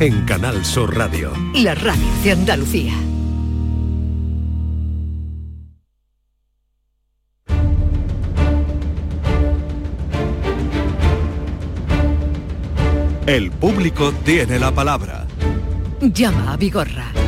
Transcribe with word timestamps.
en 0.00 0.24
Canal 0.24 0.64
Sur 0.64 0.96
Radio. 0.96 1.30
La 1.54 1.74
radio 1.74 2.02
de 2.24 2.32
Andalucía. 2.32 2.94
El 13.26 13.50
público 13.50 14.12
tiene 14.24 14.58
la 14.58 14.72
palabra. 14.72 15.26
Llama 16.00 16.54
a 16.54 16.56
Vigorra. 16.56 17.19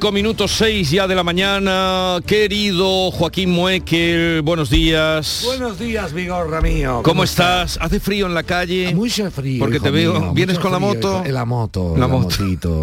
Cinco 0.00 0.12
minutos 0.12 0.52
seis 0.52 0.90
ya 0.90 1.06
de 1.06 1.14
la 1.14 1.22
mañana. 1.22 2.20
Querido 2.24 3.10
Joaquín 3.10 3.50
Muekel, 3.50 4.40
buenos 4.40 4.70
días. 4.70 5.42
Buenos 5.44 5.78
días, 5.78 6.14
Vigorra 6.14 6.62
mío. 6.62 7.02
¿Cómo, 7.04 7.22
estás? 7.22 7.78
¿Hace 7.82 8.00
frío 8.00 8.24
en 8.24 8.32
la 8.32 8.42
calle? 8.42 8.94
Mucho 8.94 9.30
frío. 9.30 9.58
Porque 9.58 9.78
te 9.78 9.90
veo. 9.90 10.32
¿Vienes 10.32 10.58
con 10.58 10.72
la 10.72 10.78
moto? 10.78 11.22
En 11.22 11.34
la 11.34 11.44
moto. 11.44 11.92
La 11.98 12.00
La, 12.00 12.08
moto. 12.08 12.42
motito. 12.42 12.80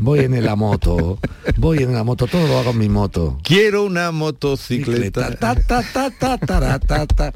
Voy 0.00 0.20
en 0.20 0.42
la 0.42 0.56
moto. 0.56 1.18
Voy 1.58 1.82
en 1.82 1.92
la 1.92 2.02
moto. 2.02 2.26
Todo 2.26 2.46
lo 2.48 2.56
hago 2.56 2.70
en 2.70 2.78
mi 2.78 2.88
moto. 2.88 3.38
Quiero 3.42 3.84
una 3.84 4.10
motocicleta. 4.10 5.36
Ta, 5.36 5.54
ta, 5.56 5.82
ta, 5.82 6.10
ta, 6.18 6.38
ta, 6.38 6.78
ta, 6.78 7.06
ta. 7.06 7.32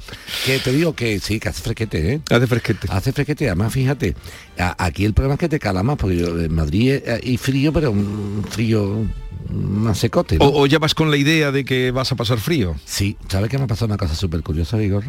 Que 0.46 0.58
te 0.58 0.72
digo 0.72 0.94
que 0.94 1.20
sí, 1.20 1.38
que 1.38 1.50
hace 1.50 1.60
fresquete, 1.60 2.14
¿eh? 2.14 2.20
Hace 2.30 2.46
fresquete. 2.46 2.88
Hace 2.90 3.12
fresquete, 3.12 3.48
además 3.48 3.74
fíjate, 3.74 4.16
aquí 4.56 5.04
el 5.04 5.12
problema 5.12 5.34
es 5.34 5.40
que 5.40 5.50
te 5.50 5.58
cala 5.58 5.82
más, 5.82 5.98
porque 5.98 6.16
yo, 6.16 6.28
en 6.28 6.54
Madrid 6.54 6.92
eh, 7.04 7.20
y 7.22 7.36
frío, 7.36 7.74
pero 7.74 7.90
un 7.90 8.42
frío 8.48 9.04
más 9.50 9.98
secote. 9.98 10.38
¿no? 10.38 10.46
O, 10.46 10.62
o 10.62 10.66
ya 10.66 10.78
vas 10.78 10.94
con 10.94 11.10
la 11.10 11.16
idea 11.16 11.50
de 11.52 11.64
que 11.64 11.90
vas 11.90 12.10
a 12.12 12.16
pasar 12.16 12.38
frío. 12.38 12.74
Sí, 12.84 13.16
¿sabes 13.28 13.50
que 13.50 13.58
me 13.58 13.64
ha 13.64 13.68
pasado 13.68 13.86
una 13.86 13.96
cosa 13.96 14.14
súper 14.14 14.42
curiosa, 14.42 14.76
Vigorra? 14.76 15.08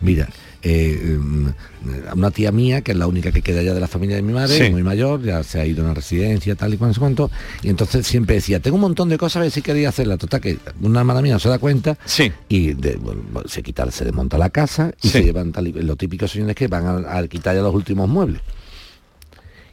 Mira, 0.00 0.26
eh, 0.62 1.18
mm, 1.20 1.48
una 2.14 2.30
tía 2.30 2.50
mía, 2.50 2.80
que 2.80 2.92
es 2.92 2.96
la 2.96 3.06
única 3.06 3.30
que 3.30 3.42
queda 3.42 3.62
ya 3.62 3.74
de 3.74 3.80
la 3.80 3.88
familia 3.88 4.16
de 4.16 4.22
mi 4.22 4.32
madre, 4.32 4.56
Sí. 4.66 4.70
muy 4.72 4.82
mayor, 4.82 5.22
ya 5.22 5.42
se 5.42 5.60
ha 5.60 5.66
ido 5.66 5.82
a 5.82 5.84
una 5.86 5.94
residencia, 5.94 6.54
tal 6.54 6.72
y 6.72 6.78
cual, 6.78 6.94
cuánto, 6.98 7.30
y 7.62 7.68
entonces 7.68 8.06
siempre 8.06 8.36
decía, 8.36 8.60
tengo 8.60 8.76
un 8.76 8.80
montón 8.80 9.10
de 9.10 9.18
cosas 9.18 9.36
a 9.36 9.40
ver 9.40 9.50
si 9.50 9.60
quería 9.60 9.90
hacerla. 9.90 10.16
Total, 10.16 10.40
que 10.40 10.58
una 10.80 11.00
hermana 11.00 11.20
mía 11.20 11.34
no 11.34 11.38
se 11.40 11.50
da 11.50 11.58
cuenta 11.58 11.98
Sí. 12.06 12.32
y 12.48 12.72
de- 12.72 12.96
bueno, 12.96 13.20
se 13.46 13.62
quita, 13.62 13.90
se 13.90 14.06
desmonta 14.06 14.38
la 14.38 14.48
casa 14.48 14.92
y 15.02 15.08
Sí. 15.08 15.12
se 15.18 15.24
llevan 15.24 15.52
tal 15.52 15.68
y, 15.68 15.72
los 15.72 15.98
típicos 15.98 16.30
señores 16.30 16.56
que 16.56 16.66
van 16.66 16.86
a, 17.04 17.18
a 17.18 17.28
quitar 17.28 17.54
ya 17.54 17.60
los 17.60 17.74
últimos 17.74 18.08
muebles. 18.08 18.40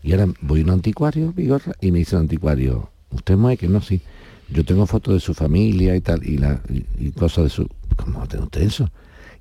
Y 0.04 0.12
ahora 0.12 0.28
voy 0.42 0.62
a 0.62 0.64
un 0.66 0.70
anticuario, 0.72 1.32
Vigorra, 1.34 1.74
y 1.80 1.92
me 1.92 2.00
dice 2.00 2.16
el 2.18 2.24
anticuario, 2.24 2.90
usted 3.18 3.36
mueve 3.38 3.58
que 3.58 3.68
no, 3.68 3.82
sí. 3.82 4.02
Yo 4.50 4.64
tengo 4.64 4.86
fotos 4.88 5.14
de 5.14 5.20
su 5.20 5.34
familia 5.34 5.96
y 5.96 6.02
tal, 6.02 6.26
y, 6.26 6.38
la, 6.38 6.62
y, 6.70 6.86
y 7.08 7.12
cosas 7.12 7.44
de 7.46 7.50
su... 7.50 7.68
¿Cómo 7.98 8.26
tener 8.28 8.46
usted 8.46 8.62
eso? 8.62 8.90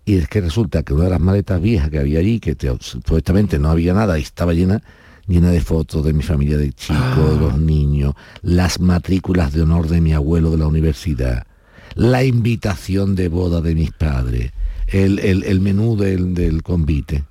Y 0.04 0.16
es 0.16 0.28
que 0.28 0.40
resulta 0.40 0.82
que 0.82 0.94
una 0.94 1.04
de 1.04 1.10
las 1.10 1.20
maletas 1.20 1.60
viejas 1.60 1.90
que 1.90 1.98
había 1.98 2.18
allí, 2.20 2.40
que 2.40 2.54
te- 2.54 2.76
supuestamente 2.80 3.58
no 3.58 3.70
había 3.70 3.92
nada 3.94 4.18
y 4.18 4.22
estaba 4.22 4.52
llena, 4.52 4.82
llena 5.28 5.50
de 5.50 5.60
fotos 5.60 6.04
de 6.04 6.12
mi 6.12 6.22
familia 6.22 6.56
de 6.56 6.72
chico, 6.72 7.30
de 7.34 7.38
los 7.40 7.58
niños, 7.58 8.14
las 8.42 8.80
matrículas 8.80 9.52
de 9.52 9.62
honor 9.62 9.88
de 9.88 10.00
mi 10.00 10.12
abuelo 10.12 10.50
de 10.50 10.58
la 10.58 10.66
universidad, 10.66 11.46
la 11.94 12.24
invitación 12.24 13.14
de 13.14 13.28
boda 13.28 13.60
de 13.60 13.74
mis 13.74 13.90
padres, 13.92 14.52
el, 14.88 15.18
el- 15.20 15.44
el 15.44 15.60
menú 15.60 15.96
del, 15.96 16.34
del 16.34 16.62
convite. 16.62 17.24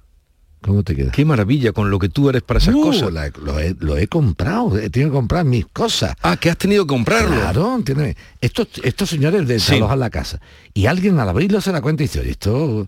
¿Cómo 0.66 0.82
te 0.84 0.96
queda? 0.96 1.12
Qué 1.12 1.24
maravilla 1.26 1.72
con 1.74 1.92
lo 1.92 2.00
que 2.00 2.10
tú 2.10 2.28
eres 2.30 2.42
para 2.42 2.58
esas 2.60 2.74
Uh, 2.74 2.82
cosas. 2.82 3.14
la- 3.14 3.30
lo, 3.44 3.60
he, 3.60 3.76
lo 3.80 3.98
he 3.98 4.08
comprado, 4.08 4.76
he 4.78 4.90
tenido 4.90 5.12
que 5.12 5.16
comprar 5.18 5.46
mis 5.46 5.66
cosas. 5.68 6.16
Ah, 6.24 6.38
que 6.38 6.50
has 6.50 6.58
tenido 6.58 6.86
que 6.86 6.90
comprarlo. 6.96 7.36
Claro, 7.36 7.76
entiéndeme. 7.76 8.18
Estos, 8.42 8.68
estos 8.84 9.10
señores 9.10 9.42
Sí. 9.42 9.48
desalojan 9.48 10.00
la 10.00 10.10
casa. 10.10 10.42
Y 10.74 10.88
alguien 10.88 11.20
al 11.20 11.30
abrirlo 11.30 11.62
se 11.62 11.72
da 11.72 11.82
cuenta 11.82 12.02
y 12.04 12.08
dice, 12.08 12.20
oye, 12.22 12.32
esto... 12.32 12.88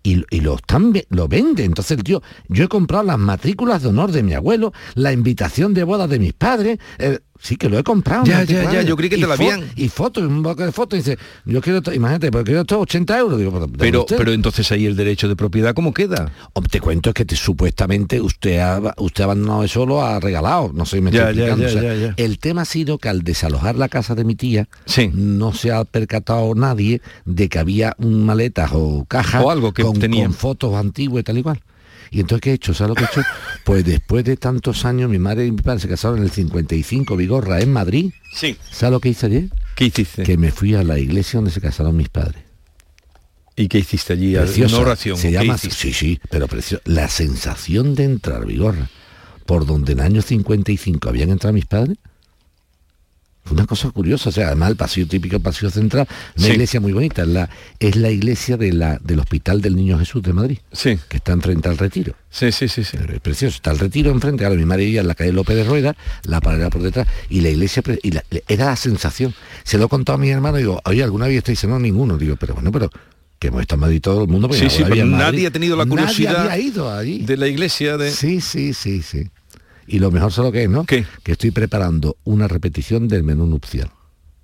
Y, 0.00 0.24
y 0.30 0.40
lo, 0.40 0.54
están, 0.54 0.94
lo 1.10 1.26
vende. 1.26 1.64
Entonces 1.64 1.98
tío, 2.04 2.22
yo 2.48 2.64
he 2.64 2.68
comprado 2.68 3.02
las 3.02 3.18
matrículas 3.18 3.82
de 3.82 3.88
honor 3.88 4.12
de 4.12 4.22
mi 4.22 4.32
abuelo, 4.32 4.72
la 4.94 5.12
invitación 5.12 5.74
de 5.74 5.82
boda 5.82 6.06
de 6.06 6.20
mis 6.20 6.32
padres. 6.32 6.78
eh, 6.98 7.18
sí 7.40 7.56
que 7.56 7.68
lo 7.68 7.78
he 7.78 7.82
comprado. 7.82 8.24
Ya, 8.24 8.42
ya, 8.44 8.70
ya, 8.72 8.82
yo 8.82 8.96
creí 8.96 9.08
que 9.10 9.16
te 9.16 9.26
la 9.26 9.36
fo- 9.36 9.50
habían- 9.52 9.70
Y 9.76 9.88
fotos, 9.88 10.24
un 10.24 10.42
bloque 10.42 10.64
de 10.64 10.72
fotos. 10.72 10.98
Dice, 10.98 11.18
yo 11.44 11.60
quiero, 11.60 11.80
imagínate, 11.92 12.30
porque 12.30 12.46
quiero 12.46 12.60
esto 12.62 12.80
80 12.80 13.18
euros. 13.18 13.38
Digo, 13.38 13.50
¿dónde 13.58 13.78
Pero, 13.78 14.06
pero 14.06 14.32
entonces 14.32 14.70
ahí 14.72 14.86
el 14.86 14.96
derecho 14.96 15.28
de 15.28 15.36
propiedad, 15.36 15.74
¿cómo 15.74 15.92
queda? 15.94 16.30
Te 16.70 16.80
cuento 16.80 17.12
que 17.14 17.24
te- 17.24 17.36
supuestamente 17.36 18.20
usted 18.20 18.58
ha, 18.58 18.94
usted 18.98 19.22
ha 19.22 19.24
abandonado 19.24 19.64
eso, 19.64 19.86
lo 19.86 20.02
ha 20.04 20.20
regalado. 20.20 20.70
No 20.74 20.84
sé, 20.86 21.00
me 21.00 21.10
Ya, 21.10 21.30
estoy 21.30 21.36
ya, 21.44 21.52
explicando. 21.52 21.82
ya, 21.82 21.92
O 21.92 21.98
sea. 22.14 22.14
El 22.16 22.38
tema 22.38 22.62
ha 22.62 22.64
sido 22.64 22.98
que 22.98 23.08
al 23.08 23.22
desalojar 23.22 23.76
la 23.76 23.88
casa 23.88 24.14
de 24.14 24.24
mi 24.24 24.34
tía, 24.34 24.68
Sí. 24.84 25.10
no 25.12 25.52
se 25.52 25.72
ha 25.72 25.84
percatado 25.84 26.54
nadie 26.54 27.00
de 27.24 27.48
que 27.48 27.58
había 27.58 27.94
un 27.98 28.24
maletas 28.26 28.70
o 28.74 29.04
cajas 29.08 29.42
O 29.44 29.50
algo 29.50 29.72
que 29.72 29.82
con, 29.82 29.98
tenían. 29.98 30.26
con 30.26 30.34
fotos 30.34 30.74
antiguas 30.74 31.20
y 31.20 31.24
tal 31.24 31.38
y 31.38 31.42
cual. 31.42 31.60
Y 32.10 32.20
entonces, 32.20 32.42
¿qué 32.42 32.50
he 32.50 32.54
hecho? 32.54 32.74
¿Sabes 32.74 32.90
lo 32.90 32.94
que 32.94 33.04
he 33.04 33.06
hecho? 33.06 33.22
Pues 33.64 33.84
después 33.84 34.24
de 34.24 34.36
tantos 34.36 34.84
años, 34.84 35.10
mi 35.10 35.18
madre 35.18 35.46
y 35.46 35.52
mi 35.52 35.62
padre 35.62 35.80
se 35.80 35.88
casaron 35.88 36.18
en 36.18 36.24
el 36.24 36.30
55, 36.30 37.16
Vigorra, 37.16 37.60
en 37.60 37.72
Madrid. 37.72 38.12
Sí. 38.34 38.56
¿Sabes 38.70 38.92
lo 38.92 39.00
que 39.00 39.10
hice 39.10 39.26
ayer? 39.26 39.48
¿Qué 39.74 39.86
hiciste? 39.86 40.22
Que 40.22 40.36
me 40.36 40.50
fui 40.50 40.74
a 40.74 40.82
la 40.82 40.98
iglesia 40.98 41.38
donde 41.38 41.50
se 41.50 41.60
casaron 41.60 41.96
mis 41.96 42.08
padres. 42.08 42.42
¿Y 43.56 43.68
qué 43.68 43.78
hiciste 43.78 44.12
allí? 44.12 44.34
Preciosa. 44.34 44.76
Una 44.76 44.82
oración. 44.84 45.16
Se 45.16 45.28
¿qué 45.28 45.32
llama, 45.32 45.58
sí, 45.58 45.92
sí, 45.92 46.20
pero 46.30 46.46
preciosa. 46.46 46.82
La 46.86 47.08
sensación 47.08 47.94
de 47.94 48.04
entrar, 48.04 48.46
Vigorra, 48.46 48.88
por 49.46 49.66
donde 49.66 49.92
en 49.92 49.98
el 49.98 50.04
año 50.06 50.22
55 50.22 51.08
habían 51.08 51.30
entrado 51.30 51.52
mis 51.52 51.66
padres, 51.66 51.98
fue 53.48 53.56
una 53.56 53.66
cosa 53.66 53.90
curiosa. 53.90 54.28
O 54.28 54.32
sea, 54.32 54.46
además 54.48 54.70
el 54.70 54.76
pasillo 54.76 55.06
típico, 55.08 55.36
el 55.36 55.42
pasillo 55.42 55.70
central, 55.70 56.06
una 56.36 56.46
Sí. 56.46 56.52
iglesia 56.52 56.80
muy 56.80 56.92
bonita. 56.92 57.22
Es 57.22 57.28
la, 57.28 57.50
es 57.80 57.96
la 57.96 58.10
iglesia 58.10 58.56
de 58.56 58.72
la, 58.72 58.98
del 59.02 59.18
Hospital 59.20 59.60
del 59.60 59.74
Niño 59.76 59.98
Jesús 59.98 60.22
de 60.22 60.32
Madrid, 60.32 60.58
Sí, 60.72 60.98
que 61.08 61.16
está 61.16 61.32
enfrente 61.32 61.68
al 61.68 61.78
retiro. 61.78 62.14
sí, 62.30 62.52
sí, 62.52 62.68
sí. 62.68 62.84
sí. 62.84 62.96
Pero 62.98 63.14
es 63.14 63.20
precioso, 63.20 63.56
está 63.56 63.70
el 63.70 63.78
retiro 63.78 64.10
enfrente, 64.10 64.44
ahora 64.44 64.56
mi 64.56 64.64
madre 64.66 64.84
vivía 64.84 65.00
en 65.00 65.08
la 65.08 65.14
calle 65.14 65.32
López 65.32 65.56
de 65.56 65.64
Rueda, 65.64 65.96
la 66.24 66.40
pared 66.40 66.68
por 66.68 66.82
detrás, 66.82 67.08
y 67.28 67.40
la 67.40 67.48
iglesia, 67.50 67.82
y 68.02 68.10
la- 68.12 68.24
era 68.46 68.66
la 68.66 68.76
sensación. 68.76 69.34
Se 69.64 69.78
lo 69.78 69.86
he 69.86 69.88
contado 69.88 70.16
a 70.16 70.20
mi 70.20 70.30
hermano 70.30 70.58
y 70.58 70.62
digo, 70.62 70.80
oye, 70.84 71.02
¿alguna 71.02 71.26
vez 71.26 71.38
estáis 71.38 71.64
No, 71.64 71.78
ninguno. 71.78 72.16
Digo, 72.18 72.36
pero 72.36 72.54
bueno, 72.54 72.70
pero 72.72 72.90
que 73.38 73.48
hemos 73.48 73.60
estado 73.62 73.76
en 73.76 73.80
Madrid 73.80 74.00
todo 74.00 74.22
el 74.22 74.28
mundo. 74.28 74.48
Sí, 74.52 74.66
pero 74.78 74.88
Madrid. 74.88 75.04
nadie 75.04 75.46
ha 75.46 75.50
tenido 75.50 75.76
la 75.76 75.84
Nadie 75.84 75.90
curiosidad 75.98 76.50
había 76.50 76.58
ido 76.58 76.92
allí. 76.92 77.18
De 77.24 77.36
la 77.36 77.46
iglesia 77.46 77.96
de... 77.96 78.10
Sí, 78.10 78.40
sí, 78.40 78.74
sí, 78.74 79.00
sí. 79.02 79.28
Y 79.88 79.98
lo 79.98 80.10
mejor 80.10 80.30
solo 80.32 80.52
que 80.52 80.64
es, 80.64 80.68
¿no? 80.70 80.84
¿Qué? 80.84 81.04
Que 81.22 81.32
estoy 81.32 81.50
preparando 81.50 82.16
una 82.24 82.46
repetición 82.46 83.08
del 83.08 83.24
menú 83.24 83.46
nupcial 83.46 83.90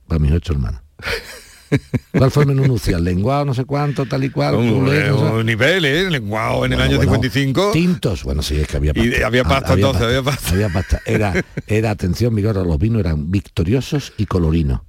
para 0.08 0.18
mis 0.18 0.32
ocho 0.32 0.52
hermanas. 0.54 0.82
¿Cuál 2.12 2.30
fue 2.30 2.44
el 2.44 2.48
menú 2.50 2.66
nupcial? 2.66 3.02
Lenguado, 3.02 3.44
no 3.44 3.52
sé 3.54 3.64
cuánto, 3.64 4.06
tal 4.06 4.22
y 4.24 4.30
cual. 4.30 4.54
Un, 4.54 4.84
no 4.84 4.90
sé- 5.38 5.44
nivel, 5.44 5.84
¿eh? 5.84 6.08
Lenguado 6.10 6.64
en 6.64 6.72
el 6.74 6.80
año 6.80 6.96
bueno, 6.96 7.12
55. 7.14 7.70
Tintos, 7.72 8.22
bueno, 8.22 8.42
sí, 8.42 8.56
es 8.56 8.68
que 8.68 8.76
había 8.76 8.92
Y 8.94 9.10
pasta. 9.10 9.26
había 9.26 9.44
pasta 9.44 9.72
Ah, 9.72 9.74
entonces, 9.74 10.02
había 10.02 10.22
pasta. 10.22 10.50
Había 10.52 10.68
pasta. 10.68 11.00
Era, 11.04 11.44
era 11.66 11.90
atención, 11.90 12.34
Vigorra, 12.34 12.62
los 12.62 12.78
vinos 12.78 13.00
eran 13.00 13.30
victoriosos 13.30 14.12
y 14.16 14.26
colorinos. 14.26 14.82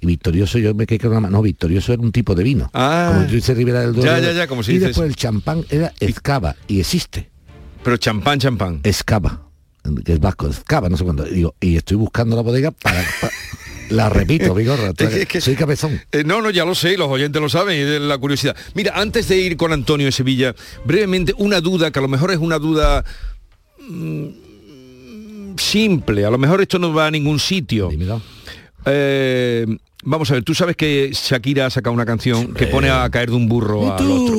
Y 0.00 0.06
victorioso, 0.06 0.58
yo 0.58 0.74
me 0.74 0.86
quedé 0.86 0.98
con 1.00 1.10
una 1.10 1.20
ma- 1.20 1.30
No, 1.30 1.42
victorioso 1.42 1.92
era 1.92 2.00
un 2.00 2.10
tipo 2.12 2.34
de 2.34 2.42
vino. 2.42 2.70
Ah. 2.72 3.10
como 3.12 3.26
tú 3.26 3.34
dices 3.34 3.54
Ribera 3.54 3.80
del 3.82 3.92
Duero. 3.92 4.10
Ya, 4.10 4.18
ya, 4.18 4.32
ya, 4.32 4.46
como 4.46 4.62
se 4.62 4.72
Y 4.72 4.74
dice 4.76 4.86
después 4.88 5.08
el 5.10 5.16
champán 5.16 5.64
era 5.68 5.92
escava, 6.00 6.56
y 6.66 6.80
existe. 6.80 7.28
Pero 7.84 7.98
champán, 7.98 8.38
champán. 8.38 8.80
Escava, 8.82 9.42
que 10.04 10.12
es 10.12 10.20
vasco, 10.20 10.46
escava, 10.48 10.88
no 10.88 10.96
sé 10.96 11.04
cuánto. 11.04 11.26
Y 11.26 11.34
Digo, 11.34 11.54
y 11.60 11.76
estoy 11.76 11.96
buscando 11.96 12.36
la 12.36 12.42
bodega 12.42 12.70
para... 12.70 13.02
pa- 13.20 13.30
la 13.90 14.08
repito, 14.08 14.54
Vigorra. 14.54 14.92
Es 14.96 15.26
que- 15.26 15.38
es 15.38 15.44
soy 15.44 15.56
cabezón. 15.56 16.00
Eh, 16.12 16.22
no, 16.24 16.40
no, 16.42 16.50
ya 16.50 16.64
lo 16.64 16.74
sé, 16.76 16.96
los 16.96 17.08
oyentes 17.08 17.42
lo 17.42 17.48
saben 17.48 17.76
y 17.80 17.82
de 17.82 17.98
la 18.00 18.18
curiosidad. 18.18 18.54
Mira, 18.74 18.92
antes 18.94 19.26
de 19.28 19.36
ir 19.38 19.56
con 19.56 19.72
Antonio 19.72 20.06
de 20.06 20.12
Sevilla, 20.12 20.54
brevemente 20.84 21.34
una 21.38 21.60
duda, 21.60 21.90
que 21.90 21.98
a 21.98 22.02
lo 22.02 22.08
mejor 22.08 22.30
es 22.30 22.38
una 22.38 22.58
duda 22.60 23.04
mm, 23.88 25.56
simple, 25.56 26.24
a 26.24 26.30
lo 26.30 26.38
mejor 26.38 26.60
esto 26.60 26.78
no 26.78 26.92
va 26.92 27.06
a 27.06 27.10
ningún 27.10 27.38
sitio. 27.38 27.88
Dímelo. 27.88 28.22
Eh, 28.86 29.66
vamos 30.04 30.30
a 30.30 30.34
ver, 30.34 30.42
tú 30.44 30.54
sabes 30.54 30.76
que 30.76 31.10
Shakira 31.12 31.66
ha 31.66 31.70
sacado 31.70 31.92
una 31.92 32.06
canción 32.06 32.54
que 32.54 32.66
pone 32.66 32.88
a 32.90 33.08
caer 33.10 33.30
de 33.30 33.36
un 33.36 33.48
burro 33.48 33.92
al 33.94 34.10
otro. 34.10 34.36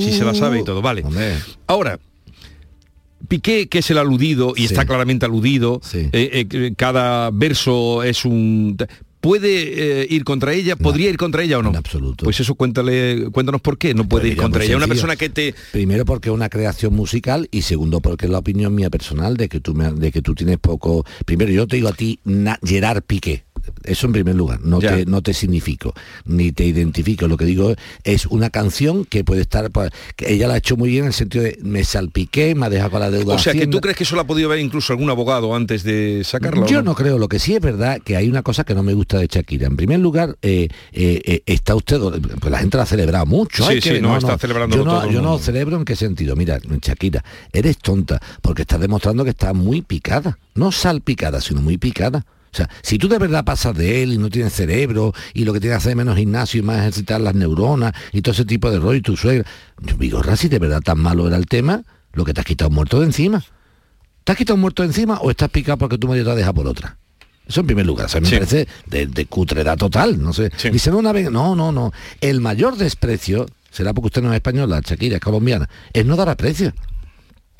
Si 0.00 0.12
se 0.12 0.24
la 0.24 0.34
sabe 0.34 0.60
y 0.60 0.64
todo, 0.64 0.82
vale. 0.82 1.02
Hombre. 1.04 1.34
Ahora, 1.66 1.98
Piqué, 3.30 3.68
que 3.68 3.78
es 3.78 3.90
el 3.90 3.96
aludido, 3.98 4.52
y 4.56 4.60
Sí. 4.60 4.64
está 4.66 4.84
claramente 4.84 5.24
aludido, 5.24 5.80
Sí. 5.82 6.08
eh, 6.12 6.46
eh, 6.52 6.72
cada 6.76 7.30
verso 7.30 8.02
es 8.02 8.24
un... 8.26 8.76
¿Puede 9.20 10.00
eh, 10.02 10.06
ir 10.08 10.24
contra 10.24 10.54
ella? 10.54 10.76
¿Podría 10.76 11.10
ir 11.10 11.18
contra 11.18 11.42
ella 11.42 11.58
o 11.58 11.62
no? 11.62 11.68
en 11.68 11.76
absoluto. 11.76 12.24
Pues 12.24 12.40
eso 12.40 12.54
cuéntale, 12.54 13.26
cuéntanos 13.32 13.60
por 13.60 13.76
qué 13.76 13.92
no 13.92 14.08
puede 14.08 14.22
Pues 14.22 14.32
ir 14.32 14.38
contra 14.38 14.60
muy 14.60 14.66
ella. 14.68 14.76
Una 14.78 14.86
persona 14.88 15.14
que 15.16 15.28
te... 15.28 15.54
Primero 15.72 16.06
porque 16.06 16.30
es 16.30 16.34
una 16.34 16.48
creación 16.48 16.94
musical 16.94 17.46
y 17.50 17.60
segundo 17.62 18.00
porque 18.00 18.24
es 18.24 18.32
la 18.32 18.38
opinión 18.38 18.74
mía 18.74 18.88
personal 18.88 19.36
de 19.36 19.50
que 19.50 19.60
tú 19.60 19.74
me- 19.74 19.92
de 19.92 20.10
que 20.10 20.22
tú 20.22 20.34
tienes 20.34 20.56
poco. 20.58 21.04
Primero 21.26 21.50
yo 21.52 21.66
te 21.66 21.76
digo 21.76 21.88
a 21.88 21.92
ti 21.92 22.18
Na- 22.24 22.58
Gerard 22.64 23.02
Piqué. 23.02 23.44
Eso 23.84 24.06
en 24.06 24.12
primer 24.12 24.34
lugar, 24.34 24.60
no 24.62 24.80
Ya. 24.80 24.96
te, 24.96 25.06
no 25.06 25.22
te 25.22 25.34
significo, 25.34 25.94
ni 26.24 26.52
te 26.52 26.64
identifico. 26.64 27.28
Lo 27.28 27.36
que 27.36 27.44
digo 27.44 27.74
es 28.04 28.26
una 28.26 28.50
canción 28.50 29.04
que 29.04 29.24
puede 29.24 29.42
estar, 29.42 29.70
pues, 29.70 29.90
que 30.16 30.32
ella 30.32 30.48
la 30.48 30.54
ha 30.54 30.56
hecho 30.58 30.76
muy 30.76 30.90
bien 30.90 31.02
en 31.04 31.08
el 31.08 31.12
sentido 31.14 31.44
de 31.44 31.58
me 31.62 31.84
salpiqué, 31.84 32.54
me 32.54 32.66
ha 32.66 32.70
dejado 32.70 32.90
con 32.92 33.00
la 33.00 33.10
deuda. 33.10 33.34
O 33.34 33.38
sea, 33.38 33.52
que 33.52 33.66
tú 33.66 33.80
crees 33.80 33.96
que 33.96 34.04
eso 34.04 34.14
lo 34.14 34.22
ha 34.22 34.26
podido 34.26 34.48
ver 34.48 34.58
incluso 34.58 34.92
algún 34.92 35.10
abogado 35.10 35.54
antes 35.54 35.82
de 35.82 36.22
sacarla. 36.24 36.64
¿o 36.64 36.66
Yo 36.66 36.82
no 36.82 36.94
creo, 36.94 37.18
lo 37.18 37.28
que 37.28 37.38
sí 37.38 37.54
es 37.54 37.60
verdad 37.60 38.00
que 38.02 38.16
hay 38.16 38.28
una 38.28 38.42
cosa 38.42 38.64
que 38.64 38.74
no 38.74 38.82
me 38.82 38.94
gusta 38.94 39.18
de 39.18 39.26
Shakira. 39.26 39.66
En 39.66 39.76
primer 39.76 40.00
lugar, 40.00 40.36
eh, 40.42 40.68
eh, 40.92 41.20
eh, 41.24 41.42
está 41.46 41.74
usted, 41.74 41.98
pues 41.98 42.50
la 42.50 42.58
gente 42.58 42.76
la 42.76 42.84
ha 42.84 42.86
celebrado 42.86 43.26
mucho. 43.26 43.64
Sí, 43.64 43.72
hay 43.74 43.80
que- 43.80 43.96
sí, 43.96 44.00
no, 44.00 44.16
está 44.16 44.38
celebrándolo 44.38 44.84
Yo 44.84 44.90
no, 44.90 45.10
yo 45.10 45.22
no 45.22 45.38
celebro 45.38 45.76
en 45.76 45.84
qué 45.84 45.96
sentido. 45.96 46.36
Mira, 46.36 46.58
Shakira, 46.82 47.24
eres 47.52 47.78
tonta 47.78 48.20
porque 48.42 48.62
estás 48.62 48.80
demostrando 48.80 49.24
que 49.24 49.30
está 49.30 49.52
muy 49.52 49.82
picada. 49.82 50.38
No 50.54 50.72
salpicada, 50.72 51.40
sino 51.40 51.60
muy 51.62 51.78
picada. 51.78 52.26
O 52.52 52.56
sea, 52.56 52.68
si 52.82 52.98
tú 52.98 53.08
de 53.08 53.18
verdad 53.18 53.44
pasas 53.44 53.76
de 53.76 54.02
él 54.02 54.12
y 54.14 54.18
no 54.18 54.28
tienes 54.28 54.52
cerebro 54.52 55.12
y 55.34 55.44
lo 55.44 55.52
que 55.52 55.60
tienes 55.60 55.76
que 55.76 55.78
hacer 55.78 55.90
es 55.90 55.96
menos 55.96 56.16
gimnasio 56.16 56.58
y 56.58 56.62
más 56.62 56.78
ejercitar 56.80 57.20
las 57.20 57.34
neuronas 57.34 57.92
y 58.12 58.22
todo 58.22 58.32
ese 58.32 58.44
tipo 58.44 58.70
de 58.70 58.78
rollo 58.80 58.94
y 58.98 59.02
tu 59.02 59.16
suegra, 59.16 59.48
yo 59.80 59.96
digo, 59.96 60.20
si 60.36 60.48
de 60.48 60.58
verdad 60.58 60.80
tan 60.82 60.98
malo 60.98 61.28
era 61.28 61.36
el 61.36 61.46
tema, 61.46 61.82
lo 62.12 62.24
que 62.24 62.34
te 62.34 62.40
has 62.40 62.46
quitado 62.46 62.70
muerto 62.70 62.98
de 63.00 63.06
encima. 63.06 63.44
¿Te 64.24 64.32
has 64.32 64.38
quitado 64.38 64.56
un 64.56 64.60
muerto 64.62 64.82
de 64.82 64.88
encima 64.88 65.18
o 65.20 65.30
estás 65.30 65.48
picado 65.48 65.78
porque 65.78 65.96
tu 65.96 66.08
marido 66.08 66.26
te 66.26 66.32
ha 66.32 66.34
dejado 66.34 66.54
por 66.54 66.66
otra? 66.66 66.98
Eso 67.46 67.60
en 67.60 67.66
primer 67.66 67.86
lugar, 67.86 68.06
o 68.06 68.08
sea, 68.08 68.20
me 68.20 68.28
Sí. 68.28 68.34
parece 68.34 68.68
de, 68.86 69.06
de 69.06 69.26
cutredad 69.26 69.76
total, 69.78 70.20
no 70.22 70.32
sé. 70.32 70.50
Sí. 70.56 70.70
Dice, 70.70 70.90
no, 70.90 70.98
una 70.98 71.12
vez, 71.12 71.30
no, 71.30 71.54
no, 71.56 71.72
no. 71.72 71.92
El 72.20 72.40
mayor 72.40 72.76
desprecio, 72.76 73.46
será 73.70 73.92
porque 73.94 74.06
usted 74.06 74.22
no 74.22 74.30
es 74.30 74.36
española, 74.36 74.80
Shakira, 74.84 75.16
es 75.16 75.22
colombiana, 75.22 75.68
es 75.92 76.04
no 76.06 76.16
dar 76.16 76.28
aprecio. 76.28 76.72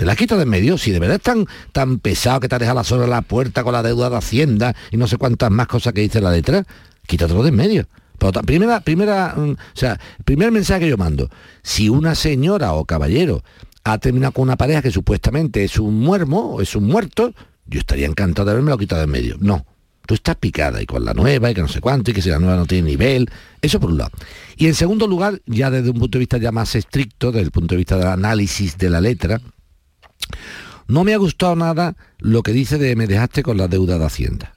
Te 0.00 0.06
la 0.06 0.16
quito 0.16 0.38
de 0.38 0.44
en 0.44 0.48
medio. 0.48 0.78
Si 0.78 0.92
de 0.92 0.98
verdad 0.98 1.16
es 1.16 1.22
tan, 1.22 1.46
tan 1.72 1.98
pesado 1.98 2.40
que 2.40 2.48
te 2.48 2.54
ha 2.54 2.58
dejado 2.58 2.96
la 2.96 3.06
la 3.06 3.20
puerta 3.20 3.62
con 3.62 3.74
la 3.74 3.82
deuda 3.82 4.08
de 4.08 4.16
Hacienda 4.16 4.74
y 4.90 4.96
no 4.96 5.06
sé 5.06 5.18
cuántas 5.18 5.50
más 5.50 5.66
cosas 5.66 5.92
que 5.92 6.00
dice 6.00 6.22
la 6.22 6.30
letra, 6.30 6.64
quítatelo 7.06 7.42
de 7.42 7.50
en 7.50 7.56
medio. 7.56 7.86
Pero 8.16 8.32
primera, 8.40 8.80
primera, 8.80 9.34
mm, 9.36 9.50
o 9.50 9.56
sea, 9.74 10.00
primer 10.24 10.52
mensaje 10.52 10.80
que 10.80 10.88
yo 10.88 10.96
mando. 10.96 11.28
Si 11.62 11.90
una 11.90 12.14
señora 12.14 12.72
o 12.72 12.86
caballero 12.86 13.44
ha 13.84 13.98
terminado 13.98 14.32
con 14.32 14.44
una 14.44 14.56
pareja 14.56 14.80
que 14.80 14.90
supuestamente 14.90 15.64
es 15.64 15.78
un 15.78 16.00
muermo 16.00 16.54
o 16.54 16.62
es 16.62 16.74
un 16.74 16.84
muerto, 16.84 17.34
yo 17.66 17.80
estaría 17.80 18.06
encantado 18.06 18.46
de 18.46 18.52
haberme 18.52 18.70
lo 18.70 18.78
quitado 18.78 19.00
de 19.00 19.04
en 19.04 19.10
medio. 19.10 19.36
No. 19.38 19.66
Tú 20.06 20.14
estás 20.14 20.36
picada 20.36 20.80
y 20.80 20.86
con 20.86 21.04
la 21.04 21.12
nueva 21.12 21.50
y 21.50 21.54
que 21.54 21.60
no 21.60 21.68
sé 21.68 21.82
cuánto 21.82 22.10
y 22.10 22.14
que 22.14 22.22
si 22.22 22.30
la 22.30 22.38
nueva 22.38 22.56
no 22.56 22.64
tiene 22.64 22.88
nivel. 22.88 23.28
Eso 23.60 23.78
por 23.78 23.90
un 23.90 23.98
lado. 23.98 24.12
Y 24.56 24.66
en 24.66 24.74
segundo 24.74 25.06
lugar, 25.06 25.42
ya 25.44 25.70
desde 25.70 25.90
un 25.90 25.98
punto 25.98 26.16
de 26.16 26.20
vista 26.20 26.38
ya 26.38 26.52
más 26.52 26.74
estricto, 26.74 27.32
desde 27.32 27.44
el 27.44 27.50
punto 27.50 27.74
de 27.74 27.76
vista 27.76 27.98
del 27.98 28.06
análisis 28.06 28.78
de 28.78 28.88
la 28.88 29.02
letra, 29.02 29.42
no 30.88 31.04
me 31.04 31.14
ha 31.14 31.18
gustado 31.18 31.54
nada 31.56 31.96
lo 32.18 32.42
que 32.42 32.52
dice 32.52 32.78
de 32.78 32.96
me 32.96 33.06
dejaste 33.06 33.42
con 33.42 33.56
la 33.56 33.68
deuda 33.68 33.98
de 33.98 34.04
Hacienda. 34.04 34.54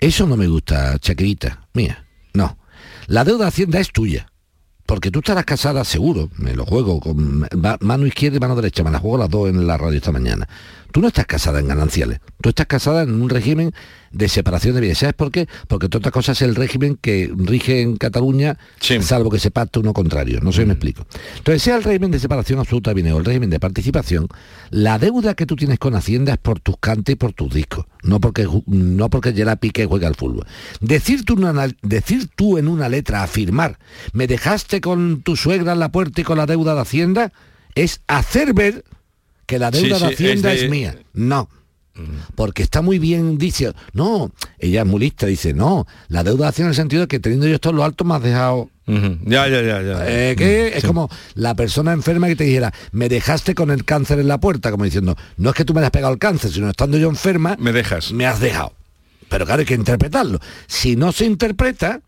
Eso 0.00 0.26
no 0.26 0.36
me 0.36 0.48
gusta, 0.48 0.98
Chaquerita, 0.98 1.66
mía. 1.74 2.06
No. 2.32 2.58
La 3.06 3.24
deuda 3.24 3.44
de 3.44 3.48
Hacienda 3.48 3.80
es 3.80 3.92
tuya. 3.92 4.29
Porque 4.86 5.10
tú 5.10 5.20
estarás 5.20 5.44
casada 5.44 5.84
seguro, 5.84 6.30
me 6.36 6.54
lo 6.54 6.66
juego 6.66 6.98
con 7.00 7.40
ma- 7.56 7.78
mano 7.80 8.06
izquierda 8.06 8.38
y 8.38 8.40
mano 8.40 8.56
derecha, 8.56 8.82
me 8.82 8.90
la 8.90 8.98
juego 8.98 9.18
las 9.18 9.30
dos 9.30 9.48
en 9.48 9.66
la 9.66 9.76
radio 9.76 9.96
esta 9.98 10.10
mañana. 10.12 10.48
Tú 10.92 11.00
no 11.00 11.06
estás 11.06 11.26
casada 11.26 11.60
en 11.60 11.68
gananciales, 11.68 12.18
tú 12.40 12.48
estás 12.48 12.66
casada 12.66 13.02
en 13.04 13.22
un 13.22 13.28
régimen 13.30 13.72
de 14.10 14.28
separación 14.28 14.74
de 14.74 14.80
bienes. 14.80 14.98
¿Sabes 14.98 15.14
por 15.14 15.30
qué? 15.30 15.46
Porque 15.68 15.88
toda 15.88 16.00
otra 16.00 16.10
cosa 16.10 16.32
es 16.32 16.42
el 16.42 16.56
régimen 16.56 16.98
que 17.00 17.30
rige 17.32 17.80
en 17.80 17.96
Cataluña, 17.96 18.58
Sí. 18.80 19.00
salvo 19.00 19.30
que 19.30 19.38
se 19.38 19.52
pacte 19.52 19.78
uno 19.78 19.92
contrario. 19.92 20.40
No 20.42 20.50
sé 20.50 20.62
si 20.62 20.66
me 20.66 20.72
explico. 20.72 21.06
Entonces, 21.36 21.62
sea 21.62 21.76
el 21.76 21.84
régimen 21.84 22.10
de 22.10 22.18
separación 22.18 22.58
absoluta 22.58 22.90
de 22.90 22.94
bienes 22.94 23.12
o 23.12 23.18
el 23.18 23.24
régimen 23.24 23.50
de 23.50 23.60
participación, 23.60 24.26
la 24.70 24.98
deuda 24.98 25.34
que 25.34 25.46
tú 25.46 25.54
tienes 25.54 25.78
con 25.78 25.94
Hacienda 25.94 26.32
es 26.32 26.38
por 26.38 26.58
tus 26.58 26.74
cantes 26.80 27.12
y 27.12 27.16
por 27.16 27.34
tus 27.34 27.54
discos, 27.54 27.86
no 28.02 28.18
porque 28.20 28.48
no 28.66 29.10
porque 29.10 29.32
Gerard 29.32 29.60
Piqué 29.60 29.86
juega 29.86 30.08
al 30.08 30.16
fútbol. 30.16 30.44
Decir 30.80 31.24
tú, 31.24 31.34
una- 31.34 31.68
decir 31.82 32.28
tú 32.34 32.58
en 32.58 32.66
una 32.66 32.88
letra, 32.88 33.22
afirmar, 33.22 33.78
me 34.12 34.26
dejaste 34.26 34.79
con 34.80 35.22
tu 35.22 35.36
suegra 35.36 35.72
en 35.72 35.78
la 35.80 35.90
puerta 35.92 36.20
y 36.20 36.24
con 36.24 36.38
la 36.38 36.46
deuda 36.46 36.74
de 36.74 36.80
Hacienda, 36.80 37.32
es 37.74 38.00
hacer 38.06 38.52
ver 38.54 38.84
que 39.46 39.58
la 39.58 39.70
deuda 39.70 39.98
sí, 39.98 40.04
de 40.06 40.12
Hacienda 40.12 40.50
es 40.52 40.56
es, 40.56 40.62
de- 40.64 40.68
mía. 40.68 40.96
No. 41.12 41.48
Porque 42.34 42.62
está 42.62 42.80
muy 42.80 42.98
bien, 42.98 43.36
dice, 43.36 43.74
no, 43.92 44.32
ella 44.58 44.82
es 44.82 44.86
muy 44.86 45.00
lista, 45.00 45.26
dice, 45.26 45.52
no, 45.52 45.86
la 46.08 46.24
deuda 46.24 46.46
de 46.46 46.48
Hacienda 46.48 46.68
en 46.68 46.70
el 46.70 46.76
sentido 46.76 47.02
de 47.02 47.08
que 47.08 47.20
teniendo 47.20 47.46
yo 47.46 47.56
esto 47.56 47.70
en 47.70 47.76
lo 47.76 47.84
alto 47.84 48.04
me 48.04 48.14
has 48.14 48.22
dejado. 48.22 48.70
Ya, 48.86 49.46
ya, 49.48 49.60
ya, 49.62 49.82
ya. 49.82 50.04
eh, 50.08 50.34
que 50.36 50.76
es 50.76 50.84
como 50.84 51.08
la 51.34 51.54
persona 51.54 51.92
enferma 51.92 52.26
que 52.26 52.36
te 52.36 52.44
dijera, 52.44 52.72
me 52.92 53.08
dejaste 53.08 53.54
con 53.54 53.70
el 53.70 53.84
cáncer 53.84 54.18
en 54.18 54.28
la 54.28 54.40
puerta, 54.40 54.70
como 54.70 54.84
diciendo, 54.84 55.14
no 55.36 55.50
es 55.50 55.54
que 55.54 55.64
tú 55.64 55.74
me 55.74 55.80
hayas 55.80 55.90
pegado 55.92 56.12
el 56.12 56.18
cáncer, 56.18 56.50
sino 56.50 56.70
estando 56.70 56.96
yo 56.96 57.08
enferma, 57.08 57.56
Me 57.60 57.72
dejas. 57.72 58.12
me 58.12 58.24
has 58.26 58.40
dejado. 58.40 58.72
Pero 59.28 59.44
claro, 59.44 59.60
hay 59.60 59.66
que 59.66 59.74
interpretarlo. 59.74 60.40
Si 60.66 60.96
no 60.96 61.12
se 61.12 61.26
interpreta, 61.26 62.00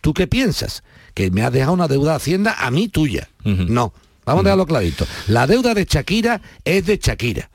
¿tú 0.00 0.14
qué 0.14 0.26
piensas? 0.28 0.82
Que 1.14 1.30
me 1.30 1.42
has 1.42 1.52
dejado 1.52 1.72
una 1.72 1.88
deuda 1.88 2.12
de 2.12 2.16
Hacienda 2.16 2.56
a 2.58 2.70
mí 2.70 2.88
tuya. 2.88 3.28
No. 3.44 3.92
Vamos 4.24 4.42
a 4.42 4.44
dejarlo 4.44 4.66
clarito. 4.66 5.06
La 5.28 5.46
deuda 5.46 5.74
de 5.74 5.84
Shakira 5.84 6.40
es 6.64 6.86
de 6.86 6.98
Shakira. 6.98 7.50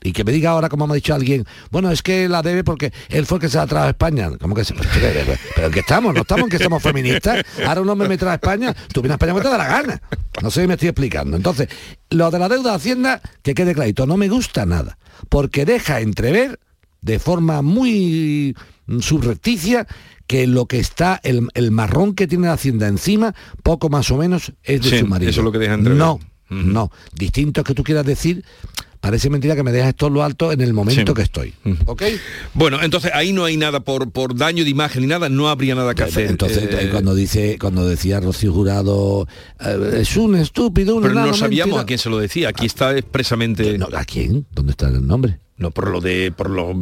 Y 0.00 0.12
que 0.12 0.22
me 0.22 0.30
diga 0.30 0.50
ahora, 0.50 0.68
como 0.68 0.86
me 0.86 0.92
ha 0.92 0.94
dicho 0.94 1.12
alguien, 1.12 1.44
bueno, 1.70 1.90
es 1.90 2.02
que 2.02 2.28
la 2.28 2.40
debe 2.40 2.62
porque 2.62 2.92
él 3.08 3.26
fue 3.26 3.38
el 3.38 3.40
que 3.42 3.48
se 3.48 3.56
la 3.56 3.66
trajo 3.66 3.86
a 3.86 3.90
España. 3.90 4.30
¿Cómo 4.40 4.54
que 4.54 4.64
se 4.64 4.72
pero, 4.74 5.66
en 5.66 5.72
qué 5.72 5.80
estamos? 5.80 6.14
¿No 6.14 6.20
estamos 6.20 6.44
en 6.44 6.50
que 6.50 6.62
somos 6.62 6.80
feministas? 6.80 7.44
Ahora 7.66 7.80
un 7.80 7.88
hombre 7.88 8.08
me 8.08 8.16
trae 8.16 8.32
a 8.32 8.34
España, 8.34 8.74
tú 8.92 9.02
vienes 9.02 9.14
a 9.14 9.16
España 9.16 9.32
porque 9.32 9.48
te 9.48 9.50
da 9.50 9.58
la 9.58 9.66
gana. 9.66 10.02
No 10.40 10.52
sé 10.52 10.60
si 10.60 10.68
me 10.68 10.74
estoy 10.74 10.90
explicando. 10.90 11.36
Entonces, 11.36 11.68
lo 12.10 12.30
de 12.30 12.38
la 12.38 12.48
deuda 12.48 12.70
de 12.70 12.76
Hacienda, 12.76 13.20
que 13.42 13.54
quede 13.54 13.74
clarito, 13.74 14.06
no 14.06 14.16
me 14.16 14.28
gusta 14.28 14.64
nada. 14.64 14.98
Porque 15.28 15.64
deja 15.64 16.00
entrever 16.00 16.60
de 17.00 17.18
forma 17.18 17.60
muy 17.62 18.56
subrepticia 19.00 19.86
que 20.26 20.46
lo 20.46 20.66
que 20.66 20.78
está, 20.78 21.20
el, 21.22 21.48
el 21.54 21.70
marrón 21.70 22.14
que 22.14 22.26
tiene 22.26 22.46
la 22.48 22.54
Hacienda 22.54 22.86
encima, 22.88 23.34
poco 23.62 23.88
más 23.88 24.10
o 24.10 24.16
menos 24.18 24.52
es 24.62 24.82
de 24.82 24.90
Sí, 24.90 24.98
su 24.98 25.06
marido. 25.06 25.30
eso 25.30 25.40
es 25.40 25.44
lo 25.44 25.52
que 25.52 25.58
deja 25.58 25.74
entrever. 25.74 25.98
No, 25.98 26.20
no. 26.50 26.90
Distinto 27.14 27.60
es 27.62 27.66
que 27.66 27.74
tú 27.74 27.82
quieras 27.82 28.04
decir, 28.04 28.44
parece 29.00 29.30
mentira 29.30 29.54
que 29.56 29.62
me 29.62 29.72
dejas 29.72 29.90
esto 29.90 30.08
en 30.08 30.14
lo 30.14 30.22
alto 30.24 30.52
en 30.52 30.60
el 30.60 30.72
momento 30.74 31.12
Sí. 31.12 31.14
que 31.14 31.22
estoy. 31.22 31.54
¿Ok? 31.86 32.02
Bueno, 32.54 32.82
entonces 32.82 33.10
ahí 33.14 33.32
no 33.32 33.44
hay 33.44 33.56
nada 33.56 33.80
por, 33.80 34.10
por 34.10 34.34
daño 34.36 34.64
de 34.64 34.70
imagen 34.70 35.02
ni 35.02 35.08
nada, 35.08 35.28
no 35.30 35.48
habría 35.48 35.74
nada 35.74 35.94
que 35.94 36.02
hacer. 36.02 36.26
Entonces, 36.26 36.68
Eh, 36.70 36.88
cuando 36.90 37.14
dice, 37.14 37.56
cuando 37.58 37.86
decía 37.88 38.20
Rocío 38.20 38.52
Jurado, 38.52 39.26
eh, 39.60 39.98
es 40.00 40.16
un 40.16 40.34
estúpido, 40.36 40.96
un 40.96 41.02
pero 41.02 41.14
no 41.14 41.32
sabíamos 41.34 41.68
mentira". 41.76 41.80
a 41.82 41.86
quién 41.86 41.98
se 41.98 42.10
lo 42.10 42.18
decía. 42.18 42.48
Aquí 42.50 42.66
está 42.66 42.96
expresamente. 42.96 43.78
No, 43.78 43.88
¿A 43.94 44.04
quién? 44.04 44.46
¿Dónde 44.54 44.72
está 44.72 44.88
el 44.88 45.06
nombre? 45.06 45.38
No, 45.58 45.72
por 45.72 45.90
lo 45.90 46.00
de 46.00 46.30
por 46.30 46.50
lo, 46.50 46.72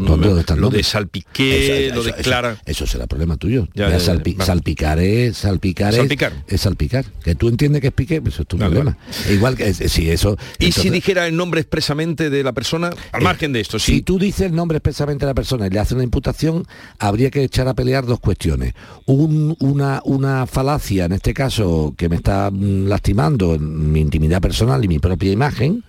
de 0.71 0.83
Salpiqué, 0.83 1.87
Eso- 1.87 1.95
lo 1.95 2.03
de 2.03 2.13
Clara. 2.15 2.59
Eso, 2.67 2.87
será 2.87 3.07
problema 3.07 3.39
tuyo. 3.39 3.69
Ya, 3.75 3.89
Ya, 3.89 3.97
ya. 3.97 4.01
Salpicar 4.01 4.99
es 5.01 5.39
salpicar, 5.39 5.91
es- 5.95 5.97
Salpicar. 5.97 6.33
Es, 6.47 6.61
salpicar. 6.61 7.05
Que 7.25 7.35
tú 7.35 7.49
entiendes 7.49 7.81
que 7.81 7.89
es 7.89 7.93
piqué, 7.95 8.21
pues 8.21 8.35
eso 8.35 8.43
es 8.43 8.49
tu 8.49 8.59
Vale, 8.59 8.71
problema. 8.75 8.99
Igual 9.31 9.57
que 9.57 9.69
eh, 9.69 9.73
si 9.89 10.11
eso. 10.11 10.37
Y 10.59 10.73
si 10.73 10.91
dijera 10.91 11.27
el 11.27 11.35
nombre 11.37 11.61
expresamente 11.63 12.29
de 12.29 12.43
la 12.45 12.53
persona, 12.53 12.91
al 13.13 13.23
margen 13.23 13.53
de 13.55 13.61
esto, 13.61 13.79
Si 13.79 13.97
sí. 13.97 14.03
tú 14.03 14.19
dices 14.19 14.43
el 14.49 14.55
nombre 14.55 14.77
expresamente 14.77 15.25
de 15.25 15.31
la 15.31 15.35
persona 15.35 15.67
y 15.67 15.71
le 15.71 15.79
hace 15.79 15.95
una 15.95 16.05
imputación, 16.05 16.67
habría 16.99 17.31
que 17.31 17.43
echar 17.45 17.69
a 17.69 17.75
pelear 17.75 18.05
dos 18.05 18.21
cuestiones. 18.21 18.75
Un- 19.07 19.57
una, 19.61 20.03
una 20.05 20.47
falacia, 20.47 21.07
en 21.07 21.13
este 21.13 21.33
caso, 21.33 21.95
que 21.97 22.11
me 22.11 22.17
está 22.17 22.51
mm, 22.51 22.89
lastimando 22.89 23.59
mi 23.59 24.01
intimidad 24.01 24.43
personal 24.43 24.85
y 24.85 24.89
mi 24.89 24.99
propia 24.99 25.33
imagen, 25.33 25.83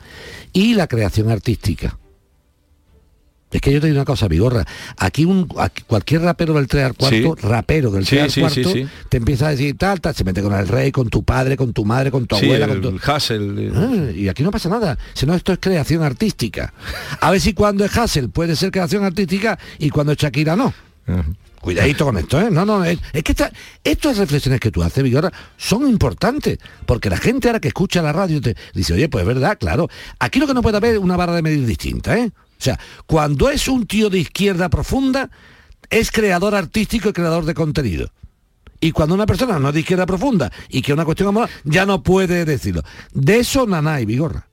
y 0.54 0.74
la 0.74 0.88
creación 0.88 1.30
artística. 1.30 1.98
Es 3.50 3.62
que 3.62 3.72
yo 3.72 3.80
te 3.80 3.88
digo 3.88 3.98
una 3.98 4.04
cosa, 4.06 4.28
Vigorra. 4.28 4.66
Aquí, 4.98 5.24
un, 5.24 5.48
aquí 5.58 5.84
cualquier 5.88 6.22
rapero 6.22 6.54
del 6.56 6.68
3 6.68 6.84
al 6.84 6.94
cuarto, 6.96 7.36
Sí. 7.40 7.48
rapero 7.48 7.92
del 7.92 8.06
Sí, 8.06 8.18
3 8.18 8.38
al 8.38 8.42
cuarto, 8.44 8.72
sí, 8.74 8.88
te 9.08 9.18
empieza 9.18 9.48
a 9.48 9.52
decir 9.52 9.78
tal, 9.78 10.02
tal, 10.02 10.14
se 10.14 10.26
mete 10.26 10.42
con 10.44 10.54
el 10.54 10.68
rey, 10.68 10.92
con 10.92 11.10
tu 11.10 11.24
padre, 11.24 11.56
con 11.56 11.72
tu 11.72 11.86
madre, 11.86 12.12
con 12.12 12.28
tu 12.28 12.36
abuela, 12.36 12.66
el, 12.66 12.82
con 12.82 13.00
tu... 13.00 13.12
Hassel, 13.12 13.56
eh, 13.58 13.72
Ah, 13.74 14.12
y 14.14 14.28
aquí 14.28 14.44
no 14.44 14.52
pasa 14.52 14.68
nada, 14.68 14.98
sino 15.14 15.34
esto 15.34 15.54
es 15.54 15.60
creación 15.62 16.04
artística. 16.04 16.74
A 17.22 17.32
ver 17.32 17.40
si 17.40 17.54
cuando 17.54 17.86
es 17.86 17.98
Hassel 17.98 18.30
puede 18.30 18.56
ser 18.58 18.70
creación 18.72 19.06
artística 19.06 19.58
y 19.80 19.90
cuando 19.92 20.12
es 20.12 20.18
Shakira 20.18 20.56
no. 20.58 20.74
ajá. 21.08 21.24
Cuidadito 21.62 22.06
con 22.06 22.18
esto, 22.18 22.40
¿eh? 22.40 22.50
No, 22.52 22.66
no, 22.66 22.86
es, 22.86 23.00
es 23.14 23.24
que 23.24 23.32
esta- 23.32 23.52
estas 23.84 24.18
reflexiones 24.18 24.60
que 24.60 24.72
tú 24.72 24.84
haces, 24.84 25.04
Vigorra, 25.04 25.34
son 25.58 25.90
importantes, 25.90 26.60
porque 26.86 27.10
la 27.10 27.18
gente 27.18 27.48
ahora 27.50 27.60
que 27.60 27.68
escucha 27.70 28.02
la 28.02 28.14
radio 28.14 28.40
te 28.40 28.56
dice, 28.74 28.94
oye, 28.94 29.10
pues 29.10 29.24
es 29.24 29.28
verdad, 29.28 29.58
claro. 29.60 29.90
Aquí 30.20 30.40
lo 30.40 30.48
que 30.48 30.54
no 30.54 30.62
puede 30.62 30.78
haber 30.78 30.94
es 30.94 31.00
una 31.00 31.18
barra 31.18 31.34
de 31.36 31.42
medir 31.42 31.66
distinta, 31.66 32.18
¿eh? 32.18 32.30
O 32.60 32.64
sea, 32.64 32.80
cuando 33.06 33.50
es 33.50 33.68
un 33.68 33.86
tío 33.86 34.10
de 34.10 34.20
izquierda 34.20 34.70
profunda, 34.70 35.30
es 35.90 36.12
creador 36.12 36.56
artístico 36.56 37.10
y 37.10 37.14
creador 37.14 37.46
de 37.46 37.54
contenido. 37.54 38.12
Y 38.80 38.92
cuando 38.92 39.16
una 39.16 39.26
persona 39.26 39.58
no 39.60 39.70
es 39.70 39.74
de 39.74 39.80
izquierda 39.80 40.06
profunda 40.06 40.52
y 40.70 40.82
que 40.82 40.92
es 40.92 40.94
una 40.94 41.06
cuestión 41.06 41.30
amorosa, 41.30 41.54
ya 41.64 41.86
no 41.86 42.04
puede 42.04 42.46
decirlo. 42.46 42.84
De 43.14 43.40
eso 43.40 43.66
nanay, 43.66 44.06
Vigorra. 44.06 44.48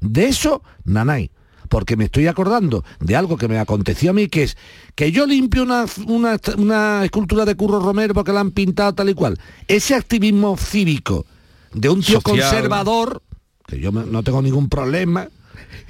De 0.00 0.26
eso 0.26 0.62
nanay. 0.84 1.30
porque 1.68 1.96
me 1.96 2.04
estoy 2.04 2.26
acordando 2.26 2.84
de 3.00 3.16
algo 3.16 3.38
que 3.38 3.48
me 3.48 3.58
aconteció 3.58 4.10
a 4.10 4.12
mí, 4.12 4.28
que 4.28 4.42
es 4.42 4.58
que 4.94 5.10
yo 5.10 5.24
limpio 5.24 5.62
una, 5.62 5.86
una, 6.06 6.38
una 6.58 7.02
escultura 7.02 7.46
de 7.46 7.54
Curro 7.54 7.80
Romero 7.80 8.12
porque 8.12 8.30
la 8.30 8.40
han 8.40 8.50
pintado 8.50 8.94
tal 8.94 9.08
y 9.08 9.14
cual. 9.14 9.40
Ese 9.68 9.94
activismo 9.94 10.58
cívico 10.58 11.24
de 11.72 11.88
un 11.88 12.02
tío 12.02 12.20
Social. 12.20 12.50
conservador, 12.50 13.22
que 13.66 13.80
yo 13.80 13.90
no 13.90 14.22
tengo 14.22 14.42
ningún 14.42 14.68
problema, 14.68 15.28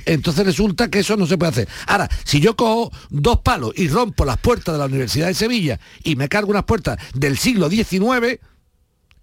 entonces 0.05 0.45
resulta 0.47 0.89
que 0.91 1.01
eso 1.01 1.17
no 1.17 1.27
se 1.27 1.39
puede 1.39 1.51
hacer. 1.53 1.69
Ahora, 1.87 2.09
si 2.25 2.41
yo 2.41 2.57
cojo 2.57 2.91
dos 3.11 3.41
palos 3.41 3.73
y 3.77 3.89
rompo 3.89 4.25
las 4.25 4.39
puertas 4.39 4.75
de 4.75 4.79
la 4.79 4.87
Universidad 4.87 5.27
de 5.29 5.35
Sevilla 5.35 5.79
y 6.05 6.17
me 6.17 6.29
cargo 6.29 6.51
unas 6.51 6.65
puertas 6.65 6.99
del 7.15 7.37
siglo 7.39 7.69
XIX, 7.71 8.39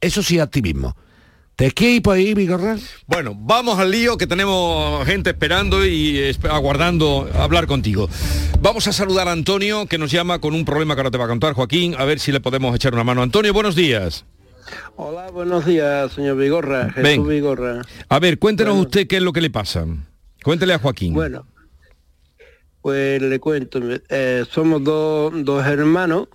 eso 0.01 0.23
sí 0.23 0.37
es 0.37 0.41
activismo. 0.41 0.95
¿Te 1.55 1.71
quieres 1.71 1.97
ir 1.97 2.01
por 2.03 2.15
ahí, 2.15 2.33
Vigorra? 2.33 2.77
Bueno, 3.05 3.35
vamos 3.37 3.77
al 3.79 3.91
lío 3.91 4.17
que 4.17 4.27
tenemos 4.27 5.05
gente 5.05 5.31
esperando 5.31 5.85
y 5.85 6.33
aguardando 6.49 7.29
hablar 7.35 7.67
contigo. 7.67 8.09
Vamos 8.61 8.87
a 8.87 8.93
saludar 8.93 9.27
a 9.27 9.33
Antonio 9.33 9.85
que 9.85 9.97
nos 9.97 10.09
llama 10.09 10.39
con 10.39 10.53
un 10.53 10.63
problema 10.63 10.95
que 10.95 11.01
ahora 11.01 11.11
te 11.11 11.17
va 11.17 11.25
a 11.25 11.27
contar 11.27 11.53
Joaquín, 11.53 11.95
a 11.97 12.05
ver 12.05 12.19
si 12.21 12.31
le 12.31 12.39
podemos 12.39 12.73
echar 12.73 12.93
una 12.93 13.03
mano. 13.03 13.21
Antonio, 13.21 13.51
buenos 13.53 13.75
días. 13.75 14.23
Hola, 14.95 15.31
buenos 15.31 15.65
días, 15.65 16.13
señor 16.13 16.37
Vigorra, 16.37 16.85
Jesús 16.91 17.03
Ven. 17.03 17.27
Vigorra. 17.27 17.81
A 18.07 18.19
ver, 18.19 18.39
cuéntenos 18.39 18.75
Bueno. 18.75 18.87
usted 18.87 19.07
qué 19.07 19.17
es 19.17 19.21
lo 19.23 19.33
que 19.33 19.41
le 19.41 19.49
pasa. 19.49 19.85
Cuéntele 20.49 20.73
a 20.73 20.79
Joaquín. 20.79 21.13
Bueno, 21.13 21.45
pues 22.81 23.21
le 23.21 23.39
cuento, 23.39 23.79
eh, 24.09 24.43
somos 24.49 24.83
dos, 24.83 25.31
dos 25.45 25.63
hermanos 25.63 26.27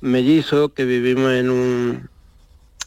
mellizos 0.00 0.72
que 0.72 0.84
vivimos 0.84 1.30
en 1.30 1.48
un 1.48 2.10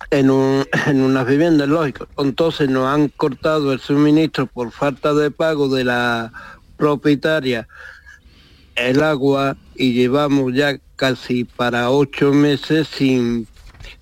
en 0.10 0.30
un 0.30 0.66
en 0.88 1.02
unas 1.04 1.26
viviendas, 1.26 1.70
lógico. 1.70 2.06
Entonces 2.18 2.68
nos 2.68 2.86
han 2.86 3.08
cortado 3.08 3.72
el 3.72 3.80
suministro 3.80 4.46
por 4.46 4.74
falta 4.74 5.14
de 5.14 5.32
pago 5.32 5.70
de 5.70 5.86
la 5.86 6.34
propietaria 6.76 7.70
el 8.76 9.04
agua 9.04 9.56
y 9.76 9.94
llevamos 9.94 10.54
ya 10.54 10.78
casi 10.98 11.46
para 11.46 11.92
ocho 11.92 12.34
meses 12.34 12.90
sin 12.90 13.48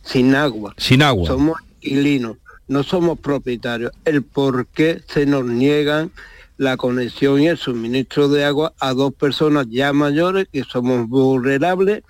sin 0.02 0.34
agua. 0.34 0.74
Sin 0.78 1.04
agua. 1.04 1.28
Somos 1.28 1.60
inquilinos, 1.80 2.38
no 2.68 2.82
somos 2.82 3.20
propietarios. 3.20 3.92
El 4.04 4.24
por 4.24 4.66
qué 4.66 5.04
se 5.06 5.28
nos 5.28 5.46
niegan 5.46 6.12
la 6.60 6.76
conexión 6.76 7.42
y 7.42 7.48
el 7.48 7.58
suministro 7.58 8.28
de 8.28 8.44
agua 8.44 8.74
a 8.82 8.94
dos 8.94 9.14
personas 9.14 9.66
ya 9.70 9.94
mayores 9.94 10.48
que 10.52 10.66
somos 10.66 11.08
vulnerables 11.08 12.04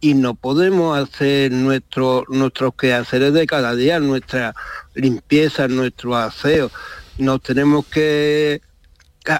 y 0.00 0.14
no 0.14 0.34
podemos 0.34 0.98
hacer 0.98 1.52
nuestro, 1.52 2.24
nuestros 2.28 2.74
quehaceres 2.74 3.32
de 3.32 3.46
cada 3.46 3.76
día, 3.76 4.00
nuestra 4.00 4.54
limpieza, 4.96 5.68
nuestro 5.68 6.16
aseo. 6.16 6.68
Nos 7.18 7.40
tenemos 7.42 7.86
que 7.86 8.60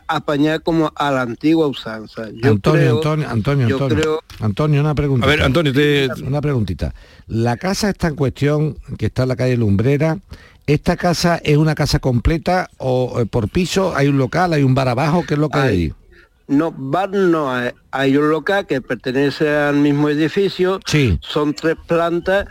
apañar 0.07 0.63
como 0.63 0.93
a 0.95 1.11
la 1.11 1.23
antigua 1.23 1.67
usanza. 1.67 2.29
Yo 2.33 2.53
Antonio, 2.53 2.61
creo- 2.81 2.97
Antonio, 2.97 3.29
Antonio, 3.29 3.69
yo 3.69 3.77
Antonio. 3.77 4.03
creo- 4.03 4.21
Antonio, 4.41 4.81
una 4.81 4.95
pregunta. 4.95 5.27
A 5.27 5.29
ver, 5.29 5.43
Antonio, 5.43 5.73
te- 5.73 6.09
Una 6.25 6.41
preguntita. 6.41 6.95
La 7.27 7.57
casa 7.57 7.91
está 7.91 8.07
en 8.09 8.15
cuestión, 8.15 8.79
que 8.97 9.07
está 9.07 9.25
en 9.25 9.29
la 9.31 9.37
calle 9.37 9.57
Lumbrera, 9.57 10.19
¿esta 10.67 10.97
casa 10.97 11.41
es 11.43 11.57
una 11.57 11.75
casa 11.75 11.99
completa 11.99 12.69
o 12.79 13.21
eh, 13.21 13.27
por 13.27 13.49
piso? 13.49 13.95
¿Hay 13.97 14.09
un 14.09 14.19
local, 14.19 14.53
hay 14.53 14.63
un 14.63 14.75
bar 14.75 14.89
abajo? 14.89 15.25
¿Qué 15.27 15.35
es 15.35 15.41
lo 15.41 15.49
que 15.49 15.59
hay? 15.59 15.77
Hay-? 15.77 15.95
No, 16.49 16.73
bar 16.77 17.11
no 17.11 17.53
hay. 17.53 17.73
Hay 17.91 18.17
un 18.17 18.31
local 18.31 18.67
que 18.67 18.81
pertenece 18.81 19.49
al 19.49 19.77
mismo 19.77 20.09
edificio. 20.09 20.81
Sí. 20.87 21.19
Son 21.21 21.55
tres 21.55 21.77
plantas. 21.87 22.47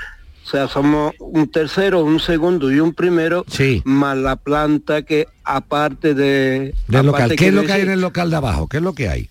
O 0.45 0.47
sea, 0.47 0.67
somos 0.67 1.13
un 1.19 1.49
tercero, 1.49 2.03
un 2.03 2.19
segundo 2.19 2.71
y 2.71 2.79
un 2.79 2.93
primero. 2.93 3.45
Sí. 3.49 3.81
Más 3.85 4.17
la 4.17 4.35
planta 4.35 5.01
que 5.01 5.27
aparte 5.43 6.13
de... 6.13 6.75
Del 6.87 7.05
local. 7.05 7.23
aparte 7.23 7.35
¿Qué 7.35 7.47
es 7.47 7.53
lo 7.53 7.63
que 7.63 7.71
hay 7.71 7.81
en 7.81 7.91
el 7.91 8.01
local 8.01 8.29
de 8.29 8.35
abajo? 8.35 8.67
¿Qué 8.67 8.77
es 8.77 8.83
lo 8.83 8.93
que 8.93 9.09
hay? 9.09 9.29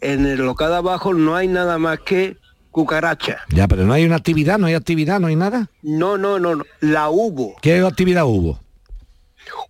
En 0.00 0.24
el 0.24 0.38
local 0.38 0.70
de 0.70 0.76
abajo 0.76 1.12
no 1.12 1.36
hay 1.36 1.48
nada 1.48 1.78
más 1.78 1.98
que 2.00 2.38
cucaracha. 2.74 3.38
Ya, 3.50 3.68
pero 3.68 3.84
no 3.86 3.92
hay 3.92 4.04
una 4.04 4.16
actividad, 4.16 4.58
no 4.58 4.66
hay 4.66 4.74
actividad, 4.74 5.20
no 5.20 5.28
hay 5.28 5.36
nada. 5.36 5.70
No, 5.82 6.18
no, 6.18 6.40
no, 6.40 6.56
no. 6.56 6.64
La 6.80 7.08
hubo. 7.08 7.54
¿Qué 7.62 7.78
actividad 7.78 8.24
hubo? 8.26 8.58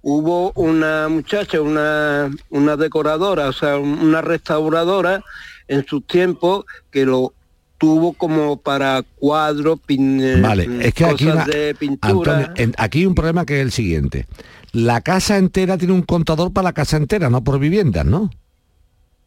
Hubo 0.01 0.53
una 0.53 1.09
muchacha, 1.09 1.61
una, 1.61 2.31
una 2.49 2.77
decoradora, 2.77 3.49
o 3.49 3.53
sea, 3.53 3.77
una 3.77 4.23
restauradora 4.23 5.23
en 5.69 5.85
sus 5.87 6.07
tiempos 6.07 6.65
que 6.91 7.05
lo 7.05 7.35
tuvo 7.77 8.15
como 8.15 8.57
para 8.57 9.03
cuadros, 9.17 9.81
pin, 9.85 10.41
Vale, 10.41 10.69
es 10.81 10.95
que 10.95 11.05
aquí, 11.05 11.25
cosas 11.27 11.47
una- 11.47 11.55
de 11.55 11.75
pintura. 11.75 12.13
Antonio, 12.39 12.53
en- 12.57 12.75
aquí 12.79 13.01
hay 13.01 13.07
un 13.07 13.15
problema 13.15 13.45
que 13.45 13.59
es 13.61 13.63
el 13.67 13.73
siguiente. 13.73 14.27
La 14.73 15.03
casa 15.03 15.37
entera 15.37 15.77
tiene 15.77 15.93
un 15.93 16.03
contador 16.03 16.53
para 16.53 16.65
la 16.69 16.73
casa 16.73 16.97
entera, 16.97 17.29
no 17.29 17.45
por 17.45 17.59
viviendas, 17.59 18.07
¿no? 18.07 18.31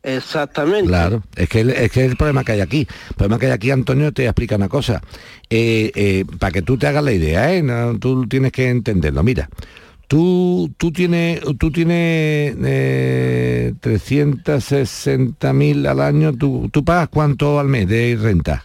Exactamente. 0.07 0.87
Claro, 0.87 1.21
es 1.35 1.49
que, 1.49 1.59
es 1.59 1.91
que 1.91 2.05
el 2.05 2.15
problema 2.15 2.45
que 2.45 2.53
hay 2.53 2.61
aquí. 2.61 2.87
El 3.09 3.15
problema 3.15 3.39
que 3.39 3.47
hay 3.47 3.51
aquí, 3.51 3.71
Antonio, 3.71 4.13
te 4.13 4.23
explica 4.23 4.55
una 4.55 4.69
cosa. 4.69 5.01
Eh, 5.49 5.91
eh, 5.95 6.23
para 6.39 6.53
que 6.53 6.61
tú 6.61 6.77
te 6.77 6.87
hagas 6.87 7.03
la 7.03 7.11
idea, 7.11 7.53
¿eh? 7.53 7.61
No, 7.61 7.99
tú 7.99 8.25
tienes 8.25 8.53
que 8.53 8.69
entenderlo. 8.69 9.21
Mira, 9.21 9.49
tú, 10.07 10.71
tú 10.77 10.93
tienes, 10.93 11.41
tú 11.59 11.71
tienes 11.71 12.55
eh, 12.63 13.73
360.000 13.81 15.87
al 15.87 15.99
año, 15.99 16.31
¿tú, 16.31 16.69
¿tú 16.71 16.85
pagas 16.85 17.09
cuánto 17.09 17.59
al 17.59 17.67
mes 17.67 17.89
de 17.89 18.17
renta? 18.19 18.63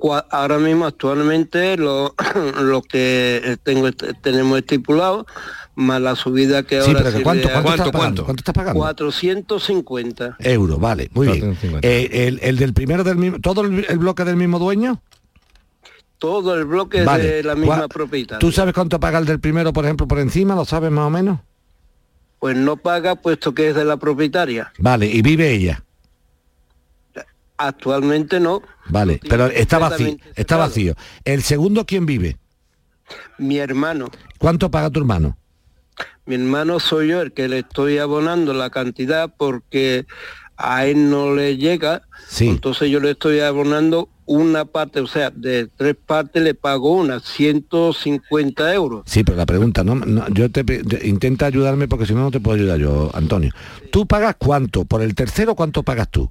Cua- 0.00 0.26
Ahora 0.30 0.58
mismo 0.58 0.86
actualmente 0.86 1.76
lo, 1.76 2.14
lo 2.62 2.82
que 2.82 3.58
tengo 3.62 3.88
est- 3.88 4.04
tenemos 4.22 4.58
estipulado, 4.58 5.26
más 5.74 6.00
la 6.00 6.14
subida 6.16 6.62
que 6.62 6.80
Sí, 6.82 6.90
ahora 6.90 7.02
pero 7.04 7.16
que 7.18 7.22
¿cuánto, 7.24 7.48
cuánto, 7.50 7.68
ha- 7.70 7.72
estás 7.74 7.90
¿Cuánto, 7.90 7.92
pagando? 7.92 7.98
cuánto? 7.98 8.24
¿Cuánto 8.24 8.40
estás 8.40 8.54
pagando? 8.54 8.80
450. 8.80 10.36
Euros, 10.40 10.78
vale, 10.80 11.10
muy 11.14 11.26
bien. 11.26 11.40
450. 11.54 11.88
Eh, 11.88 12.28
el, 12.28 12.38
el 12.42 12.56
del 12.56 12.74
primero 12.74 13.02
del 13.04 13.16
mismo, 13.16 13.38
todo 13.40 13.62
el, 13.62 13.84
el 13.88 13.98
bloque 13.98 14.24
del 14.24 14.36
mismo 14.36 14.58
dueño. 14.58 15.00
Todo 16.18 16.56
el 16.56 16.64
bloque 16.64 17.04
Vale. 17.04 17.24
de 17.24 17.42
la 17.44 17.54
misma 17.54 17.86
propietaria. 17.86 18.40
¿Tú 18.40 18.50
sabes 18.50 18.74
cuánto 18.74 18.98
paga 18.98 19.20
el 19.20 19.24
del 19.24 19.38
primero, 19.38 19.72
por 19.72 19.84
ejemplo, 19.84 20.08
por 20.08 20.18
encima? 20.18 20.56
¿Lo 20.56 20.64
sabes 20.64 20.90
más 20.90 21.06
o 21.06 21.10
menos? 21.10 21.38
Pues 22.40 22.56
no 22.56 22.76
paga 22.76 23.14
puesto 23.14 23.54
que 23.54 23.68
es 23.68 23.76
de 23.76 23.84
la 23.84 23.98
propietaria. 23.98 24.72
Vale, 24.78 25.06
y 25.06 25.22
vive 25.22 25.52
ella. 25.52 25.84
Actualmente 27.58 28.40
no. 28.40 28.62
Vale, 28.88 29.20
pero 29.28 29.46
está 29.46 29.78
vacío, 29.78 30.16
está 30.36 30.56
vacío. 30.56 30.94
El 31.24 31.42
segundo, 31.42 31.84
¿quién 31.84 32.06
vive? 32.06 32.36
Mi 33.36 33.58
hermano. 33.58 34.10
¿Cuánto 34.38 34.70
paga 34.70 34.90
tu 34.90 35.00
hermano? 35.00 35.36
Mi 36.24 36.36
hermano 36.36 36.78
soy 36.78 37.08
yo 37.08 37.20
el 37.22 37.32
que 37.32 37.48
le 37.48 37.60
estoy 37.60 37.98
abonando 37.98 38.52
la 38.54 38.70
cantidad 38.70 39.34
porque 39.36 40.06
a 40.56 40.86
él 40.86 41.10
no 41.10 41.34
le 41.34 41.56
llega. 41.56 42.02
Sí. 42.28 42.48
Entonces 42.48 42.90
yo 42.90 43.00
le 43.00 43.12
estoy 43.12 43.40
abonando 43.40 44.08
una 44.26 44.66
parte, 44.66 45.00
o 45.00 45.06
sea, 45.06 45.30
de 45.30 45.68
tres 45.74 45.96
partes 45.96 46.42
le 46.42 46.52
pago 46.54 46.92
una, 46.92 47.18
150 47.20 48.74
euros. 48.74 49.02
Sí, 49.06 49.24
pero 49.24 49.36
la 49.38 49.46
pregunta, 49.46 49.82
no, 49.82 49.94
no, 49.94 50.28
yo 50.28 50.50
te 50.50 50.64
yo- 50.66 50.98
intenta 51.02 51.46
ayudarme 51.46 51.88
porque 51.88 52.04
si 52.06 52.12
no 52.14 52.20
no 52.20 52.30
te 52.30 52.38
puedo 52.40 52.56
ayudar 52.56 52.78
yo, 52.78 53.10
Antonio. 53.14 53.50
¿Tú 53.90 54.06
pagas 54.06 54.36
cuánto? 54.38 54.84
¿Por 54.84 55.00
el 55.02 55.14
tercero 55.14 55.54
cuánto 55.54 55.82
pagas 55.82 56.10
tú? 56.10 56.30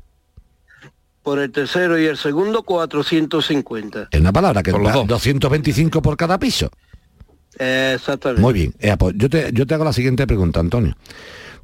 Por 1.27 1.39
el 1.39 1.51
tercero 1.51 1.99
y 1.99 2.05
el 2.05 2.15
segundo, 2.15 2.63
450. 2.63 4.07
En 4.11 4.21
una 4.21 4.31
palabra, 4.31 4.63
que 4.63 4.71
Por 4.71 4.81
da 4.81 4.93
dos. 4.93 5.07
225 5.07 6.01
por 6.01 6.15
cada 6.15 6.39
piso. 6.39 6.71
Exactamente. 7.59 8.41
Muy 8.41 8.53
bien. 8.53 8.73
Eh, 8.79 8.95
pues 8.97 9.13
yo, 9.17 9.29
te, 9.29 9.51
yo 9.51 9.67
te 9.67 9.73
hago 9.73 9.83
la 9.83 9.91
siguiente 9.91 10.25
pregunta, 10.25 10.61
Antonio. 10.61 10.95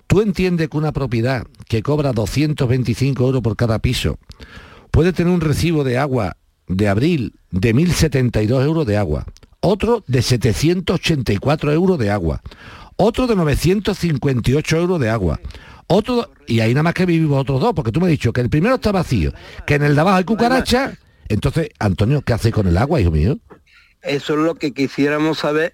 ¿Tú 0.05 0.19
entiendes 0.19 0.67
que 0.67 0.75
una 0.75 0.91
propiedad 0.91 1.47
que 1.69 1.81
cobra 1.81 2.11
225 2.11 3.23
euros 3.23 3.41
por 3.41 3.55
cada 3.55 3.79
piso 3.79 4.19
puede 4.91 5.13
tener 5.13 5.33
un 5.33 5.39
recibo 5.39 5.85
de 5.85 5.97
agua 5.97 6.35
de 6.67 6.89
abril 6.89 7.33
de 7.49 7.73
1.072 7.73 8.65
euros 8.65 8.85
de 8.85 8.97
agua, 8.97 9.25
otro 9.61 10.03
de 10.07 10.23
784 10.23 11.71
euros 11.71 11.97
de 11.97 12.11
agua, 12.11 12.41
otro 12.97 13.27
de 13.27 13.37
958 13.37 14.77
euros 14.77 14.99
de 14.99 15.09
agua, 15.09 15.39
otro, 15.87 16.29
y 16.47 16.59
ahí 16.59 16.73
nada 16.73 16.83
más 16.83 16.93
que 16.93 17.05
vivimos 17.05 17.39
otros 17.41 17.59
dos, 17.61 17.73
porque 17.73 17.91
tú 17.91 17.99
me 17.99 18.07
has 18.07 18.11
dicho 18.11 18.33
que 18.33 18.41
el 18.41 18.49
primero 18.49 18.75
está 18.75 18.91
vacío, 18.91 19.33
que 19.65 19.75
en 19.75 19.83
el 19.83 19.95
de 19.95 20.01
abajo 20.01 20.17
hay 20.17 20.23
cucaracha, 20.23 20.93
entonces, 21.29 21.69
Antonio, 21.79 22.21
¿qué 22.21 22.33
hace 22.33 22.51
con 22.51 22.67
el 22.67 22.77
agua, 22.77 22.99
hijo 23.01 23.11
mío? 23.11 23.37
Eso 24.01 24.33
es 24.33 24.39
lo 24.39 24.55
que 24.55 24.73
quisiéramos 24.73 25.39
saber. 25.39 25.71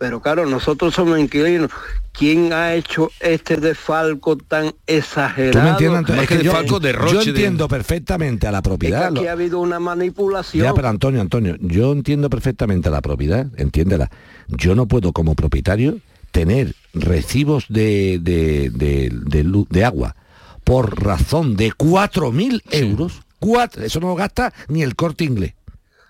Pero 0.00 0.22
claro, 0.22 0.46
nosotros 0.46 0.94
somos 0.94 1.18
inquilinos. 1.18 1.72
¿Quién 2.12 2.52
ha 2.52 2.74
hecho 2.74 3.10
este 3.18 3.56
desfalco 3.56 4.36
tan 4.36 4.72
exagerado? 4.86 5.50
¿Tú 5.58 5.58
me 5.58 5.70
entiendes, 5.70 6.22
Es 6.22 6.28
que 6.28 6.38
que 6.38 6.44
yo, 6.44 6.52
desfalco, 6.52 6.78
derroche 6.78 7.14
yo 7.14 7.20
de- 7.24 7.30
entiendo 7.30 7.66
perfectamente 7.66 8.46
a 8.46 8.52
la 8.52 8.58
Es 8.58 8.62
que 8.62 8.68
propiedad. 8.70 9.04
aquí 9.06 9.14
lo- 9.24 9.28
ha 9.28 9.32
habido 9.32 9.58
una 9.58 9.80
manipulación. 9.80 10.64
Ya, 10.64 10.72
pero 10.72 10.86
Antonio, 10.88 11.20
Antonio, 11.20 11.56
yo 11.60 11.90
entiendo 11.92 12.30
perfectamente 12.30 12.86
a 12.88 12.92
la 12.92 13.00
propiedad, 13.02 13.46
entiéndela. 13.56 14.08
Yo 14.46 14.76
no 14.76 14.86
puedo 14.86 15.12
como 15.12 15.34
propietario 15.34 15.98
tener 16.30 16.74
recibos 16.94 17.64
de, 17.68 18.18
de, 18.20 18.70
de- 18.70 19.10
de 19.12 19.44
luz- 19.44 19.68
de 19.70 19.84
agua 19.84 20.16
por 20.64 21.02
razón 21.02 21.56
de 21.56 21.70
4.000 21.72 22.62
euros. 22.70 23.20
Cuatro, 23.38 23.84
eso 23.84 24.00
no 24.00 24.08
lo 24.08 24.14
gasta 24.16 24.52
ni 24.68 24.82
el 24.82 24.96
corte 24.96 25.24
inglés. 25.24 25.54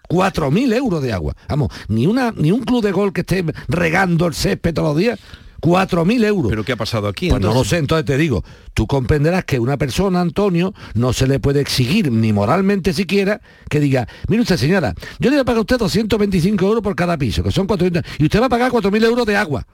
4.000 0.08 0.72
euros 0.74 1.02
de 1.02 1.12
agua. 1.12 1.34
Vamos, 1.48 1.70
ni, 1.88 2.06
una, 2.06 2.32
ni 2.36 2.50
un 2.50 2.62
club 2.62 2.82
de 2.82 2.92
gol 2.92 3.12
que 3.12 3.20
esté 3.20 3.44
regando 3.68 4.26
el 4.26 4.34
césped 4.34 4.72
todos 4.74 4.88
los 4.94 4.96
días. 4.98 5.18
4.000 5.60 6.24
euros. 6.24 6.50
¿Pero 6.50 6.64
qué 6.64 6.72
ha 6.72 6.76
pasado 6.76 7.08
aquí? 7.08 7.28
Pues 7.30 7.42
no 7.42 7.52
lo 7.52 7.64
sé, 7.64 7.78
entonces 7.78 8.06
te 8.06 8.16
digo, 8.16 8.44
tú 8.74 8.86
comprenderás 8.86 9.44
que 9.44 9.58
una 9.58 9.76
persona, 9.76 10.20
Antonio, 10.20 10.72
no 10.94 11.12
se 11.12 11.26
le 11.26 11.40
puede 11.40 11.60
exigir, 11.60 12.12
ni 12.12 12.32
moralmente 12.32 12.92
siquiera, 12.92 13.40
que 13.68 13.80
diga, 13.80 14.06
mire 14.28 14.42
usted 14.42 14.56
señora, 14.56 14.94
yo 15.18 15.30
le 15.30 15.36
voy 15.36 15.40
a 15.40 15.44
pagar 15.44 15.58
a 15.58 15.62
usted 15.62 15.78
225 15.78 16.64
euros 16.64 16.82
por 16.82 16.94
cada 16.94 17.18
piso, 17.18 17.42
que 17.42 17.50
son 17.50 17.66
400, 17.66 18.04
y 18.20 18.24
usted 18.26 18.40
va 18.40 18.46
a 18.46 18.50
pagar 18.50 18.70
4.000 18.70 19.04
euros 19.04 19.26
de 19.26 19.36
agua, 19.36 19.66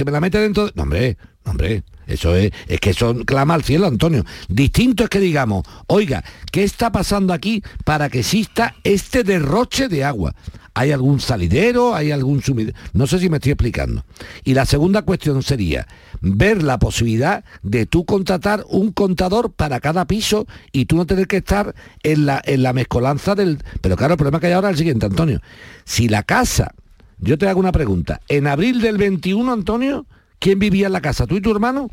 que 0.00 0.04
me 0.06 0.12
la 0.12 0.20
mete 0.20 0.38
dentro 0.38 0.66
de... 0.66 0.80
Hombre, 0.80 1.18
hombre, 1.44 1.84
eso 2.06 2.34
es, 2.34 2.50
es 2.66 2.80
que 2.80 2.90
eso 2.90 3.14
clama 3.26 3.54
al 3.54 3.62
cielo, 3.62 3.86
Antonio. 3.86 4.24
Distinto 4.48 5.04
es 5.04 5.10
que 5.10 5.20
digamos, 5.20 5.64
oiga, 5.88 6.24
¿qué 6.50 6.64
está 6.64 6.90
pasando 6.90 7.34
aquí 7.34 7.62
para 7.84 8.08
que 8.08 8.20
exista 8.20 8.74
este 8.82 9.24
derroche 9.24 9.88
de 9.88 10.04
agua? 10.04 10.34
¿Hay 10.72 10.92
algún 10.92 11.20
salidero? 11.20 11.94
¿Hay 11.94 12.12
algún 12.12 12.42
sumidero? 12.42 12.78
No 12.94 13.06
sé 13.06 13.18
si 13.18 13.28
me 13.28 13.36
estoy 13.36 13.52
explicando. 13.52 14.04
Y 14.44 14.54
la 14.54 14.64
segunda 14.64 15.02
cuestión 15.02 15.42
sería 15.42 15.86
ver 16.22 16.62
la 16.62 16.78
posibilidad 16.78 17.44
de 17.62 17.84
tú 17.84 18.04
contratar 18.06 18.64
un 18.68 18.92
contador 18.92 19.52
para 19.52 19.80
cada 19.80 20.06
piso 20.06 20.46
y 20.72 20.86
tú 20.86 20.96
no 20.96 21.06
tener 21.06 21.26
que 21.26 21.38
estar 21.38 21.74
en 22.02 22.24
la, 22.24 22.40
en 22.44 22.62
la 22.62 22.72
mezcolanza 22.72 23.34
del... 23.34 23.58
Pero 23.82 23.96
claro, 23.96 24.14
el 24.14 24.18
problema 24.18 24.40
que 24.40 24.46
hay 24.46 24.52
ahora 24.54 24.68
es 24.68 24.74
el 24.74 24.78
siguiente, 24.78 25.06
Antonio. 25.06 25.42
Si 25.84 26.08
la 26.08 26.22
casa, 26.22 26.72
yo 27.20 27.38
te 27.38 27.48
hago 27.48 27.60
una 27.60 27.72
pregunta, 27.72 28.20
en 28.28 28.46
abril 28.46 28.80
del 28.80 28.98
21, 28.98 29.52
Antonio, 29.52 30.06
¿quién 30.38 30.58
vivía 30.58 30.86
en 30.86 30.92
la 30.92 31.00
casa? 31.00 31.26
¿Tú 31.26 31.36
y 31.36 31.40
tu 31.40 31.50
hermano? 31.50 31.90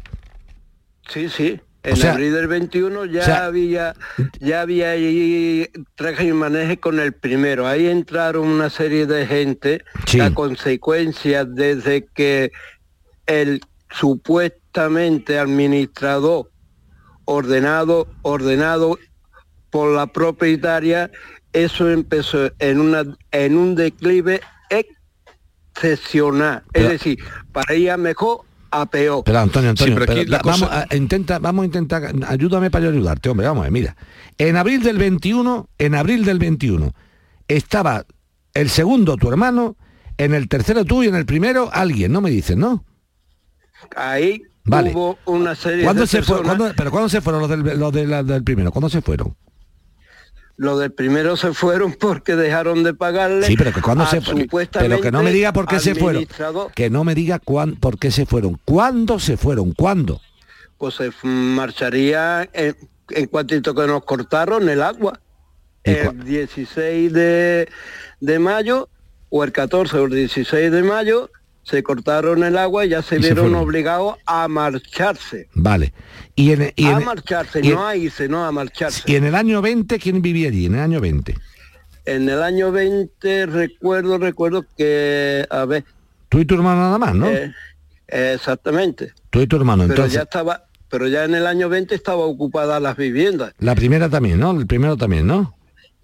Sí, 1.09 1.29
sí. 1.29 1.59
En 1.83 1.95
sea, 1.95 2.13
abril 2.13 2.33
del 2.33 2.47
21 2.47 3.05
ya 3.05 3.21
o 3.21 3.23
sea, 3.23 3.45
había 3.45 3.93
ya 4.41 4.61
había 4.61 4.91
ahí 4.91 5.69
traje 5.95 6.25
y 6.27 6.33
maneje 6.33 6.77
con 6.77 6.99
el 6.99 7.13
primero. 7.13 7.65
Ahí 7.65 7.87
entraron 7.87 8.45
una 8.45 8.69
serie 8.69 9.05
de 9.05 9.25
gente. 9.25 9.85
Sí. 10.05 10.17
La 10.17 10.33
consecuencia 10.33 11.45
desde 11.45 12.05
que 12.13 12.51
el 13.25 13.61
supuestamente 13.89 15.39
administrador 15.39 16.51
ordenado 17.23 18.07
ordenado 18.21 18.99
por 19.69 19.93
la 19.95 20.07
propietaria 20.07 21.09
eso 21.53 21.89
empezó 21.89 22.51
en 22.59 22.81
una 22.81 23.05
en 23.31 23.57
un 23.57 23.75
declive 23.75 24.41
excepcional. 25.81 26.63
Pero- 26.71 26.85
es 26.87 26.91
decir, 26.93 27.19
para 27.51 27.75
ir 27.75 27.91
a 27.91 27.97
mejor 27.97 28.41
a 28.69 28.85
peor. 28.85 29.23
Pero 29.23 29.39
Antonio, 29.39 29.69
Antonio, 29.69 29.93
Sí, 29.93 29.99
pero 29.99 30.11
aquí 30.11 30.21
pero 30.25 30.31
la 30.31 30.37
da- 30.39 30.43
vamos, 30.43 30.69
a, 30.71 30.95
intenta, 30.95 31.39
vamos 31.39 31.63
a 31.63 31.65
intentar, 31.67 32.13
ayúdame 32.27 32.69
para 32.69 32.85
yo 32.85 32.91
ayudarte, 32.91 33.29
hombre, 33.29 33.47
vamos 33.47 33.61
a 33.61 33.63
ver, 33.63 33.71
mira. 33.71 33.95
En 34.37 34.57
abril 34.57 34.83
del 34.83 34.97
21, 34.97 35.69
en 35.77 35.95
abril 35.95 36.25
del 36.25 36.37
21, 36.37 36.93
estaba 37.47 38.05
el 38.53 38.69
segundo 38.69 39.15
tu 39.15 39.29
hermano, 39.29 39.77
en 40.17 40.33
el 40.33 40.49
tercero 40.49 40.83
tú 40.83 41.03
y 41.03 41.07
en 41.07 41.15
el 41.15 41.25
primero 41.25 41.69
alguien, 41.71 42.11
no 42.11 42.21
me 42.21 42.29
dices, 42.29 42.57
¿no? 42.57 42.83
ahí 43.95 44.41
Vale. 44.65 44.91
hubo 44.91 45.17
una 45.25 45.55
serie 45.55 45.83
¿Cuándo 45.83 46.01
de 46.01 46.07
se 46.07 46.21
fue, 46.23 46.37
personas. 46.37 46.57
cuándo- 46.57 46.73
pero 46.75 46.91
¿cuándo 46.91 47.07
se 47.09 47.21
fueron 47.21 47.41
los 47.41 47.49
del, 47.49 47.79
los 47.79 47.93
de 47.93 48.05
la- 48.07 48.23
del 48.23 48.43
primero? 48.43 48.71
¿Cuándo 48.71 48.89
se 48.89 49.01
fueron? 49.01 49.35
Los 50.57 50.79
del 50.79 50.91
primero 50.91 51.37
se 51.37 51.53
fueron 51.53 51.93
porque 51.99 52.35
dejaron 52.35 52.83
de 52.83 52.93
pagarle. 52.93 53.45
Sí, 53.47 53.55
pero 53.55 53.71
que 53.71 53.81
cuándo 53.81 54.03
a 54.03 54.07
se 54.07 54.21
Pero 54.21 54.99
que 54.99 55.11
no 55.11 55.23
me 55.23 55.31
diga 55.31 55.53
por 55.53 55.67
qué 55.67 55.79
se 55.79 55.95
fueron. 55.95 56.27
Que 56.75 56.89
no 56.89 57.03
me 57.03 57.15
diga 57.15 57.39
cuán, 57.39 57.75
por 57.75 57.97
qué 57.97 58.11
se 58.11 58.25
fueron. 58.25 58.59
¿Cuándo 58.65 59.19
se 59.19 59.37
fueron? 59.37 59.71
¿Cuándo? 59.73 60.19
Pues 60.77 60.95
se 60.95 61.11
marcharía 61.23 62.49
en, 62.53 62.75
en 63.09 63.25
cuantito 63.27 63.73
que 63.73 63.87
nos 63.87 64.03
cortaron 64.03 64.67
el 64.69 64.81
agua. 64.81 65.19
¿Y 65.83 65.91
El 65.91 66.07
cua- 66.09 66.23
16 66.23 67.13
de, 67.13 67.69
de 68.19 68.39
mayo 68.39 68.89
o 69.29 69.43
el 69.43 69.51
14 69.51 69.97
o 69.97 70.05
el 70.05 70.11
16 70.11 70.71
de 70.71 70.83
mayo 70.83 71.29
se 71.69 71.83
cortaron 71.83 72.43
el 72.43 72.57
agua 72.57 72.85
y 72.85 72.89
ya 72.89 73.01
se 73.01 73.17
Y 73.17 73.19
vieron 73.19 73.53
obligados 73.55 74.15
a 74.25 74.47
marcharse. 74.47 75.49
Vale. 75.53 75.93
Y 76.35 76.51
en, 76.53 76.71
y 76.75 76.85
a 76.85 76.91
en- 76.97 77.05
marcharse, 77.05 77.59
y 77.61 77.67
en- 77.69 77.73
no 77.75 77.85
a 77.87 77.95
irse, 77.95 78.27
no 78.29 78.45
a 78.45 78.51
marcharse. 78.51 79.03
y 79.05 79.15
en 79.15 79.25
el 79.25 79.35
año 79.35 79.61
20, 79.61 79.99
¿quién 79.99 80.21
vivía 80.21 80.47
allí? 80.47 80.65
En 80.67 80.75
el 80.75 80.81
año 80.81 81.01
20. 81.01 81.35
En 82.05 82.29
el 82.29 82.41
año 82.41 82.71
20 82.71 83.45
recuerdo, 83.47 84.17
recuerdo 84.17 84.65
que, 84.77 85.45
a 85.49 85.65
ver, 85.65 85.83
Tú 86.29 86.39
y 86.39 86.45
tu 86.45 86.55
hermano 86.55 86.81
nada 86.81 86.97
más, 86.97 87.15
¿no? 87.15 87.27
eh, 87.29 87.53
exactamente. 88.07 89.11
Tú 89.29 89.41
y 89.41 89.47
tu 89.47 89.55
hermano. 89.57 89.83
pero 89.83 89.93
Entonces, 89.93 90.13
ya 90.13 90.21
estaba 90.23 90.63
pero 90.89 91.07
ya 91.09 91.25
en 91.25 91.35
el 91.35 91.45
año 91.47 91.67
20 91.67 91.93
estaba 91.95 92.19
ocupada 92.23 92.79
las 92.79 92.95
viviendas 92.95 93.51
la 93.59 93.75
primera 93.75 94.07
también, 94.07 94.39
¿no? 94.39 94.51
El 94.57 94.67
primero 94.67 94.95
también, 94.95 95.27
¿no? 95.27 95.53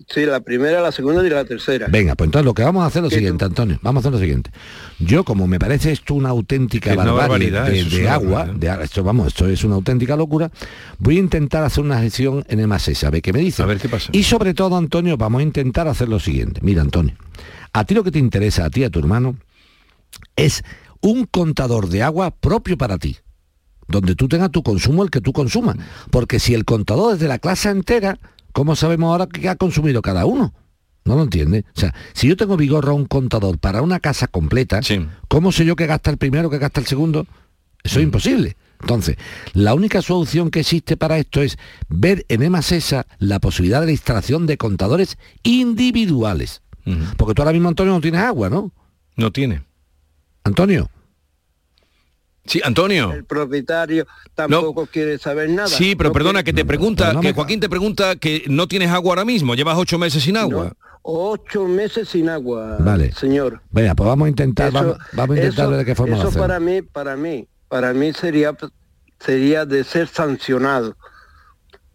Sí 0.09 0.25
la 0.25 0.39
primera 0.41 0.81
la 0.81 0.91
segunda 0.91 1.25
y 1.25 1.29
la 1.29 1.45
tercera 1.45 1.87
Venga, 1.89 2.15
pues 2.15 2.27
entonces 2.27 2.45
lo 2.45 2.53
que 2.53 2.63
vamos 2.63 2.83
a 2.83 2.87
hacer 2.87 2.99
es 3.05 3.11
lo 3.11 3.15
siguiente, 3.15 3.39
tú- 3.39 3.45
Antonio. 3.45 3.79
Vamos 3.81 3.99
a 3.99 4.07
hacer 4.07 4.11
lo 4.13 4.19
siguiente. 4.19 4.51
Yo, 4.99 5.23
como 5.23 5.47
me 5.47 5.59
parece 5.59 5.91
esto 5.91 6.13
una 6.13 6.29
auténtica 6.29 6.91
Es 6.91 6.97
una 6.97 7.11
barbarie 7.11 7.51
barbaridad, 7.51 7.89
de, 7.89 7.97
de 7.97 8.09
agua, 8.09 8.39
barbaridad. 8.45 8.79
de, 8.79 8.85
esto, 8.85 9.03
vamos, 9.03 9.27
esto 9.27 9.47
es 9.47 9.63
una 9.63 9.75
auténtica 9.75 10.15
locura, 10.15 10.51
voy 10.99 11.17
a 11.17 11.19
intentar 11.19 11.63
hacer 11.63 11.83
una 11.83 11.99
gestión 12.01 12.43
en 12.49 12.59
EMASES, 12.59 13.03
a 13.05 13.09
ver 13.11 13.21
qué 13.21 13.31
me 13.33 13.39
dice. 13.39 13.63
A 13.63 13.65
ver 13.65 13.77
qué 13.79 13.87
pasa. 13.89 14.09
Y 14.11 14.23
sobre 14.23 14.53
todo, 14.53 14.75
Antonio, 14.77 15.15
vamos 15.17 15.39
a 15.39 15.43
intentar 15.43 15.87
hacer 15.87 16.09
lo 16.09 16.19
siguiente. 16.19 16.59
Mira, 16.63 16.81
Antonio, 16.81 17.15
a 17.71 17.85
ti 17.85 17.93
lo 17.93 18.03
que 18.03 18.11
te 18.11 18.19
interesa, 18.19 18.65
a 18.65 18.69
ti 18.69 18.81
y 18.81 18.83
a 18.83 18.89
tu 18.89 18.99
hermano, 18.99 19.37
es 20.35 20.63
un 21.01 21.25
contador 21.25 21.89
de 21.89 22.03
agua 22.03 22.31
propio 22.31 22.77
para 22.77 22.97
ti, 22.97 23.17
donde 23.87 24.15
tú 24.15 24.27
tengas 24.27 24.51
tu 24.51 24.63
consumo 24.63 25.03
el 25.03 25.09
que 25.09 25.21
tú 25.21 25.33
consumas. 25.33 25.77
Porque 26.11 26.39
si 26.39 26.53
el 26.53 26.65
contador 26.65 27.13
es 27.15 27.19
de 27.19 27.27
la 27.27 27.39
clase 27.39 27.69
entera, 27.69 28.17
¿cómo 28.53 28.75
sabemos 28.75 29.11
ahora 29.11 29.27
qué 29.27 29.49
ha 29.49 29.55
consumido 29.55 30.01
cada 30.01 30.25
uno? 30.25 30.53
No 31.05 31.15
lo 31.15 31.23
entiende. 31.23 31.65
O 31.75 31.79
sea, 31.79 31.93
si 32.13 32.29
yo 32.29 32.37
tengo 32.37 32.55
Vigorra 32.55 32.93
un 32.93 33.05
contador 33.05 33.59
para 33.59 33.81
una 33.81 33.99
casa 33.99 34.27
completa, 34.27 34.81
Sí. 34.81 35.05
¿cómo 35.27 35.51
sé 35.51 35.65
yo 35.65 35.75
que 35.75 35.85
gasta 35.85 36.09
el 36.11 36.17
primero, 36.17 36.49
que 36.49 36.59
gasta 36.59 36.79
el 36.79 36.87
segundo? 36.87 37.27
Eso 37.83 37.99
es 37.99 38.05
imposible. 38.05 38.55
Entonces, 38.79 39.17
la 39.53 39.73
única 39.73 40.01
solución 40.01 40.49
que 40.49 40.61
existe 40.61 40.95
para 40.97 41.17
esto 41.17 41.41
es 41.41 41.57
ver 41.89 42.25
en 42.29 42.43
EMASESA 42.43 43.05
la 43.19 43.39
posibilidad 43.39 43.79
de 43.81 43.87
la 43.87 43.91
instalación 43.93 44.45
de 44.45 44.57
contadores 44.57 45.17
individuales. 45.43 46.61
Porque 47.17 47.33
tú 47.33 47.41
ahora 47.41 47.53
mismo, 47.53 47.69
Antonio, 47.69 47.93
no 47.93 48.01
tienes 48.01 48.21
agua, 48.21 48.49
¿no? 48.49 48.71
No 49.15 49.31
tiene. 49.31 49.63
Antonio. 50.43 50.89
Sí, 52.45 52.59
Antonio. 52.63 53.11
el 53.13 53.23
propietario 53.23 54.05
tampoco 54.35 54.85
quiere 54.85 55.17
saber 55.17 55.49
nada 55.49 55.69
Sí, 55.69 55.95
pero 55.95 56.09
No 56.09 56.13
perdona 56.13 56.43
quiere- 56.43 56.57
que 56.57 56.61
te 56.61 56.65
pregunta, 56.65 57.19
que 57.21 57.31
Joaquín 57.33 57.59
te 57.61 57.69
pregunta 57.69 58.15
que 58.17 58.43
no 58.49 58.67
tienes 58.67 58.89
agua 58.91 59.11
ahora 59.11 59.25
mismo, 59.25 59.55
llevas 59.55 59.77
ocho 59.77 59.97
meses 59.97 60.23
sin 60.23 60.35
agua. 60.35 60.65
no, 60.65 60.75
ocho 61.03 61.65
meses 61.67 62.09
sin 62.09 62.27
agua 62.29 62.77
Vale. 62.79 63.11
señor 63.13 63.61
Venga, 63.71 63.95
pues 63.95 64.07
vamos 64.07 64.25
a 64.25 64.29
intentar, 64.29 64.67
Eso- 64.69 64.73
vamos, 64.77 64.97
vamos 65.13 65.35
a 65.35 65.39
intentar 65.39 65.65
eso- 65.67 65.77
de 65.77 65.85
qué 65.85 65.95
forma 65.95 66.17
eso 66.17 66.31
para 66.33 66.59
mí 66.59 66.81
para 66.81 67.15
mí 67.15 67.47
para 67.69 67.93
mí 67.93 68.11
sería 68.13 68.55
sería 69.19 69.65
de 69.65 69.83
ser 69.85 70.07
sancionado 70.09 70.95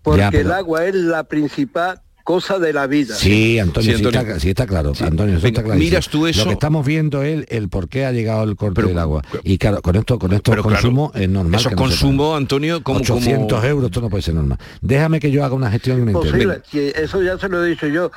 porque 0.02 0.20
Ya, 0.20 0.30
pero- 0.30 0.48
el 0.48 0.52
agua 0.54 0.84
es 0.86 0.94
la 0.94 1.24
principal 1.24 2.00
cosa 2.28 2.58
de 2.58 2.74
la 2.74 2.86
vida 2.86 3.14
Sí, 3.14 3.58
Antonio, 3.58 3.96
Sí, 3.96 4.04
está, 4.04 4.38
sí 4.38 4.50
está 4.50 4.66
claro. 4.66 4.94
Sí. 4.94 5.02
Antonio, 5.02 5.36
eso 5.36 5.44
Venga, 5.44 5.60
está 5.60 5.62
clarísimo. 5.62 5.90
miras 5.90 6.08
tú 6.10 6.26
eso- 6.26 6.40
Lo 6.40 6.48
que 6.48 6.52
estamos 6.52 6.84
viendo 6.84 7.22
es 7.22 7.46
el 7.48 7.70
por 7.70 7.88
qué 7.88 8.04
ha 8.04 8.12
llegado 8.12 8.44
el 8.44 8.54
corte 8.54 8.74
Pero- 8.74 8.88
del 8.88 8.98
agua. 8.98 9.22
Y 9.44 9.56
claro, 9.56 9.80
con 9.80 9.96
esto, 9.96 10.18
con 10.18 10.34
estos 10.34 10.52
Pero 10.52 10.62
claro, 10.62 10.74
consumos 10.76 11.12
es 11.14 11.26
normal. 11.26 11.58
Esos 11.58 11.70
que 11.70 11.76
no 11.76 11.80
consumos, 11.80 12.36
Antonio, 12.36 12.82
como, 12.82 13.00
pague. 13.00 13.12
800 13.14 13.58
como- 13.60 13.70
euros, 13.70 13.84
esto 13.86 14.00
no 14.02 14.10
puede 14.10 14.22
ser 14.22 14.34
normal. 14.34 14.58
Déjame 14.82 15.20
que 15.20 15.30
yo 15.30 15.42
haga 15.42 15.54
una 15.54 15.70
gestión 15.70 16.04
posible 16.12 16.60
que 16.70 16.92
eso 16.96 17.22
ya 17.22 17.38
se 17.38 17.48
lo 17.48 17.64
he 17.64 17.70
dicho 17.70 17.86
yo 17.86 18.10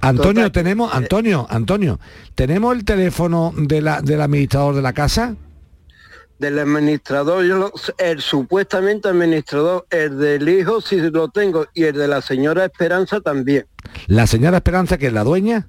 Antonio, 0.00 0.42
Total, 0.42 0.52
tenemos, 0.52 0.92
eh, 0.92 0.96
Antonio, 0.96 1.46
Antonio, 1.48 2.00
¿tenemos 2.34 2.74
el 2.76 2.84
teléfono 2.84 3.54
de 3.56 3.80
la, 3.80 4.02
del 4.02 4.20
administrador 4.22 4.74
de 4.74 4.82
la 4.82 4.92
casa? 4.92 5.36
Del 6.38 6.58
administrador 6.58 7.44
yo 7.44 7.56
lo- 7.56 7.72
el 7.98 8.20
supuestamente 8.20 9.08
administrador 9.08 9.86
el 9.90 10.18
del 10.18 10.48
hijo 10.48 10.80
sí 10.80 10.96
lo 10.96 11.28
tengo 11.28 11.66
y 11.74 11.84
el 11.84 11.94
de 11.94 12.08
la 12.08 12.20
señora 12.20 12.64
Esperanza 12.64 13.20
también 13.20 13.66
La 14.06 14.26
señora 14.26 14.58
Esperanza, 14.58 14.98
que 14.98 15.06
es 15.06 15.12
la 15.12 15.24
dueña. 15.24 15.68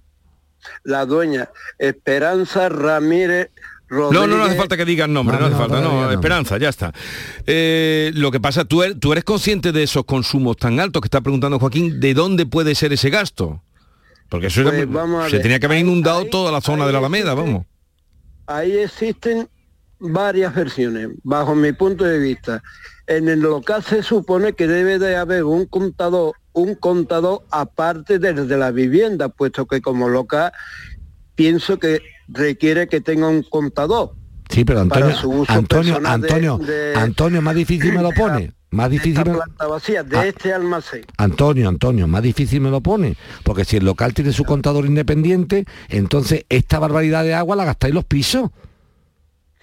la 0.83 1.05
dueña 1.05 1.49
Esperanza 1.79 2.67
Ramírez 2.69 3.49
Rodríguez 3.89 4.19
No, 4.19 4.27
no, 4.27 4.37
no 4.37 4.43
hace 4.43 4.55
falta 4.57 4.75
que 4.75 4.83
digas 4.83 5.07
nombre, 5.07 5.37
No, 5.37 5.41
no, 5.41 5.47
hace 5.47 5.55
falta, 5.55 5.79
no. 5.79 6.11
Esperanza, 6.11 6.57
ya 6.57 6.67
está. 6.67 6.91
Eh, 7.45 8.11
lo 8.15 8.31
que 8.31 8.41
pasa, 8.41 8.65
¿tú 8.65 8.83
eres, 8.83 8.99
tú 8.99 9.13
eres 9.13 9.23
consciente 9.23 9.71
de 9.71 9.83
esos 9.83 10.03
consumos 10.03 10.57
tan 10.57 10.81
altos 10.81 11.01
que 11.01 11.07
está 11.07 11.21
preguntando 11.21 11.57
Joaquín, 11.57 12.01
¿de 12.01 12.13
dónde 12.13 12.45
puede 12.45 12.75
ser 12.75 12.91
ese 12.91 13.09
gasto? 13.09 13.63
Porque 14.27 14.47
eso 14.47 14.59
era- 14.59 14.71
Pues 14.71 14.91
vamos 14.91 15.23
a 15.23 15.29
se 15.29 15.37
ver. 15.37 15.41
tenía 15.43 15.59
que 15.61 15.67
haber 15.67 15.77
inundado 15.79 16.19
ahí- 16.19 16.29
toda 16.29 16.51
la 16.51 16.59
zona 16.59 16.85
de 16.85 16.91
la 16.91 16.97
Alameda, 16.99 17.31
existe- 17.31 17.45
vamos. 17.49 17.65
ahí 18.47 18.77
existen 18.77 19.47
varias 19.99 20.53
versiones, 20.55 21.09
bajo 21.23 21.55
mi 21.55 21.71
punto 21.73 22.03
de 22.03 22.19
vista. 22.19 22.61
En 23.07 23.29
el 23.29 23.39
local 23.39 23.83
se 23.83 24.03
supone 24.03 24.53
que 24.53 24.67
debe 24.67 24.99
de 24.99 25.15
haber 25.15 25.43
un 25.43 25.65
contador, 25.65 26.33
un 26.53 26.75
contador 26.75 27.43
aparte 27.51 28.19
del 28.19 28.47
de 28.47 28.57
la 28.57 28.71
vivienda, 28.71 29.29
puesto 29.29 29.65
que 29.65 29.81
como 29.81 30.09
local 30.09 30.51
pienso 31.35 31.79
que 31.79 32.01
requiere 32.27 32.87
que 32.87 32.99
tenga 33.01 33.27
un 33.29 33.43
contador. 33.43 34.13
Sí, 34.49 34.63
pero 34.65 34.81
Antonio, 34.81 35.15
Antonio, 35.47 35.99
de- 35.99 36.07
Antonio, 36.07 36.57
de- 36.57 36.93
Antonio, 36.95 37.41
más 37.41 37.55
difícil 37.55 37.93
me 37.93 38.01
lo 38.01 38.11
pone. 38.11 38.53
Más 38.69 38.89
difícil 38.89 39.23
me- 39.25 39.67
vacía, 39.67 40.03
de 40.03 40.17
Ah. 40.17 40.27
este 40.27 40.51
almacén. 40.53 41.05
Antonio, 41.17 41.69
Antonio, 41.69 42.05
más 42.07 42.21
difícil 42.21 42.59
me 42.59 42.69
lo 42.69 42.81
pone, 42.81 43.15
porque 43.43 43.63
si 43.63 43.77
el 43.77 43.85
local 43.85 44.13
tiene 44.13 44.33
su 44.33 44.43
contador 44.43 44.85
independiente, 44.85 45.63
entonces 45.87 46.45
esta 46.49 46.77
barbaridad 46.77 47.23
de 47.23 47.33
agua 47.33 47.55
la 47.55 47.63
gastáis 47.63 47.93
los 47.93 48.03
pisos. 48.03 48.49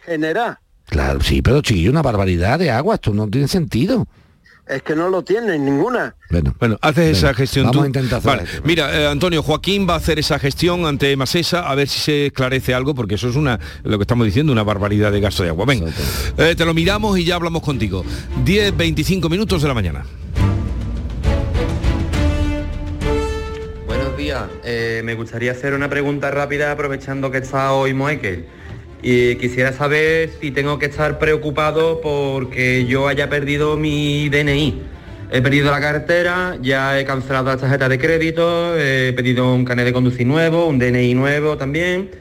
General, 0.07 0.59
Claro, 0.87 1.21
sí, 1.23 1.40
pero 1.40 1.62
chiquillo, 1.62 1.90
una 1.90 2.03
barbaridad 2.03 2.59
de 2.59 2.71
agua, 2.71 2.97
esto 2.97 3.12
no 3.14 3.27
tiene 3.29 3.49
sentido. 3.49 4.07
Es 4.67 4.83
que 4.83 4.95
no 4.97 5.09
lo 5.11 5.23
tienen 5.23 5.64
ninguna. 5.64 6.14
Bueno, 6.31 6.55
Bueno, 6.59 6.79
haces 6.81 7.19
esa 7.19 7.35
gestión 7.35 7.67
vamos 7.67 7.77
tú. 7.79 7.83
a 7.85 7.87
intentar 7.87 8.19
hacer 8.19 8.31
Vale, 8.31 8.43
esto. 8.45 8.62
Mira, 8.64 8.99
eh, 8.99 9.07
Antonio, 9.09 9.43
Joaquín 9.43 9.87
va 9.88 9.95
a 9.95 9.97
hacer 9.99 10.19
esa 10.19 10.38
gestión 10.38 10.87
ante 10.87 11.14
Masesa 11.17 11.69
a 11.71 11.75
ver 11.75 11.88
si 11.88 12.01
se 12.01 12.27
esclarece 12.27 12.73
algo, 12.75 12.95
porque 12.95 13.17
eso 13.17 13.29
es 13.29 13.37
una, 13.37 13.59
lo 13.83 13.99
que 13.99 14.03
estamos 14.03 14.25
diciendo, 14.27 14.53
una 14.53 14.62
barbaridad 14.62 15.11
de 15.12 15.21
gasto 15.21 15.43
de 15.43 15.51
agua. 15.51 15.67
Venga, 15.67 15.90
eh, 16.38 16.55
te 16.57 16.64
lo 16.64 16.73
miramos 16.75 17.19
y 17.19 17.25
ya 17.25 17.35
hablamos 17.37 17.62
contigo. 17.62 18.05
10, 18.45 18.77
25 18.77 19.29
minutos 19.29 19.61
de 19.62 19.69
la 19.69 19.75
mañana. 19.75 20.05
Buenos 23.87 24.17
días. 24.17 24.45
Eh, 24.64 25.03
me 25.05 25.14
gustaría 25.14 25.53
hacer 25.53 25.75
una 25.75 25.88
pregunta 25.88 26.31
rápida 26.31 26.73
aprovechando 26.73 27.31
que 27.31 27.38
está 27.38 27.73
hoy 27.73 27.93
Moekel. 27.95 28.47
Y 29.07 29.37
quisiera 29.37 29.75
saber 29.75 30.31
si 30.40 30.51
tengo 30.51 30.79
que 30.79 30.87
estar 30.87 31.19
preocupado 31.19 32.01
porque 32.01 32.87
yo 32.87 33.07
haya 33.07 33.29
perdido 33.29 33.77
mi 33.77 34.31
DNI. 34.31 34.81
He 35.31 35.43
perdido 35.43 35.71
la 35.71 35.79
cartera, 35.79 36.57
ya 36.62 36.99
he 36.99 37.05
cancelado 37.05 37.51
la 37.51 37.59
tarjeta 37.59 37.90
de 37.90 37.99
crédito, 37.99 38.75
he 38.79 39.12
pedido 39.12 39.53
un 39.53 39.67
carnet 39.67 39.85
de 39.85 39.93
conducir 39.93 40.27
nuevo, 40.27 40.67
un 40.67 40.79
DNI 40.79 41.12
nuevo 41.12 41.59
también. 41.59 42.12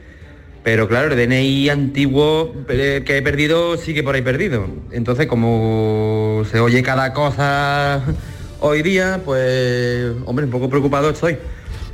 Pero 0.62 0.86
claro, 0.86 1.14
el 1.14 1.16
DNI 1.16 1.70
antiguo 1.70 2.52
eh, 2.68 3.02
que 3.06 3.16
he 3.16 3.22
perdido 3.22 3.78
sigue 3.78 4.02
por 4.02 4.14
ahí 4.14 4.20
perdido. 4.20 4.66
Entonces, 4.92 5.26
como 5.26 6.42
se 6.50 6.60
oye 6.60 6.82
cada 6.82 7.14
cosa 7.14 8.02
hoy 8.60 8.82
día, 8.82 9.22
pues, 9.24 10.12
hombre, 10.26 10.44
un 10.44 10.50
poco 10.50 10.68
preocupado 10.68 11.08
estoy. 11.08 11.38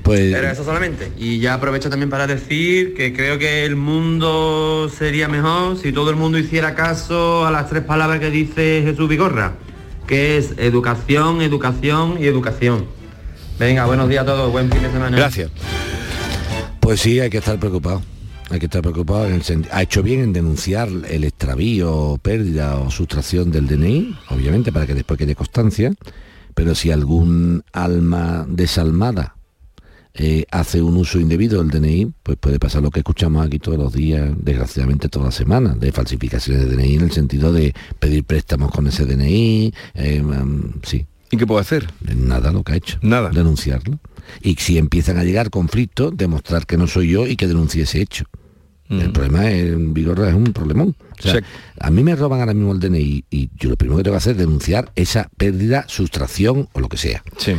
Pues 0.02 0.32
Pero 0.32 0.48
eso 0.48 0.64
solamente. 0.64 1.12
Y 1.18 1.38
ya 1.38 1.54
aprovecho 1.54 1.90
también 1.90 2.10
para 2.10 2.26
decir 2.26 2.94
que 2.94 3.12
creo 3.12 3.38
que 3.38 3.64
el 3.64 3.76
mundo 3.76 4.90
sería 4.96 5.28
mejor 5.28 5.78
si 5.78 5.92
todo 5.92 6.10
el 6.10 6.16
mundo 6.16 6.38
hiciera 6.38 6.74
caso 6.74 7.46
a 7.46 7.50
las 7.50 7.68
tres 7.68 7.82
palabras 7.84 8.20
que 8.20 8.30
dice 8.30 8.82
Jesús 8.84 9.08
Vigorra, 9.08 9.54
que 10.06 10.36
es 10.38 10.54
educación, 10.58 11.40
educación 11.42 12.16
y 12.20 12.26
educación. 12.26 12.86
Venga, 13.58 13.84
buenos 13.86 14.08
días 14.08 14.22
a 14.22 14.26
todos, 14.26 14.50
buen 14.50 14.70
fin 14.70 14.82
de 14.82 14.90
semana. 14.90 15.16
Gracias. 15.16 15.50
Pues 16.80 17.00
sí, 17.00 17.20
hay 17.20 17.30
que 17.30 17.38
estar 17.38 17.58
preocupado. 17.58 18.02
Hay 18.48 18.58
que 18.58 18.66
estar 18.66 18.82
preocupado. 18.82 19.26
En 19.26 19.34
el 19.34 19.42
sen- 19.42 19.68
ha 19.70 19.82
hecho 19.82 20.02
bien 20.02 20.20
en 20.20 20.32
denunciar 20.32 20.88
el 21.08 21.24
extravío, 21.24 22.18
pérdida 22.20 22.76
o 22.78 22.90
sustracción 22.90 23.52
del 23.52 23.68
DNI, 23.68 24.16
obviamente, 24.30 24.72
para 24.72 24.86
que 24.86 24.94
después 24.94 25.18
quede 25.18 25.34
constancia. 25.36 25.92
Pero 26.54 26.74
si 26.74 26.90
algún 26.90 27.62
alma 27.72 28.44
desalmada 28.48 29.36
eh, 30.14 30.44
hace 30.50 30.82
un 30.82 30.96
uso 30.96 31.18
indebido 31.20 31.62
del 31.62 31.70
DNI, 31.70 32.12
pues 32.22 32.36
puede 32.38 32.58
pasar 32.58 32.82
lo 32.82 32.90
que 32.90 33.00
escuchamos 33.00 33.46
aquí 33.46 33.58
todos 33.58 33.78
los 33.78 33.92
días, 33.92 34.30
desgraciadamente 34.38 35.08
todas 35.08 35.26
las 35.26 35.34
semanas, 35.34 35.78
de 35.78 35.92
falsificaciones 35.92 36.68
de 36.68 36.76
DNI 36.76 36.94
en 36.96 37.00
el 37.02 37.12
sentido 37.12 37.52
de 37.52 37.74
pedir 37.98 38.24
préstamos 38.24 38.70
con 38.72 38.86
ese 38.86 39.06
DNI. 39.06 39.72
eh, 39.94 40.22
mm, 40.22 40.80
sí, 40.82 41.06
¿Y 41.32 41.36
qué 41.36 41.46
puedo 41.46 41.60
hacer? 41.60 41.88
Nada 42.16 42.50
lo 42.50 42.64
que 42.64 42.72
ha 42.72 42.76
hecho. 42.76 42.98
Nada. 43.02 43.30
Denunciarlo. 43.30 44.00
Y 44.42 44.56
si 44.56 44.78
empiezan 44.78 45.16
a 45.16 45.22
llegar 45.22 45.48
conflictos, 45.50 46.16
demostrar 46.16 46.66
que 46.66 46.76
no 46.76 46.88
soy 46.88 47.10
yo 47.10 47.26
y 47.28 47.36
que 47.36 47.46
denuncie 47.46 47.84
ese 47.84 48.00
hecho. 48.02 48.24
El 48.88 49.12
problema 49.12 49.48
es, 49.48 49.66
en 49.72 49.94
Vigorra 49.94 50.28
es 50.28 50.34
un 50.34 50.52
problemón. 50.52 50.96
O 50.98 51.22
sea, 51.22 51.30
O 51.30 51.34
sea- 51.36 51.44
a 51.78 51.90
mí 51.92 52.02
me 52.02 52.16
roban 52.16 52.40
ahora 52.40 52.52
mismo 52.54 52.72
el 52.72 52.80
DNI 52.80 53.24
y 53.30 53.48
yo 53.56 53.70
lo 53.70 53.76
primero 53.76 53.98
que 53.98 54.02
tengo 54.02 54.14
que 54.14 54.18
hacer 54.18 54.32
es 54.32 54.38
denunciar 54.38 54.90
esa 54.96 55.30
pérdida, 55.36 55.84
sustracción 55.86 56.68
o 56.72 56.80
lo 56.80 56.88
que 56.88 56.96
sea. 56.96 57.22
Sí. 57.36 57.52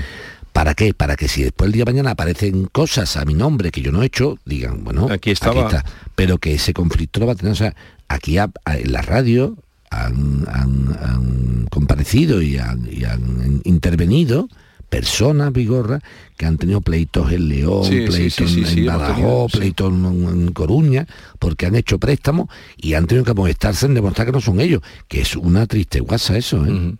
¿Para 0.53 0.73
qué? 0.73 0.93
Para 0.93 1.15
que 1.15 1.27
si 1.27 1.43
después 1.43 1.67
el 1.67 1.71
día 1.73 1.85
de 1.85 1.91
mañana 1.91 2.11
aparecen 2.11 2.65
cosas 2.65 3.15
a 3.17 3.25
mi 3.25 3.33
nombre 3.33 3.71
que 3.71 3.81
yo 3.81 3.91
no 3.91 4.03
he 4.03 4.07
hecho, 4.07 4.37
digan, 4.45 4.83
bueno, 4.83 5.07
Aquí 5.09 5.31
estaba. 5.31 5.61
está. 5.67 5.85
Pero 6.15 6.37
que 6.37 6.53
ese 6.55 6.73
conflicto 6.73 7.19
lo 7.19 7.27
va 7.27 7.33
a 7.33 7.35
tener. 7.35 7.53
O 7.53 7.55
sea, 7.55 7.73
aquí 8.09 8.37
a- 8.37 8.51
en 8.65 8.91
la 8.91 9.01
radio 9.01 9.57
han, 9.89 10.45
han- 10.51 10.97
han 11.01 11.67
comparecido 11.69 12.41
y 12.41 12.57
han, 12.57 12.87
y 12.91 13.05
han 13.05 13.61
intervenido 13.63 14.49
personas, 14.89 15.53
Vigorra, 15.53 16.01
que 16.35 16.45
han 16.45 16.57
tenido 16.57 16.81
pleitos 16.81 17.31
en 17.31 17.47
León, 17.47 17.85
Sí, 17.85 18.01
pleitos 18.07 18.51
sí, 18.51 18.65
sí, 18.65 18.79
en 18.81 18.85
Badajoz, 18.87 19.51
pleitos 19.53 19.93
en, 19.93 20.05
en 20.27 20.51
Coruña, 20.51 21.07
porque 21.39 21.65
han 21.65 21.75
hecho 21.75 21.97
préstamos 21.97 22.49
y 22.75 22.93
han 22.95 23.07
tenido 23.07 23.23
que 23.23 23.33
molestarse 23.33 23.85
en 23.85 23.93
demostrar 23.93 24.27
que 24.27 24.33
no 24.33 24.41
son 24.41 24.59
ellos, 24.59 24.81
que 25.07 25.21
es 25.21 25.37
una 25.37 25.65
triste 25.65 26.01
guasa 26.01 26.35
eso, 26.37 26.65
¿eh? 26.65 26.95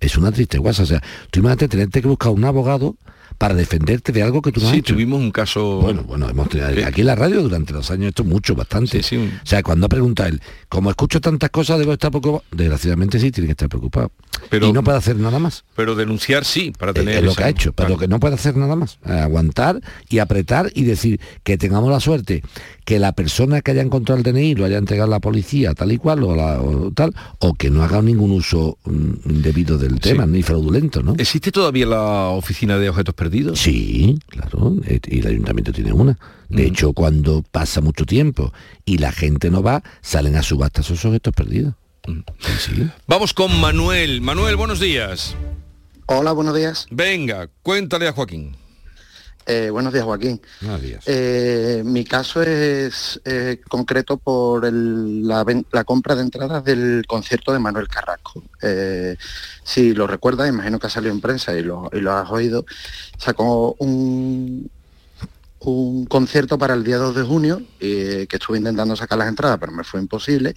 Es 0.00 0.16
una 0.16 0.32
triste 0.32 0.58
guasa. 0.58 0.82
O 0.82 0.86
sea, 0.86 1.02
tú 1.30 1.40
imagínate 1.40 1.68
tenerte 1.68 2.02
que 2.02 2.08
buscar 2.08 2.32
un 2.32 2.44
abogado 2.44 2.96
para 3.38 3.54
defenderte 3.54 4.10
de 4.12 4.22
algo 4.22 4.42
que 4.42 4.50
tú 4.52 4.60
no 4.60 4.66
has 4.66 4.72
Sí, 4.72 4.80
hecho. 4.80 4.94
tuvimos 4.94 5.20
un 5.20 5.30
caso... 5.30 5.80
Bueno, 5.80 6.02
bueno, 6.02 6.28
hemos 6.28 6.48
tenido, 6.48 6.68
aquí 6.86 7.02
en 7.02 7.06
la 7.06 7.14
radio 7.14 7.40
durante 7.42 7.72
los 7.72 7.88
años 7.90 8.08
esto 8.08 8.24
mucho, 8.24 8.56
bastante. 8.56 9.00
Sí, 9.02 9.10
sí, 9.10 9.16
un- 9.16 9.28
O 9.28 9.46
sea, 9.46 9.62
cuando 9.62 9.86
ha 9.86 9.88
preguntado 9.88 10.28
él, 10.28 10.40
como 10.68 10.90
escucho 10.90 11.20
tantas 11.20 11.50
cosas, 11.50 11.78
debo 11.78 11.92
estar 11.92 12.10
preocupado. 12.10 12.42
Desgraciadamente 12.50 13.20
sí, 13.20 13.30
tiene 13.30 13.46
que 13.46 13.52
estar 13.52 13.68
preocupado. 13.68 14.10
Pero- 14.50 14.66
y 14.68 14.72
no 14.72 14.82
puede 14.82 14.98
hacer 14.98 15.16
nada 15.16 15.38
más. 15.38 15.64
Pero 15.76 15.94
denunciar 15.94 16.44
sí, 16.44 16.72
para 16.76 16.92
tener... 16.92 17.16
es 17.18 17.22
lo 17.24 17.30
esa- 17.30 17.38
que 17.38 17.44
ha 17.44 17.48
hecho, 17.48 17.72
pero 17.72 17.86
Claro. 17.88 18.00
que 18.00 18.08
no 18.08 18.18
puede 18.20 18.34
hacer 18.34 18.56
nada 18.56 18.74
más. 18.74 18.98
Eh, 19.06 19.12
Aguantar 19.12 19.80
y 20.08 20.18
apretar 20.18 20.70
y 20.74 20.82
decir 20.84 21.20
que 21.44 21.56
tengamos 21.58 21.90
la 21.90 22.00
suerte 22.00 22.42
que 22.84 22.98
la 22.98 23.12
persona 23.12 23.60
que 23.60 23.70
haya 23.72 23.82
encontrado 23.82 24.16
el 24.18 24.24
DNI 24.24 24.54
lo 24.56 24.64
haya 24.64 24.78
entregado 24.78 25.06
a 25.08 25.10
la 25.16 25.20
policía 25.20 25.74
tal 25.74 25.92
y 25.92 25.98
cual 25.98 26.24
o, 26.24 26.34
la- 26.34 26.60
o 26.60 26.90
tal, 26.92 27.14
o 27.38 27.54
que 27.54 27.70
no 27.70 27.84
haga 27.84 28.02
ningún 28.02 28.32
uso 28.32 28.78
mm, 28.84 29.30
indebido 29.30 29.78
del 29.78 30.00
tema, 30.00 30.26
ni 30.26 30.42
fraudulento, 30.42 31.02
¿no? 31.02 31.14
¿Existe 31.18 31.52
todavía 31.52 31.86
la 31.86 32.28
oficina 32.28 32.78
de 32.78 32.88
objetos 32.88 33.14
perdidos? 33.14 33.27
Sí, 33.56 34.18
claro, 34.28 34.76
eh, 34.86 35.00
y 35.06 35.20
el 35.20 35.26
ayuntamiento 35.26 35.72
tiene 35.72 35.92
una. 35.92 36.18
De 36.48 36.66
hecho, 36.66 36.92
cuando 36.92 37.42
pasa 37.42 37.80
mucho 37.80 38.06
tiempo 38.06 38.52
y 38.84 38.98
la 38.98 39.12
gente 39.12 39.50
no 39.50 39.62
va, 39.62 39.82
salen 40.00 40.36
a 40.36 40.42
subasta 40.42 40.80
esos 40.80 41.04
objetos 41.04 41.34
perdidos. 41.34 41.74
Sí. 42.58 42.88
Vamos 43.06 43.34
con 43.34 43.60
Manuel. 43.60 44.22
Manuel, 44.22 44.56
buenos 44.56 44.80
días. 44.80 45.36
Hola, 46.06 46.32
buenos 46.32 46.56
días. 46.56 46.86
Venga, 46.90 47.50
cuéntale 47.62 48.08
a 48.08 48.12
Joaquín. 48.12 48.56
Eh, 49.50 49.70
buenos 49.70 49.94
días, 49.94 50.04
Joaquín. 50.04 50.38
Buenos 50.60 50.82
días. 50.82 51.02
Eh, 51.06 51.80
mi 51.82 52.04
caso 52.04 52.42
es 52.42 53.18
eh, 53.24 53.58
concreto 53.66 54.18
por 54.18 54.66
el- 54.66 55.26
la, 55.26 55.42
ven- 55.42 55.64
la 55.72 55.84
compra 55.84 56.14
de 56.14 56.20
entradas 56.20 56.62
del 56.64 57.04
concierto 57.08 57.54
de 57.54 57.58
Manuel 57.58 57.88
Carrasco. 57.88 58.42
Eh, 58.60 59.16
si 59.64 59.94
lo 59.94 60.06
recuerdas, 60.06 60.50
imagino 60.50 60.78
que 60.78 60.88
ha 60.88 60.90
salido 60.90 61.14
en 61.14 61.22
prensa 61.22 61.54
y 61.54 61.62
lo, 61.62 61.88
y 61.94 62.00
lo 62.00 62.12
has 62.12 62.30
oído, 62.30 62.66
sacó 63.16 63.74
un, 63.78 64.70
un 65.60 66.06
concierto 66.06 66.56
para 66.56 66.74
el 66.74 66.84
día 66.84 66.98
2 66.98 67.16
de 67.16 67.22
junio, 67.22 67.62
eh, 67.80 68.26
que 68.28 68.36
estuve 68.36 68.58
intentando 68.58 68.94
sacar 68.94 69.18
las 69.18 69.28
entradas, 69.28 69.58
pero 69.58 69.72
me 69.72 69.82
fue 69.82 70.00
imposible, 70.00 70.54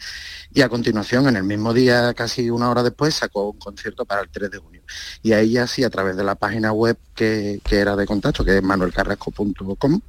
y 0.54 0.62
a 0.62 0.70
continuación, 0.70 1.28
en 1.28 1.38
el 1.38 1.44
mismo 1.44 1.74
día, 1.74 2.14
casi 2.14 2.50
una 2.50 2.70
hora 2.70 2.84
después, 2.84 3.16
sacó 3.16 3.50
un 3.50 3.60
concierto 3.60 4.06
para 4.06 4.22
el 4.22 4.30
3 4.30 4.52
de 4.52 4.58
junio. 4.60 4.82
Y 5.24 5.34
ahí 5.34 5.52
ya 5.52 5.68
sí, 5.68 5.84
a 5.84 5.90
través 5.90 6.16
de 6.18 6.24
la 6.24 6.36
página 6.36 6.72
web 6.72 6.98
que, 7.16 7.62
que 7.64 7.78
era 7.78 7.96
de 7.96 8.06
contacto, 8.06 8.46
que 8.46 8.58
es 8.58 8.64
manuelcarrasco.com, 8.64 10.02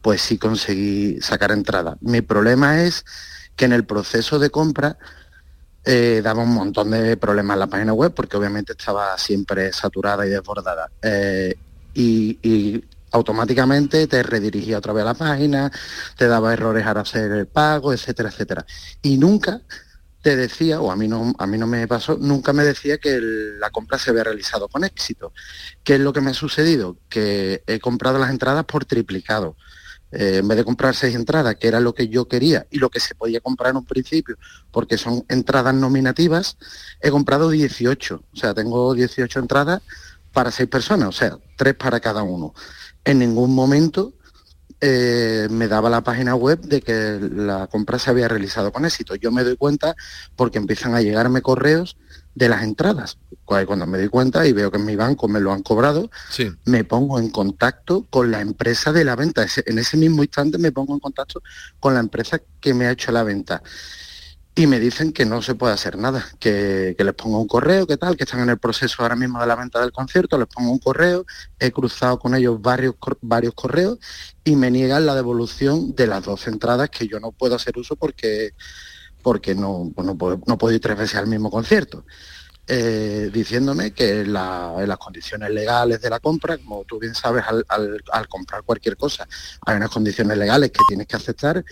pues 0.00 0.22
sí 0.22 0.38
conseguí 0.38 1.20
sacar 1.20 1.52
entradas. 1.52 1.96
Mi 2.00 2.20
problema 2.20 2.82
es 2.82 3.04
que 3.54 3.66
en 3.66 3.72
el 3.72 3.84
proceso 3.84 4.38
de 4.38 4.50
compra 4.50 4.98
eh, 5.84 6.20
daba 6.22 6.42
un 6.42 6.54
montón 6.54 6.90
de 6.90 7.16
problemas 7.16 7.54
en 7.54 7.60
la 7.60 7.66
página 7.66 7.92
web, 7.92 8.12
porque 8.14 8.36
obviamente 8.36 8.72
estaba 8.72 9.16
siempre 9.18 9.72
saturada 9.72 10.26
y 10.26 10.30
desbordada. 10.30 10.90
Eh, 11.02 11.54
y, 11.94 12.38
y 12.42 12.84
automáticamente 13.12 14.06
te 14.06 14.22
redirigía 14.22 14.78
otra 14.78 14.92
vez 14.92 15.02
a 15.02 15.06
la 15.06 15.14
página, 15.14 15.70
te 16.16 16.26
daba 16.26 16.52
errores 16.52 16.86
al 16.86 16.98
hacer 16.98 17.30
el 17.32 17.46
pago, 17.46 17.92
etcétera, 17.92 18.30
etcétera. 18.30 18.66
Y 19.02 19.18
nunca 19.18 19.60
te 20.22 20.36
decía, 20.36 20.80
o 20.80 20.90
a 20.90 20.96
mí 20.96 21.08
no, 21.08 21.34
a 21.38 21.46
mí 21.46 21.58
no 21.58 21.66
me 21.66 21.86
pasó, 21.88 22.16
nunca 22.16 22.52
me 22.52 22.64
decía 22.64 22.98
que 22.98 23.20
la 23.20 23.70
compra 23.70 23.98
se 23.98 24.10
había 24.10 24.24
realizado 24.24 24.68
con 24.68 24.84
éxito. 24.84 25.32
¿Qué 25.82 25.94
es 25.94 26.00
lo 26.00 26.12
que 26.12 26.20
me 26.20 26.30
ha 26.30 26.34
sucedido? 26.34 26.96
Que 27.08 27.62
he 27.66 27.80
comprado 27.80 28.18
las 28.18 28.30
entradas 28.30 28.64
por 28.64 28.84
triplicado. 28.84 29.56
Eh, 30.12 30.38
en 30.38 30.48
vez 30.48 30.58
de 30.58 30.64
comprar 30.64 30.94
seis 30.94 31.14
entradas, 31.14 31.56
que 31.56 31.66
era 31.68 31.80
lo 31.80 31.94
que 31.94 32.08
yo 32.08 32.28
quería 32.28 32.66
y 32.70 32.78
lo 32.78 32.90
que 32.90 33.00
se 33.00 33.14
podía 33.14 33.40
comprar 33.40 33.70
en 33.70 33.78
un 33.78 33.86
principio, 33.86 34.36
porque 34.70 34.98
son 34.98 35.24
entradas 35.28 35.74
nominativas, 35.74 36.58
he 37.00 37.10
comprado 37.10 37.48
18. 37.48 38.22
O 38.32 38.36
sea, 38.36 38.54
tengo 38.54 38.94
18 38.94 39.38
entradas 39.40 39.80
para 40.32 40.50
seis 40.50 40.68
personas, 40.68 41.08
o 41.08 41.12
sea, 41.12 41.38
tres 41.56 41.74
para 41.74 41.98
cada 41.98 42.22
uno. 42.22 42.54
En 43.04 43.18
ningún 43.18 43.54
momento 43.54 44.14
eh, 44.80 45.46
me 45.50 45.68
daba 45.68 45.88
la 45.90 46.02
página 46.02 46.34
web 46.34 46.60
de 46.60 46.80
que 46.80 47.18
la 47.20 47.66
compra 47.68 47.98
se 47.98 48.10
había 48.10 48.28
realizado 48.28 48.72
con 48.72 48.84
éxito. 48.84 49.14
Yo 49.14 49.30
me 49.30 49.44
doy 49.44 49.56
cuenta 49.56 49.94
porque 50.36 50.58
empiezan 50.58 50.94
a 50.94 51.00
llegarme 51.02 51.40
correos 51.42 51.96
de 52.34 52.48
las 52.48 52.62
entradas. 52.62 53.18
Cu- 53.44 53.64
Cuando 53.66 53.86
me 53.86 53.98
doy 53.98 54.08
cuenta 54.08 54.46
y 54.46 54.52
veo 54.52 54.70
que 54.70 54.78
en 54.78 54.84
mi 54.86 54.96
banco 54.96 55.28
me 55.28 55.38
lo 55.40 55.52
han 55.52 55.62
cobrado, 55.62 56.10
Sí. 56.30 56.50
me 56.64 56.82
pongo 56.84 57.18
en 57.18 57.30
contacto 57.30 58.06
con 58.10 58.30
la 58.30 58.40
empresa 58.40 58.92
de 58.92 59.04
la 59.04 59.14
venta. 59.14 59.46
En 59.66 59.78
ese 59.78 59.96
mismo 59.96 60.22
instante 60.22 60.58
me 60.58 60.72
pongo 60.72 60.94
en 60.94 61.00
contacto 61.00 61.42
con 61.78 61.94
la 61.94 62.00
empresa 62.00 62.40
que 62.60 62.74
me 62.74 62.86
ha 62.86 62.92
hecho 62.92 63.12
la 63.12 63.22
venta. 63.22 63.62
Y 64.54 64.66
me 64.66 64.78
dicen 64.78 65.12
que 65.12 65.24
no 65.24 65.40
se 65.40 65.54
puede 65.54 65.72
hacer 65.72 65.96
nada, 65.96 66.26
que, 66.38 66.94
que 66.96 67.04
les 67.04 67.14
pongo 67.14 67.40
un 67.40 67.48
correo, 67.48 67.86
que 67.86 67.96
tal, 67.96 68.18
que 68.18 68.24
están 68.24 68.40
en 68.40 68.50
el 68.50 68.58
proceso 68.58 69.02
ahora 69.02 69.16
mismo 69.16 69.40
de 69.40 69.46
la 69.46 69.56
venta 69.56 69.80
del 69.80 69.92
concierto, 69.92 70.36
les 70.36 70.46
pongo 70.46 70.70
un 70.70 70.78
correo, 70.78 71.24
he 71.58 71.70
cruzado 71.70 72.18
con 72.18 72.34
ellos 72.34 72.60
varios, 72.60 72.94
varios 73.22 73.54
correos 73.54 73.98
y 74.44 74.56
me 74.56 74.70
niegan 74.70 75.06
la 75.06 75.14
devolución 75.14 75.94
de 75.94 76.06
las 76.06 76.24
dos 76.24 76.46
entradas 76.48 76.90
que 76.90 77.08
yo 77.08 77.18
no 77.18 77.32
puedo 77.32 77.54
hacer 77.54 77.78
uso 77.78 77.96
porque 77.96 78.52
porque 79.22 79.54
no, 79.54 79.90
no, 79.96 80.16
no 80.46 80.58
puedo 80.58 80.74
ir 80.74 80.80
tres 80.80 80.98
veces 80.98 81.16
al 81.16 81.28
mismo 81.28 81.50
concierto. 81.50 82.04
Eh, 82.68 83.28
diciéndome 83.32 83.90
que 83.92 84.24
la- 84.24 84.74
en 84.78 84.88
las 84.88 84.96
condiciones 84.98 85.50
legales 85.50 86.00
de 86.00 86.08
la 86.08 86.20
compra, 86.20 86.56
como 86.58 86.84
tú 86.84 87.00
bien 87.00 87.12
sabes, 87.14 87.42
al, 87.46 87.64
al- 87.68 88.00
al 88.12 88.28
comprar 88.28 88.62
cualquier 88.62 88.96
cosa, 88.96 89.26
hay 89.66 89.76
unas 89.76 89.90
condiciones 89.90 90.38
legales 90.38 90.70
que 90.70 90.78
tienes 90.86 91.08
que 91.08 91.16
aceptar, 91.16 91.64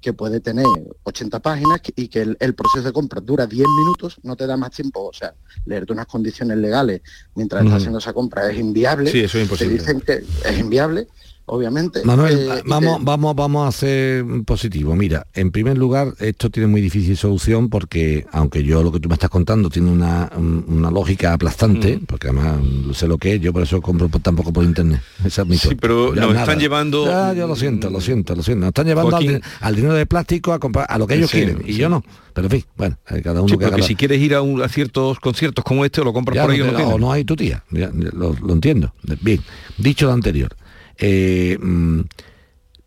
que 0.00 0.12
puede 0.14 0.40
tener 0.40 0.64
80 1.02 1.40
páginas 1.40 1.80
y 1.94 2.08
que 2.08 2.22
el, 2.22 2.36
el 2.40 2.54
proceso 2.54 2.82
de 2.82 2.92
compra 2.92 3.20
dura 3.20 3.46
10 3.46 3.66
minutos, 3.78 4.16
no 4.22 4.36
te 4.36 4.46
da 4.46 4.56
más 4.56 4.70
tiempo, 4.70 5.08
o 5.08 5.12
sea, 5.12 5.34
leerte 5.66 5.92
unas 5.92 6.06
condiciones 6.06 6.56
legales 6.56 7.02
mientras 7.34 7.62
estás 7.64 7.76
haciendo 7.82 7.98
esa 7.98 8.14
compra 8.14 8.50
es 8.50 8.58
inviable. 8.58 9.10
Sí, 9.10 9.20
eso 9.20 9.36
es 9.38 9.44
imposible. 9.44 9.74
Te 9.76 9.80
dicen 9.82 10.00
que 10.00 10.24
es 10.48 10.58
inviable, 10.58 11.08
obviamente. 11.48 12.04
Manuel, 12.04 12.38
eh, 12.50 12.62
vamos, 12.66 12.98
te- 12.98 13.04
vamos, 13.04 13.34
vamos 13.36 13.64
a 13.64 13.68
hacer 13.68 14.24
positivo. 14.46 14.94
Mira, 14.94 15.26
en 15.34 15.50
primer 15.50 15.76
lugar, 15.76 16.14
esto 16.20 16.50
tiene 16.50 16.66
muy 16.68 16.80
difícil 16.80 17.16
solución 17.16 17.68
porque, 17.68 18.26
aunque 18.32 18.62
yo 18.62 18.82
lo 18.82 18.92
que 18.92 19.00
tú 19.00 19.08
me 19.08 19.14
estás 19.14 19.30
contando 19.30 19.70
tiene 19.70 19.90
una, 19.90 20.30
un- 20.36 20.64
una 20.68 20.90
lógica 20.90 21.32
aplastante, 21.32 22.00
porque 22.06 22.28
además 22.28 22.58
mm, 22.62 22.92
sé 22.92 23.08
lo 23.08 23.18
que 23.18 23.34
es, 23.34 23.40
yo 23.40 23.52
por 23.52 23.62
eso 23.62 23.80
compro 23.80 24.08
tampoco 24.20 24.52
por 24.52 24.64
internet. 24.64 25.00
Esa 25.24 25.42
es 25.42 25.48
mi 25.48 25.56
Sí, 25.58 25.74
pero 25.74 26.14
Ya 26.14 26.20
nos 26.22 26.30
nada. 26.30 26.42
están 26.42 26.58
llevando- 26.60 27.04
Ya, 27.06 27.32
yo 27.34 27.46
lo 27.48 27.56
siento, 27.56 27.90
lo 27.90 28.00
siento, 28.00 28.34
lo 28.34 28.42
siento. 28.42 28.60
Nos 28.60 28.68
están 28.68 28.86
llevando 28.86 29.16
al, 29.60 29.74
dinero 29.76 29.94
de 29.94 30.06
plástico 30.06 30.52
a 30.52 30.58
comprar 30.58 30.86
a 30.88 30.98
lo 30.98 31.06
que 31.06 31.14
ellos 31.14 31.30
Sí, 31.30 31.38
quieren 31.38 31.62
y 31.66 31.74
yo 31.74 31.88
no. 31.88 32.02
Pero 32.34 32.46
en 32.46 32.50
fin, 32.52 32.64
bueno, 32.76 32.96
cada 33.24 33.40
uno 33.42 33.48
Sí, 33.48 33.58
que 33.58 33.64
haga 33.64 33.82
si 33.82 33.96
quieres 33.96 34.20
ir 34.20 34.34
a, 34.34 34.42
un- 34.42 34.62
a 34.62 34.68
ciertos 34.68 35.18
conciertos 35.18 35.64
como 35.64 35.84
este, 35.84 36.00
o 36.00 36.04
lo 36.04 36.12
compras 36.12 36.36
ya 36.36 36.42
por 36.42 36.52
ahí 36.52 36.58
no 36.58 36.66
o 36.68 36.72
te- 36.72 36.82
no 36.84 36.98
no 36.98 37.12
hay 37.12 37.24
tu 37.24 37.34
tía, 37.34 37.64
ya, 37.70 37.90
lo, 37.92 38.32
lo 38.34 38.52
entiendo. 38.52 38.92
Bien, 39.22 39.40
dicho 39.76 40.06
lo 40.06 40.12
anterior, 40.12 40.54
eh, 40.98 41.58
mm, 41.60 42.00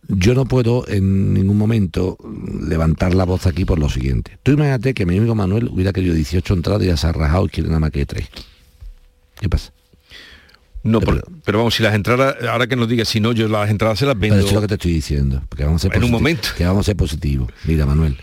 yo 0.10 0.34
no 0.34 0.46
puedo 0.46 0.86
en 0.88 1.34
ningún 1.34 1.58
momento 1.58 2.18
levantar 2.68 3.14
la 3.16 3.24
voz 3.24 3.46
aquí 3.48 3.64
por 3.66 3.80
lo 3.80 3.90
siguiente. 3.90 4.38
Tú 4.44 4.52
imagínate 4.52 4.94
que 4.94 5.06
mi 5.06 5.18
amigo 5.18 5.36
Manuel 5.36 5.70
hubiera 5.70 5.94
querido 5.94 6.14
18 6.14 6.54
entradas 6.54 6.84
y 6.84 6.88
ya 6.88 6.98
se 6.98 7.08
ha 7.08 7.12
rajado 7.14 7.46
y 7.46 7.50
quiere 7.50 7.70
nada 7.70 7.80
más 7.80 7.92
que 7.92 8.06
3. 8.06 8.28
¿Qué 9.40 9.48
pasa? 9.50 9.72
No, 10.84 11.00
Pero- 11.00 11.22
pero, 11.22 11.38
pero 11.46 11.58
vamos, 11.60 11.76
si 11.76 11.84
las 11.84 11.94
entradas, 11.94 12.36
ahora 12.50 12.66
que 12.68 12.76
nos 12.76 12.90
digas, 12.90 13.08
si 13.08 13.20
no, 13.20 13.32
yo 13.34 13.48
las 13.48 13.70
entradas 13.70 14.00
se 14.00 14.06
las 14.06 14.16
Pero 14.16 14.34
vendo. 14.34 14.38
eso 14.40 14.48
es 14.48 14.54
lo 14.54 14.62
que 14.62 14.68
te 14.68 14.74
estoy 14.74 14.94
diciendo, 14.94 15.44
porque 15.48 15.64
vamos 15.64 15.86
a 15.86 15.88
ser 15.88 15.96
En 15.96 16.04
un 16.04 16.12
momento. 16.12 16.50
Que 16.58 16.66
vamos 16.66 16.82
a 16.82 16.88
ser 16.88 16.96
positivos. 16.96 17.50
Mira, 17.66 17.86
Manuel, 17.86 18.18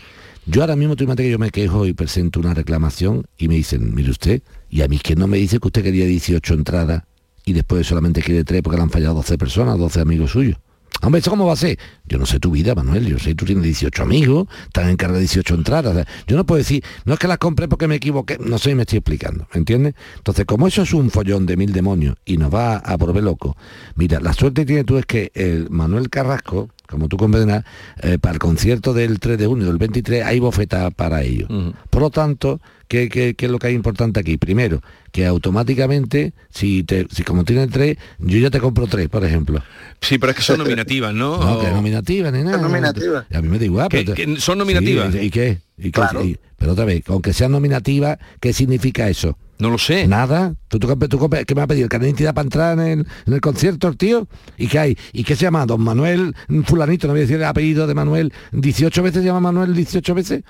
yo 0.45 0.61
ahora 0.61 0.75
mismo 0.75 0.95
tú 0.97 1.05
imagínate 1.05 1.23
que 1.23 1.31
yo 1.31 1.39
me 1.39 1.51
quejo 1.51 1.85
y 1.85 1.93
presento 1.93 2.39
una 2.39 2.53
reclamación 2.53 3.25
y 3.37 3.47
me 3.47 3.55
dicen, 3.55 3.95
mire 3.95 4.11
usted, 4.11 4.41
y 4.69 4.81
a 4.81 4.87
mí 4.89 4.99
que 4.99 5.15
no 5.15 5.25
me 5.27 5.37
dice 5.37 5.59
que 5.59 5.67
usted 5.67 5.83
quería 5.83 6.05
18 6.05 6.53
entradas 6.53 7.03
y 7.49 7.53
después 7.53 7.87
solamente 7.87 8.21
quiere 8.21 8.43
3 8.43 8.61
porque 8.61 8.77
le 8.77 8.83
han 8.83 8.91
fallado 8.91 9.15
12 9.15 9.37
personas, 9.37 9.77
12 9.77 10.01
amigos 10.01 10.31
suyos. 10.31 10.57
Hombre, 11.01 11.19
¿eso 11.19 11.29
cómo 11.31 11.45
va 11.45 11.53
a 11.53 11.55
ser? 11.55 11.79
Yo 12.05 12.17
no 12.17 12.25
sé 12.25 12.39
tu 12.39 12.51
vida, 12.51 12.75
Manuel, 12.75 13.07
yo 13.07 13.17
sé, 13.19 13.33
tú 13.33 13.45
tienes 13.45 13.63
18 13.63 14.03
amigos, 14.03 14.47
están 14.65 14.89
en 14.89 14.97
carga 14.97 15.15
de 15.15 15.21
18 15.21 15.55
entradas. 15.55 15.93
o 15.93 15.95
sea, 15.95 16.07
yo 16.27 16.35
no 16.35 16.45
puedo 16.45 16.57
decir, 16.57 16.83
no 17.05 17.13
es 17.13 17.19
que 17.19 17.27
las 17.27 17.37
compré 17.37 17.67
porque 17.69 17.87
me 17.87 17.95
equivoqué, 17.95 18.37
no 18.37 18.57
sé 18.57 18.75
me 18.75 18.81
estoy 18.81 18.97
explicando, 18.97 19.47
¿me 19.53 19.59
entiendes? 19.59 19.93
Entonces, 20.17 20.45
como 20.45 20.67
eso 20.67 20.81
es 20.81 20.93
un 20.93 21.09
follón 21.09 21.45
de 21.45 21.55
mil 21.55 21.71
demonios 21.71 22.17
y 22.25 22.37
nos 22.37 22.53
va 22.53 22.77
a 22.77 22.97
volver 22.97 23.23
loco, 23.23 23.55
mira, 23.95 24.19
la 24.19 24.33
suerte 24.33 24.61
que 24.61 24.65
tienes 24.65 24.85
tú 24.85 24.97
es 24.97 25.05
que 25.05 25.31
el 25.35 25.69
Manuel 25.69 26.09
Carrasco, 26.09 26.69
como 26.87 27.07
tú 27.07 27.15
comprenderás, 27.15 27.63
eh, 28.03 28.17
para 28.19 28.33
el 28.33 28.39
concierto 28.39 28.93
del 28.93 29.19
3 29.19 29.37
de 29.37 29.47
junio, 29.47 29.67
del 29.67 29.77
23, 29.77 30.25
hay 30.25 30.39
bofeta 30.39 30.91
para 30.91 31.23
ello. 31.23 31.47
Ujú. 31.49 31.73
Por 31.89 32.01
lo 32.01 32.09
tanto, 32.09 32.59
¿qué, 32.89 33.07
qué, 33.07 33.35
qué 33.35 33.45
es 33.45 33.51
lo 33.51 33.57
que 33.57 33.67
hay 33.67 33.73
importante 33.73 34.19
aquí? 34.19 34.37
Primero, 34.37 34.81
que 35.11 35.25
automáticamente, 35.25 36.33
si, 36.49 36.83
te, 36.83 37.07
si 37.11 37.23
como 37.23 37.43
tiene 37.43 37.67
tres, 37.67 37.97
yo 38.19 38.37
ya 38.37 38.49
te 38.49 38.59
compro 38.59 38.87
tres, 38.87 39.09
por 39.09 39.23
ejemplo. 39.25 39.61
Sí, 40.01 40.17
pero 40.17 40.31
es 40.31 40.37
que 40.37 40.43
son 40.43 40.59
nominativas, 40.59 41.13
¿no? 41.13 41.37
No, 41.37 41.57
O- 41.57 41.61
que 41.61 41.69
nominativa 41.69 42.31
ni 42.31 42.43
nada. 42.43 42.57
nominativas. 42.57 43.25
A 43.33 43.41
mí 43.41 43.47
me 43.49 43.59
da 43.59 43.65
igual. 43.65 43.89
Que- 43.89 44.03
pero- 44.03 44.13
que 44.15 44.39
son 44.39 44.57
nominativas. 44.57 45.11
Sí, 45.13 45.19
¿Y 45.19 45.29
qué? 45.29 45.59
¿Y 45.77 45.83
qué? 45.83 45.91
Claro. 45.91 46.23
Y- 46.23 46.37
pero 46.57 46.73
otra 46.73 46.85
vez, 46.85 47.03
aunque 47.07 47.33
sean 47.33 47.51
nominativas, 47.51 48.17
¿qué 48.39 48.51
significa 48.53 49.07
eso? 49.09 49.37
No 49.59 49.69
lo 49.69 49.77
sé. 49.77 50.07
Nada. 50.07 50.53
¿Tú, 50.69 50.79
tú, 50.79 50.87
compras- 50.87 51.09
tú 51.09 51.17
¿Qué 51.45 51.53
me 51.55 51.59
va 51.59 51.63
a 51.63 51.67
pedir? 51.67 51.83
¿El 51.83 51.89
carnet 51.89 52.05
de 52.05 52.09
identidad 52.11 52.33
para 52.33 52.45
entrar 52.45 52.79
en 52.79 52.85
el, 52.99 53.07
en 53.25 53.33
el 53.33 53.41
concierto 53.41 53.87
el 53.89 53.97
tío? 53.97 54.27
¿Y 54.57 54.67
qué 54.67 54.79
hay? 54.79 54.97
¿Y 55.11 55.23
qué 55.25 55.35
se 55.35 55.41
llama? 55.43 55.65
Don 55.65 55.81
Manuel 55.81 56.33
Fulanito, 56.65 57.07
no 57.07 57.13
voy 57.13 57.19
a 57.19 57.23
decir 57.23 57.35
el 57.37 57.43
apellido 57.43 57.85
de 57.87 57.93
Manuel. 57.93 58.31
¿18 58.53 59.01
veces 59.01 59.21
se 59.21 59.25
llama 59.27 59.39
Manuel 59.51 59.73
18 59.75 60.13
veces? 60.15 60.43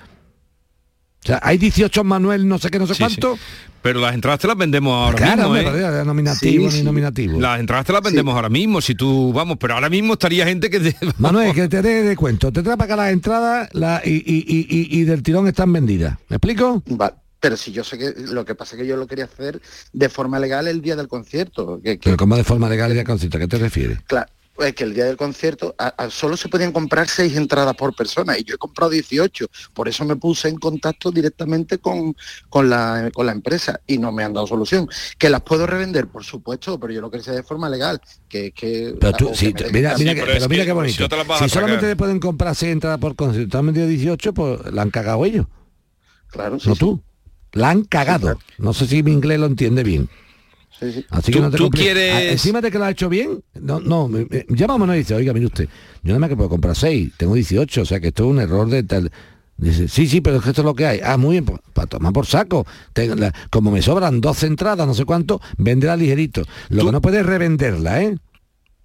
O 1.22 1.26
sea, 1.26 1.40
hay 1.42 1.58
18 1.58 2.02
Manuel 2.04 2.46
no 2.48 2.58
sé 2.58 2.70
qué, 2.70 2.78
no 2.78 2.86
sé 2.86 2.94
Sí, 2.94 3.04
sí. 3.08 3.20
Pero 3.82 4.00
las 4.00 4.14
entradas 4.14 4.40
te 4.40 4.46
las 4.46 4.56
vendemos 4.56 4.92
ahora 4.94 5.16
claro, 5.16 5.50
mismo, 5.50 5.68
hombre, 5.70 6.00
¿eh? 6.00 6.04
nominativo 6.04 6.70
Sí, 6.70 6.82
nominativo. 6.82 7.40
Las 7.40 7.60
entradas 7.60 7.86
te 7.86 7.92
las 7.92 8.02
vendemos 8.02 8.34
ahora 8.34 8.48
mismo, 8.50 8.80
si 8.80 8.94
tú, 8.94 9.32
vamos, 9.32 9.56
pero 9.58 9.74
ahora 9.74 9.88
mismo 9.88 10.12
estaría 10.14 10.44
gente 10.46 10.68
que... 10.68 10.80
te- 10.80 10.96
Manuel, 11.18 11.54
que 11.54 11.68
te 11.68 11.80
dé 11.80 12.02
de 12.02 12.16
cuento. 12.16 12.52
Te 12.52 12.62
trae 12.62 12.76
para 12.76 12.92
acá 12.94 13.02
las 13.02 13.12
entradas 13.12 13.68
la- 13.72 14.02
y, 14.04 14.10
y- 14.10 14.44
y- 14.46 14.66
y- 14.68 15.00
y 15.00 15.04
del 15.04 15.22
tirón 15.22 15.48
están 15.48 15.72
vendidas. 15.72 16.18
¿Me 16.28 16.36
explico? 16.36 16.82
Va- 17.00 17.14
Pero 17.40 17.56
si 17.56 17.72
yo 17.72 17.82
sé 17.84 17.96
que 17.96 18.12
lo 18.16 18.44
que 18.44 18.54
pasa 18.54 18.76
es 18.76 18.82
que 18.82 18.86
yo 18.88 18.96
lo 18.98 19.06
quería 19.06 19.24
hacer 19.24 19.62
de 19.94 20.08
forma 20.10 20.38
legal 20.38 20.68
el 20.68 20.82
día 20.82 20.94
del 20.96 21.08
concierto. 21.08 21.80
Que, 21.82 21.98
que- 21.98 22.04
Pero 22.04 22.16
como 22.18 22.36
de 22.36 22.44
forma 22.44 22.68
legal 22.68 22.92
y 22.92 22.96
de 22.96 23.04
concierto, 23.04 23.38
¿a 23.38 23.40
qué 23.40 23.48
te 23.48 23.56
refieres? 23.58 23.98
claro, 24.06 24.30
es 24.68 24.74
que 24.74 24.84
el 24.84 24.94
día 24.94 25.04
del 25.04 25.16
concierto 25.16 25.74
a- 25.78 25.88
a- 26.04 26.10
solo 26.10 26.36
se 26.36 26.48
podían 26.48 26.72
comprar 26.72 27.08
seis 27.08 27.36
entradas 27.36 27.74
por 27.74 27.94
persona 27.94 28.38
y 28.38 28.44
yo 28.44 28.54
he 28.54 28.58
comprado 28.58 28.90
18. 28.90 29.46
Por 29.74 29.88
eso 29.88 30.04
me 30.04 30.16
puse 30.16 30.48
en 30.48 30.56
contacto 30.58 31.10
directamente 31.10 31.78
con, 31.78 32.14
con, 32.48 32.68
la, 32.70 33.10
con 33.12 33.26
la 33.26 33.32
empresa 33.32 33.80
y 33.86 33.98
no 33.98 34.12
me 34.12 34.22
han 34.24 34.32
dado 34.32 34.46
solución. 34.46 34.88
Que 35.18 35.30
las 35.30 35.40
puedo 35.42 35.66
revender, 35.66 36.06
por 36.08 36.24
supuesto, 36.24 36.78
pero 36.78 36.92
yo 36.92 37.00
lo 37.00 37.10
quería 37.10 37.22
hacer 37.22 37.34
de 37.36 37.42
forma 37.42 37.68
legal. 37.68 38.00
Que, 38.28 38.52
que, 38.52 38.94
Pero 39.00 39.12
tú, 39.16 39.28
que 39.30 39.34
sí, 39.36 39.46
mira, 39.54 39.68
mira, 39.72 39.96
Sí, 39.96 40.04
que, 40.04 40.14
pero 40.14 40.26
pero 40.26 40.38
es 40.38 40.48
mira 40.48 40.62
que 40.62 40.66
qué 40.66 40.72
bonito. 40.72 41.08
si 41.38 41.48
solamente 41.48 41.86
le 41.86 41.96
pueden 41.96 42.20
comprar 42.20 42.54
seis 42.54 42.72
entradas 42.72 42.98
por 42.98 43.16
concierto, 43.16 43.58
han 43.58 43.66
vendido 43.66 43.86
18, 43.86 44.32
pues 44.34 44.60
la 44.72 44.82
han 44.82 44.90
cagado 44.90 45.24
ellos, 45.24 45.46
Claro, 46.28 46.58
sí, 46.60 46.68
no 46.68 46.74
sí, 46.74 46.78
tú. 46.80 47.02
La 47.52 47.70
han 47.70 47.82
cagado. 47.84 48.20
claro. 48.20 48.38
No 48.58 48.72
sé 48.72 48.86
si 48.86 49.02
mi 49.02 49.10
inglés 49.12 49.40
lo 49.40 49.46
entiende 49.46 49.82
bien. 49.82 50.08
Sí, 50.80 50.92
sí. 50.92 51.06
Así 51.10 51.30
Tú- 51.32 51.38
que 51.38 51.42
no 51.44 51.50
te 51.50 51.56
tú 51.58 51.70
quieres- 51.70 52.14
Ah, 52.14 52.22
Encima 52.22 52.60
de 52.60 52.70
que 52.70 52.78
lo 52.78 52.84
ha 52.84 52.90
hecho 52.90 53.08
bien, 53.08 53.42
no, 53.60 53.80
no, 53.80 54.08
me, 54.08 54.26
me- 54.28 54.46
y 54.48 54.98
dice, 54.98 55.14
oiga, 55.14 55.32
mire 55.32 55.46
usted, 55.46 55.66
yo 56.02 56.08
nada 56.08 56.18
más 56.18 56.28
que 56.30 56.36
puedo 56.36 56.48
comprar 56.48 56.74
seis, 56.76 57.12
tengo 57.16 57.34
18, 57.34 57.82
o 57.82 57.84
sea 57.84 58.00
que 58.00 58.08
esto 58.08 58.24
es 58.24 58.30
un 58.30 58.40
error 58.40 58.68
de 58.68 58.82
tal. 58.82 59.12
Dice, 59.56 59.88
sí, 59.88 60.06
sí, 60.06 60.22
pero 60.22 60.36
es 60.38 60.42
que 60.42 60.48
esto 60.50 60.62
es 60.62 60.64
lo 60.64 60.74
que 60.74 60.86
hay. 60.86 61.00
Ah, 61.04 61.18
muy 61.18 61.32
bien, 61.32 61.44
pues, 61.44 61.60
para 61.74 61.86
tomar 61.86 62.12
por 62.14 62.24
saco. 62.24 62.66
La- 62.94 63.34
como 63.50 63.70
me 63.70 63.82
sobran 63.82 64.20
12 64.22 64.46
entradas, 64.46 64.86
no 64.86 64.94
sé 64.94 65.04
cuánto, 65.04 65.40
véndela 65.58 65.96
ligerito. 65.96 66.44
Lo 66.70 66.80
Tú- 66.80 66.86
que 66.86 66.92
no 66.92 67.00
puedes 67.02 67.20
es 67.20 67.26
revenderla, 67.26 68.02
¿eh? 68.02 68.16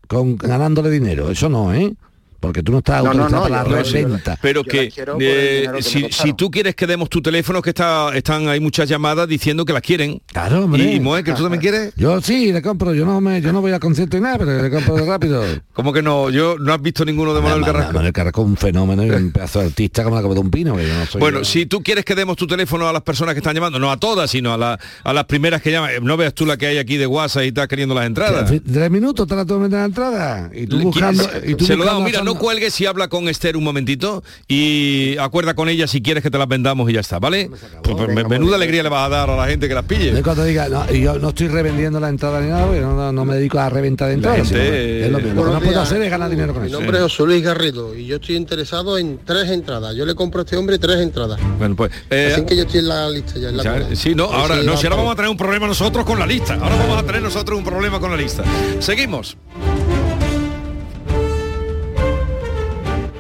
Con, 0.08 0.36
ganándole 0.36 0.90
dinero, 0.92 1.32
eso 1.32 1.48
no, 1.50 1.74
¿eh? 1.74 1.94
Porque 2.40 2.62
tú 2.62 2.72
no 2.72 2.80
estás 2.80 3.02
No, 3.04 3.10
autorizado 3.12 3.44
no, 3.44 3.50
para 3.50 3.64
yo- 3.64 3.76
la 3.76 3.84
reventa. 3.84 4.38
Pero 4.42 4.64
Yo 4.64 4.70
que, 4.72 4.92
eh, 5.20 5.68
que 5.76 5.82
si, 5.82 6.08
si 6.12 6.34
tú 6.34 6.52
quieres 6.52 6.76
que 6.76 6.86
demos 6.88 7.10
tu 7.10 7.22
teléfono, 7.22 7.62
que 7.62 7.70
está, 7.72 8.16
están 8.16 8.48
hay 8.48 8.60
muchas 8.60 8.88
llamadas 8.88 9.28
diciendo 9.28 9.66
que 9.66 9.74
las 9.74 9.82
quieren. 9.82 10.22
Claro, 10.28 10.66
hombre. 10.66 10.84
Y, 10.84 10.96
y 10.96 11.00
Moe, 11.00 11.24
que 11.24 11.34
tú 11.34 11.42
también 11.44 11.62
quieres. 11.62 11.94
Yo 11.96 12.22
sí, 12.22 12.52
le 12.52 12.62
compro, 12.62 12.94
yo 12.94 13.06
no 13.06 13.20
me, 13.22 13.42
yo 13.42 13.52
no 13.52 13.62
voy 13.62 13.72
al 13.72 13.80
concierto 13.80 14.18
ni 14.18 14.24
nada, 14.24 14.38
pero 14.38 14.62
le 14.62 14.70
compro 14.70 14.98
rápido. 15.06 15.44
¿Cómo 15.74 15.92
que 15.94 16.02
no? 16.02 16.30
Yo 16.30 16.58
no 16.60 16.74
has 16.74 16.82
visto 16.82 17.04
ninguno 17.06 17.34
de 17.34 17.42
Manuel 17.42 17.62
Ma- 17.62 17.68
ma- 17.68 17.74
Carrasco. 17.74 17.94
Manuel 17.94 18.14
Carrasco 18.14 18.42
es 18.42 18.48
un 18.48 18.58
fenómeno 18.58 19.06
y 19.06 19.10
un 19.10 19.32
pedazo 19.32 19.60
de 19.60 19.66
artista 19.68 20.04
como 20.04 20.16
la 20.16 20.22
cabeza 20.22 20.36
de 20.36 20.46
un 20.46 20.52
pino, 20.52 20.76
que 20.76 20.88
yo 20.88 20.94
no 20.94 21.06
soy 21.06 21.20
Bueno, 21.20 21.40
yo. 21.40 21.46
si 21.46 21.66
tú 21.66 21.82
quieres 21.82 22.06
que 22.06 22.16
demos 22.16 22.38
tu 22.38 22.46
teléfono 22.48 22.88
a 22.88 22.94
las 22.94 23.02
personas 23.02 23.34
que 23.34 23.40
están 23.40 23.56
llamando, 23.56 23.80
no 23.80 23.92
a 23.92 23.98
todas, 23.98 24.30
sino 24.30 24.54
a, 24.54 24.58
la- 24.58 24.80
a 25.04 25.14
las 25.14 25.26
primeras 25.26 25.62
que 25.62 25.72
llaman, 25.72 25.92
no 26.04 26.16
veas 26.18 26.34
tú 26.34 26.46
la 26.46 26.58
que 26.58 26.68
hay 26.68 26.78
aquí 26.78 26.98
de 26.98 27.08
WhatsApp 27.08 27.44
y 27.44 27.48
estás 27.48 27.68
queriendo 27.68 27.96
las 27.96 28.06
entradas. 28.06 28.52
Tre- 28.52 28.62
Tres 28.72 28.92
minutos 28.92 29.28
te 29.28 29.36
la 29.36 29.46
tú 29.46 29.58
meter 29.60 29.80
la 29.80 29.86
entrada. 29.86 30.50
Y 30.54 30.68
tú 30.68 30.80
buscando. 30.80 31.24
¿quieres- 31.28 31.50
Y 31.50 31.56
tú 31.56 31.66
se 31.66 31.76
lo 31.76 31.86
damos, 31.86 32.04
mira, 32.04 32.24
no 32.26 32.36
cuelgues 32.36 32.74
si 32.74 32.86
habla 32.86 33.08
con 33.08 33.30
Esther 33.30 33.56
un 33.56 33.64
momentito 33.64 34.24
y 34.48 35.16
acuerda 35.18 35.54
con 35.54 35.70
ella 35.70 35.88
si 35.88 36.02
quieres 36.02 36.24
que 36.24 36.30
te 36.32 36.38
las 36.38 36.48
vendamos 36.48 36.90
y 36.90 36.94
ya 36.94 37.00
está, 37.00 37.20
¿vale? 37.20 37.48
Pues, 37.50 37.62
pues, 37.84 38.08
Venga, 38.08 38.28
menuda 38.28 38.56
alegría 38.56 38.84
le 38.84 38.90
vas 38.90 39.06
a 39.06 39.10
dar 39.10 39.30
a 39.30 39.36
la 39.38 39.48
gente 39.48 39.68
que 39.68 39.74
las 39.74 39.86
pille. 39.86 40.22
cuando 40.24 40.44
diga, 40.44 40.68
no, 40.68 40.84
y 40.94 41.02
yo 41.02 41.18
no 41.20 41.30
estoy 41.30 41.48
revendiendo 41.48 42.00
la 42.00 42.10
entrada 42.10 42.42
ni 42.42 42.50
nada, 42.50 42.66
porque 42.66 42.82
no, 42.82 42.96
no- 42.96 43.12
no 43.12 43.26
me 43.26 43.36
dedico 43.36 43.60
a 43.60 43.70
reventa 43.70 44.08
de 44.08 44.16
entradas. 44.16 44.40
gente, 44.48 44.54
sino- 44.54 44.64
eh, 44.76 45.06
es 45.06 45.12
lo 45.12 45.20
mismo. 45.20 45.44
Lo 45.44 45.50
que 45.52 45.54
no 45.54 45.62
puedo 45.62 45.82
hacer 45.82 46.02
es 46.02 46.10
ganar 46.10 46.30
dinero 46.30 46.54
con 46.54 46.64
Mi 46.64 46.70
eso. 46.70 46.80
nombre 46.80 46.98
es 46.98 47.04
José 47.04 47.24
Luis 47.24 47.44
Garrido 47.44 47.96
y 47.96 48.06
yo 48.08 48.16
estoy 48.18 48.36
interesado 48.36 48.98
en 48.98 49.20
tres 49.24 49.50
entradas. 49.50 49.96
Yo 49.96 50.06
le 50.06 50.16
compro 50.16 50.42
a 50.42 50.44
este 50.44 50.58
hombre 50.58 50.80
tres 50.80 50.98
entradas. 51.02 51.40
Bueno, 51.60 51.76
pues... 51.76 51.92
eh, 52.10 52.32
Así 52.34 52.46
que 52.46 52.56
yo 52.56 52.64
estoy 52.64 52.80
en 52.80 52.88
la 52.90 53.10
lista 53.10 53.40
ya. 53.40 53.50
En 53.50 53.58
la 53.58 53.64
ya, 53.64 53.96
sí, 53.96 54.16
no, 54.16 54.26
ahora, 54.26 54.56
no, 54.64 54.76
si 54.78 54.86
ahora 54.88 54.96
vamos 54.98 55.14
a 55.14 55.16
tener 55.16 55.30
un 55.30 55.38
problema 55.38 55.68
nosotros 55.68 56.04
con 56.06 56.18
la 56.20 56.26
lista. 56.26 56.56
Ahora 56.56 56.76
vamos 56.76 56.98
a 56.98 57.04
tener 57.06 57.22
nosotros 57.22 57.58
un 57.58 57.64
problema 57.64 58.00
con 58.00 58.10
la 58.12 58.18
lista. 58.18 58.44
Seguimos. 58.80 59.38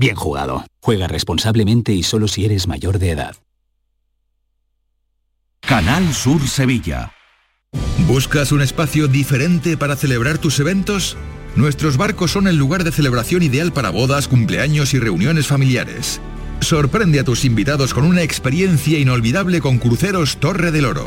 bien 0.00 0.16
jugado. 0.16 0.64
Juega 0.80 1.06
responsablemente 1.06 1.92
y 1.92 2.02
solo 2.02 2.26
si 2.26 2.46
eres 2.46 2.66
mayor 2.66 2.98
de 2.98 3.10
edad. 3.10 3.36
Canal 5.60 6.12
Sur 6.14 6.48
Sevilla. 6.48 7.12
¿Buscas 8.08 8.50
un 8.50 8.62
espacio 8.62 9.06
diferente 9.06 9.76
para 9.76 9.94
celebrar 9.94 10.38
tus 10.38 10.58
eventos? 10.58 11.16
Nuestros 11.54 11.96
barcos 11.98 12.32
son 12.32 12.48
el 12.48 12.56
lugar 12.56 12.82
de 12.82 12.92
celebración 12.92 13.42
ideal 13.42 13.72
para 13.72 13.90
bodas, 13.90 14.26
cumpleaños 14.26 14.94
y 14.94 14.98
reuniones 14.98 15.46
familiares. 15.46 16.20
Sorprende 16.60 17.20
a 17.20 17.24
tus 17.24 17.44
invitados 17.44 17.92
con 17.92 18.04
una 18.04 18.22
experiencia 18.22 18.98
inolvidable 18.98 19.60
con 19.60 19.78
Cruceros 19.78 20.38
Torre 20.38 20.72
del 20.72 20.86
Oro. 20.86 21.06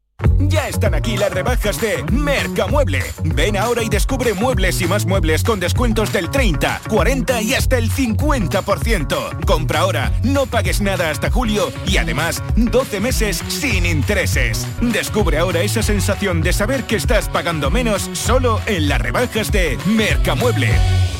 Ya 0.39 0.67
están 0.67 0.93
aquí 0.93 1.17
las 1.17 1.31
rebajas 1.31 1.79
de 1.79 2.03
Mercamueble. 2.11 3.03
Ven 3.23 3.57
ahora 3.57 3.83
y 3.83 3.89
descubre 3.89 4.33
muebles 4.33 4.81
y 4.81 4.85
más 4.85 5.05
muebles 5.05 5.43
con 5.43 5.59
descuentos 5.59 6.11
del 6.11 6.29
30, 6.29 6.81
40 6.89 7.41
y 7.41 7.53
hasta 7.53 7.77
el 7.77 7.91
50%. 7.91 9.45
Compra 9.45 9.79
ahora, 9.81 10.11
no 10.23 10.45
pagues 10.45 10.81
nada 10.81 11.09
hasta 11.09 11.29
julio 11.29 11.71
y 11.87 11.97
además 11.97 12.43
12 12.55 12.99
meses 12.99 13.41
sin 13.47 13.85
intereses. 13.85 14.67
Descubre 14.81 15.37
ahora 15.37 15.61
esa 15.61 15.83
sensación 15.83 16.41
de 16.41 16.53
saber 16.53 16.83
que 16.83 16.95
estás 16.95 17.29
pagando 17.29 17.69
menos 17.69 18.09
solo 18.13 18.59
en 18.65 18.89
las 18.89 19.01
rebajas 19.01 19.51
de 19.51 19.77
Mercamueble. 19.85 21.10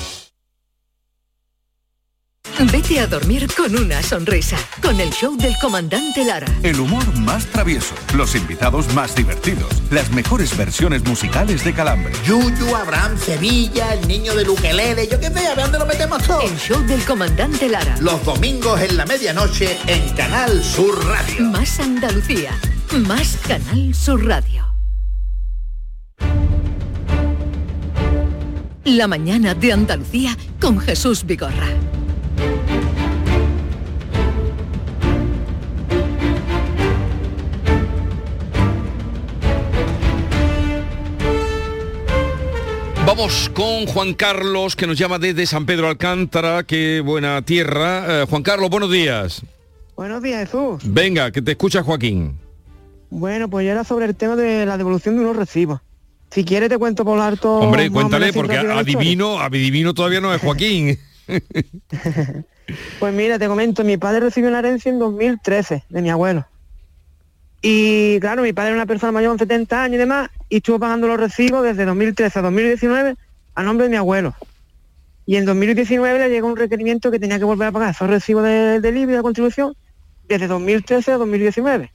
Vete 2.69 2.99
a 2.99 3.07
dormir 3.07 3.47
con 3.57 3.75
una 3.75 4.03
sonrisa, 4.03 4.55
con 4.83 4.99
el 4.99 5.09
show 5.09 5.35
del 5.35 5.53
comandante 5.59 6.23
Lara. 6.23 6.45
El 6.61 6.79
humor 6.79 7.03
más 7.17 7.45
travieso, 7.47 7.95
los 8.13 8.35
invitados 8.35 8.93
más 8.93 9.15
divertidos, 9.15 9.67
las 9.89 10.11
mejores 10.11 10.55
versiones 10.55 11.03
musicales 11.03 11.63
de 11.63 11.73
Calambre. 11.73 12.13
Yuyu, 12.23 12.75
Abraham, 12.75 13.17
Sevilla, 13.17 13.95
el 13.95 14.07
niño 14.07 14.35
de 14.35 14.45
Luquelele, 14.45 15.07
yo 15.07 15.19
qué 15.19 15.31
sé, 15.31 15.47
a 15.47 15.55
ver 15.55 15.63
dónde 15.63 15.79
lo 15.79 15.85
metemos 15.87 16.21
todo. 16.23 16.41
El 16.41 16.55
show 16.57 16.79
del 16.85 17.03
comandante 17.03 17.67
Lara. 17.67 17.95
Los 17.99 18.23
domingos 18.23 18.79
en 18.79 18.95
la 18.95 19.05
medianoche 19.05 19.77
en 19.87 20.07
Canal 20.15 20.63
Sur 20.63 21.03
Radio. 21.05 21.45
Más 21.45 21.79
Andalucía, 21.79 22.51
más 23.07 23.37
Canal 23.47 23.95
Sur 23.95 24.23
Radio. 24.25 24.67
La 28.85 29.07
mañana 29.07 29.55
de 29.55 29.73
Andalucía 29.73 30.37
con 30.59 30.79
Jesús 30.79 31.25
Vigorra. 31.25 31.67
Vamos 43.13 43.51
con 43.53 43.87
Juan 43.87 44.13
Carlos, 44.13 44.77
que 44.77 44.87
nos 44.87 44.97
llama 44.97 45.19
desde 45.19 45.45
San 45.45 45.65
Pedro 45.65 45.89
Alcántara, 45.89 46.63
qué 46.63 47.01
buena 47.03 47.41
tierra. 47.41 48.21
Eh, 48.21 48.25
Juan 48.29 48.41
Carlos, 48.41 48.69
buenos 48.69 48.89
días. 48.89 49.41
Buenos 49.97 50.23
días, 50.23 50.45
Jesús. 50.45 50.81
Venga, 50.85 51.29
que 51.29 51.41
te 51.41 51.51
escucha 51.51 51.83
Joaquín. 51.83 52.39
Bueno, 53.09 53.49
pues 53.49 53.65
ya 53.65 53.73
era 53.73 53.83
sobre 53.83 54.05
el 54.05 54.15
tema 54.15 54.37
de 54.37 54.65
la 54.65 54.77
devolución 54.77 55.17
de 55.17 55.21
unos 55.23 55.35
recibos. 55.35 55.81
Si 56.29 56.45
quieres 56.45 56.69
te 56.69 56.77
cuento 56.77 57.03
por 57.03 57.19
harto... 57.19 57.57
Hombre, 57.57 57.89
cuéntale, 57.89 58.31
porque 58.31 58.57
adivino, 58.57 59.39
adivino 59.39 59.93
todavía 59.93 60.21
no 60.21 60.33
es 60.33 60.41
Joaquín. 60.41 60.97
Pues 62.99 63.13
mira, 63.13 63.37
te 63.37 63.47
comento, 63.47 63.83
mi 63.83 63.97
padre 63.97 64.21
recibió 64.21 64.49
una 64.49 64.59
herencia 64.59 64.89
en 64.89 64.99
2013 64.99 65.83
de 65.89 66.01
mi 66.01 66.09
abuelo. 66.09 66.45
Y 67.61 68.19
claro, 68.19 68.41
mi 68.43 68.53
padre 68.53 68.69
era 68.69 68.77
una 68.77 68.85
persona 68.85 69.11
mayor 69.11 69.33
de 69.33 69.39
70 69.39 69.83
años 69.83 69.95
y 69.95 69.99
demás, 69.99 70.29
y 70.49 70.57
estuvo 70.57 70.79
pagando 70.79 71.07
los 71.07 71.19
recibos 71.19 71.63
desde 71.63 71.85
2013 71.85 72.39
a 72.39 72.41
2019 72.41 73.15
a 73.55 73.63
nombre 73.63 73.85
de 73.85 73.91
mi 73.91 73.97
abuelo. 73.97 74.33
Y 75.25 75.35
en 75.35 75.45
2019 75.45 76.19
le 76.19 76.29
llegó 76.29 76.47
un 76.47 76.57
requerimiento 76.57 77.11
que 77.11 77.19
tenía 77.19 77.37
que 77.37 77.45
volver 77.45 77.67
a 77.67 77.71
pagar 77.71 77.91
esos 77.91 78.09
recibos 78.09 78.43
de, 78.43 78.79
del 78.79 78.97
IBI, 78.97 79.13
de 79.13 79.21
contribución, 79.21 79.75
desde 80.27 80.47
2013 80.47 81.11
a 81.11 81.17
2019. 81.17 81.91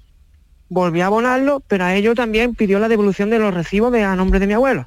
Volví 0.69 1.01
a 1.01 1.07
abonarlo, 1.07 1.63
pero 1.67 1.85
a 1.85 1.95
ello 1.95 2.15
también 2.15 2.55
pidió 2.55 2.79
la 2.79 2.89
devolución 2.89 3.31
de 3.31 3.39
los 3.39 3.53
recibos 3.53 3.93
de, 3.93 4.05
a 4.05 4.15
nombre 4.15 4.39
de 4.39 4.47
mi 4.47 4.53
abuelo. 4.53 4.87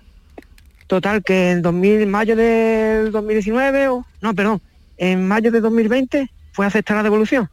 Total, 0.89 1.21
que 1.21 1.51
en 1.51 1.61
2000, 1.61 2.07
mayo 2.07 2.35
del 2.35 3.11
2019, 3.11 3.89
o 3.89 4.07
no, 4.21 4.33
perdón, 4.33 4.59
en 4.97 5.27
mayo 5.27 5.51
de 5.51 5.61
2020 5.61 6.31
fue 6.51 6.65
aceptar 6.65 6.97
la 6.97 7.03
devolución. 7.03 7.47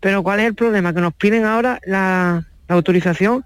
Pero 0.00 0.22
¿cuál 0.22 0.40
es 0.40 0.46
el 0.46 0.54
problema? 0.54 0.94
Que 0.94 1.02
nos 1.02 1.12
piden 1.12 1.44
ahora 1.44 1.80
la, 1.84 2.46
la 2.68 2.74
autorización 2.74 3.44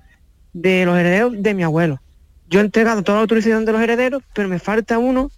de 0.52 0.86
los 0.86 0.96
herederos 0.96 1.32
de 1.36 1.54
mi 1.54 1.64
abuelo. 1.64 2.00
Yo 2.48 2.60
he 2.60 2.62
entregado 2.62 3.02
toda 3.02 3.16
la 3.16 3.22
autorización 3.22 3.64
de 3.64 3.72
los 3.72 3.82
herederos, 3.82 4.22
pero 4.32 4.48
me 4.48 4.60
falta 4.60 4.96
uno 4.96 5.32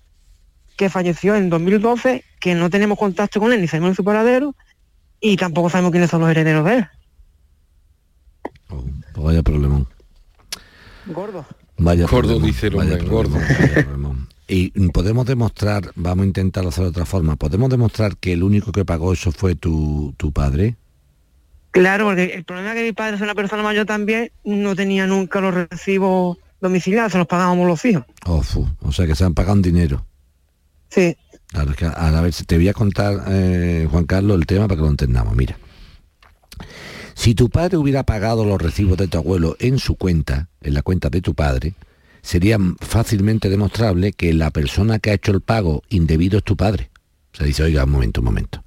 que 0.77 0.91
falleció 0.91 1.35
en 1.35 1.49
2012, 1.49 2.25
que 2.41 2.55
no 2.55 2.69
tenemos 2.69 2.99
contacto 2.99 3.41
con 3.41 3.55
él, 3.55 3.63
ni 3.63 3.69
sabemos 3.69 3.97
su 3.97 4.05
paradero, 4.05 4.55
y 5.19 5.39
tampoco 5.39 5.71
sabemos 5.71 5.93
quiénes 5.93 6.11
son 6.11 6.21
los 6.21 6.31
herederos 6.31 6.67
de 6.67 6.75
él. 6.75 6.89
Pues 8.67 8.85
vaya 9.15 9.43
problemón. 9.43 9.89
Gordo. 11.07 11.47
Vaya 11.79 12.07
Gordo, 12.07 12.21
problemón, 12.21 12.47
dice 12.47 12.67
el 12.67 12.77
vaya 12.77 12.93
hombre, 12.95 13.09
gordo. 13.09 13.39
Y 14.51 14.71
podemos 14.89 15.27
demostrar, 15.27 15.93
vamos 15.95 16.25
a 16.25 16.27
intentar 16.27 16.67
hacer 16.67 16.85
de 16.85 16.91
otra 16.91 17.05
forma, 17.05 17.37
podemos 17.37 17.69
demostrar 17.69 18.17
que 18.17 18.33
el 18.33 18.43
único 18.43 18.73
que 18.73 18.83
pagó 18.87 19.13
eso 19.13 19.31
fue 19.31 19.55
tu, 19.55 20.15
tu 20.17 20.33
padre. 20.33 20.77
Claro, 21.71 22.07
porque 22.07 22.33
el 22.35 22.45
problema 22.45 22.71
es 22.71 22.77
que 22.77 22.85
mi 22.85 22.93
padre 22.93 23.17
es 23.17 23.21
una 23.21 23.35
persona 23.35 23.63
mayor 23.63 23.85
también, 23.85 24.33
no 24.45 24.75
tenía 24.75 25.07
nunca 25.07 25.43
los 25.43 25.53
recibos 25.53 26.39
domiciliados, 26.63 27.13
se 27.13 27.19
los 27.19 27.27
pagábamos 27.27 27.67
los 27.67 27.85
hijos. 27.85 28.05
Oh, 28.25 28.43
o 28.81 28.93
sea 28.93 29.07
que 29.07 29.15
se 29.15 29.25
han 29.25 29.35
pagado 29.35 29.57
en 29.57 29.63
dinero. 29.63 30.07
Sí. 30.89 31.15
Claro, 31.49 31.73
es 31.73 31.77
que, 31.77 31.85
a, 31.85 31.91
a 31.91 32.21
ver, 32.23 32.33
te 32.35 32.57
voy 32.57 32.69
a 32.69 32.75
contar, 32.75 33.25
eh, 33.29 33.87
Juan 33.91 34.05
Carlos, 34.05 34.39
el 34.39 34.47
tema 34.47 34.67
para 34.67 34.77
que 34.77 34.83
lo 34.83 34.91
entendamos. 34.91 35.37
Mira, 35.37 35.59
si 37.19 37.35
tu 37.35 37.51
padre 37.51 37.77
hubiera 37.79 38.05
pagado 38.05 38.45
los 38.45 38.63
recibos 38.63 38.97
de 38.97 39.09
tu 39.09 39.19
abuelo 39.19 39.57
en 39.59 39.81
su 39.81 39.97
cuenta, 39.97 40.51
en 40.61 40.73
la 40.73 40.83
cuenta 40.83 41.11
de 41.11 41.21
tu 41.21 41.35
padre, 41.35 41.75
sería 42.23 42.59
fácilmente 42.79 43.51
demostrable 43.51 44.13
que 44.13 44.33
la 44.33 44.53
persona 44.53 45.01
que 45.01 45.11
ha 45.11 45.15
hecho 45.15 45.33
el 45.33 45.41
pago 45.41 45.83
indebido 45.89 46.39
es 46.39 46.45
tu 46.45 46.57
padre. 46.57 46.91
O 47.35 47.37
sea, 47.37 47.45
dice, 47.45 47.65
oiga, 47.65 47.83
un 47.83 47.91
momento, 47.91 48.21
un 48.21 48.27
momento. 48.27 48.63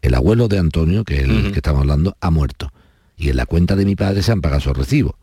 El 0.00 0.14
abuelo 0.14 0.46
de 0.46 0.60
Antonio, 0.60 1.02
que 1.02 1.22
es 1.22 1.28
el 1.28 1.50
que 1.50 1.58
estamos 1.58 1.80
hablando, 1.80 2.16
ha 2.20 2.30
muerto. 2.30 2.72
Y 3.16 3.30
en 3.30 3.36
la 3.36 3.46
cuenta 3.46 3.74
de 3.74 3.84
mi 3.84 3.96
padre 3.96 4.22
se 4.22 4.30
han 4.30 4.42
pagado 4.42 4.60
esos 4.60 4.76
recibos. 4.76 5.14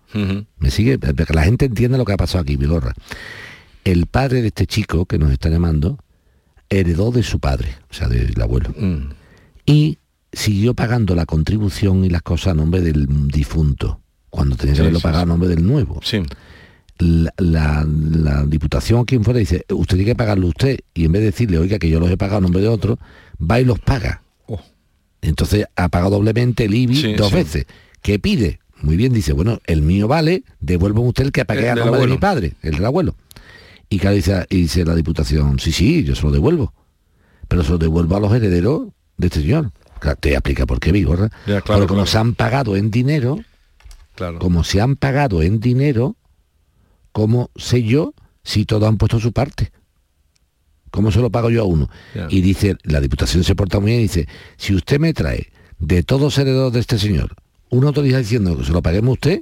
¿Me 0.57 0.69
sigue? 0.69 0.99
Para 0.99 1.13
que 1.13 1.33
la 1.33 1.43
gente 1.43 1.63
entienda 1.63 1.97
lo 1.97 2.03
que 2.03 2.11
ha 2.11 2.17
pasado 2.17 2.41
aquí, 2.41 2.57
Vigorra. 2.57 2.93
El 3.85 4.05
padre 4.05 4.41
de 4.41 4.47
este 4.47 4.67
chico 4.67 5.05
que 5.05 5.17
nos 5.17 5.31
está 5.31 5.47
llamando 5.47 5.97
heredó 6.67 7.11
de 7.11 7.23
su 7.23 7.39
padre, 7.39 7.77
o 7.89 7.93
sea, 7.93 8.09
del 8.09 8.39
abuelo. 8.41 8.73
Y 9.65 9.98
siguió 10.31 10.73
pagando 10.73 11.15
la 11.15 11.25
contribución 11.25 12.05
y 12.05 12.09
las 12.09 12.21
cosas 12.21 12.47
a 12.49 12.53
nombre 12.55 12.81
del 12.81 13.07
difunto, 13.27 13.99
cuando 14.29 14.55
tenía 14.55 14.75
que 14.75 14.81
haberlo 14.81 14.99
sí, 14.99 15.03
pagado 15.03 15.23
a 15.23 15.25
nombre 15.25 15.49
del 15.49 15.65
nuevo. 15.65 15.99
Sí. 16.03 16.21
La, 16.99 17.33
la- 17.37 17.87
la 17.87 18.43
diputación, 18.45 19.05
quien 19.05 19.23
fuera, 19.23 19.39
dice, 19.39 19.65
usted 19.69 19.95
tiene 19.97 20.11
que 20.11 20.15
pagarlo 20.15 20.47
usted, 20.47 20.79
y 20.93 21.05
en 21.05 21.11
vez 21.13 21.21
de 21.21 21.25
decirle, 21.27 21.57
oiga, 21.57 21.79
que 21.79 21.89
yo 21.89 21.99
los 21.99 22.09
he 22.11 22.17
pagado 22.17 22.37
a 22.39 22.41
nombre 22.41 22.61
de 22.61 22.67
otro, 22.67 22.99
va 23.39 23.59
y 23.61 23.65
los 23.65 23.79
paga. 23.79 24.23
Entonces 25.21 25.65
ha 25.75 25.89
pagado 25.89 26.11
doblemente 26.11 26.65
el 26.65 26.73
IBI 26.75 26.97
Oh. 26.97 27.01
Sí, 27.01 27.13
dos 27.15 27.31
veces. 27.33 27.65
¿Qué 28.01 28.19
pide? 28.19 28.59
Muy 28.81 28.95
bien, 28.95 29.11
dice, 29.11 29.33
bueno, 29.33 29.59
el 29.65 29.81
mío 29.81 30.07
vale, 30.07 30.43
devuelva 30.61 31.01
usted 31.01 31.25
el 31.25 31.31
que 31.33 31.43
pagué 31.43 31.63
El 31.69 31.69
a 31.71 31.75
nombre 31.75 31.99
de 32.01 32.07
mi 32.07 32.17
padre, 32.17 32.53
el 32.61 32.75
del 32.75 32.85
abuelo. 32.85 33.15
Y 33.89 33.99
claro, 33.99 34.15
dice, 34.15 34.45
y 34.49 34.61
dice 34.61 34.85
la 34.85 34.95
diputación, 34.95 35.59
sí, 35.59 35.71
sí, 35.73 36.03
yo 36.05 36.15
se 36.15 36.23
lo 36.23 36.31
devuelvo. 36.31 36.73
Pero 37.49 37.63
se 37.63 37.71
lo 37.71 37.77
devuelvo 37.77 38.15
a 38.15 38.19
los 38.21 38.31
herederos 38.33 38.87
de 39.17 39.27
este 39.27 39.41
señor. 39.41 39.71
Claro, 39.99 40.17
te 40.21 40.31
explica 40.33 40.65
por 40.65 40.79
qué, 40.79 40.91
Vigorra. 40.91 41.29
Ya, 41.47 41.61
claro, 41.61 41.81
Porque 41.81 41.87
como 41.87 42.03
claro. 42.03 42.05
se 42.07 42.17
han 42.17 42.35
pagado 42.35 42.75
en 42.75 42.89
dinero, 42.91 43.39
Claro. 44.15 44.39
como 44.39 44.63
se 44.63 44.81
han 44.81 44.95
pagado 44.95 45.41
en 45.43 45.59
dinero, 45.59 46.15
¿cómo 47.11 47.51
sé 47.55 47.83
yo 47.83 48.13
si 48.43 48.65
todos 48.65 48.87
han 48.87 48.97
puesto 48.97 49.19
su 49.19 49.31
parte? 49.31 49.71
¿Cómo 50.91 51.11
se 51.11 51.19
lo 51.19 51.29
pago 51.29 51.49
yo 51.49 51.61
a 51.61 51.65
uno? 51.65 51.89
Ya. 52.15 52.27
Y 52.29 52.41
dice, 52.41 52.75
la 52.83 52.99
diputación 52.99 53.43
se 53.43 53.55
porta 53.55 53.79
muy 53.79 53.91
bien 53.91 53.99
y 53.99 54.03
dice, 54.03 54.27
si 54.57 54.73
usted 54.73 54.99
me 54.99 55.13
trae 55.13 55.47
de 55.77 56.03
todos 56.03 56.21
los 56.21 56.37
herederos 56.37 56.73
de 56.73 56.79
este 56.79 56.97
señor 56.97 57.35
una 57.69 57.87
autoridad 57.89 58.17
diciendo 58.19 58.57
que 58.57 58.63
se 58.65 58.71
lo 58.71 58.81
paguemos 58.81 59.09
a 59.09 59.13
usted, 59.13 59.41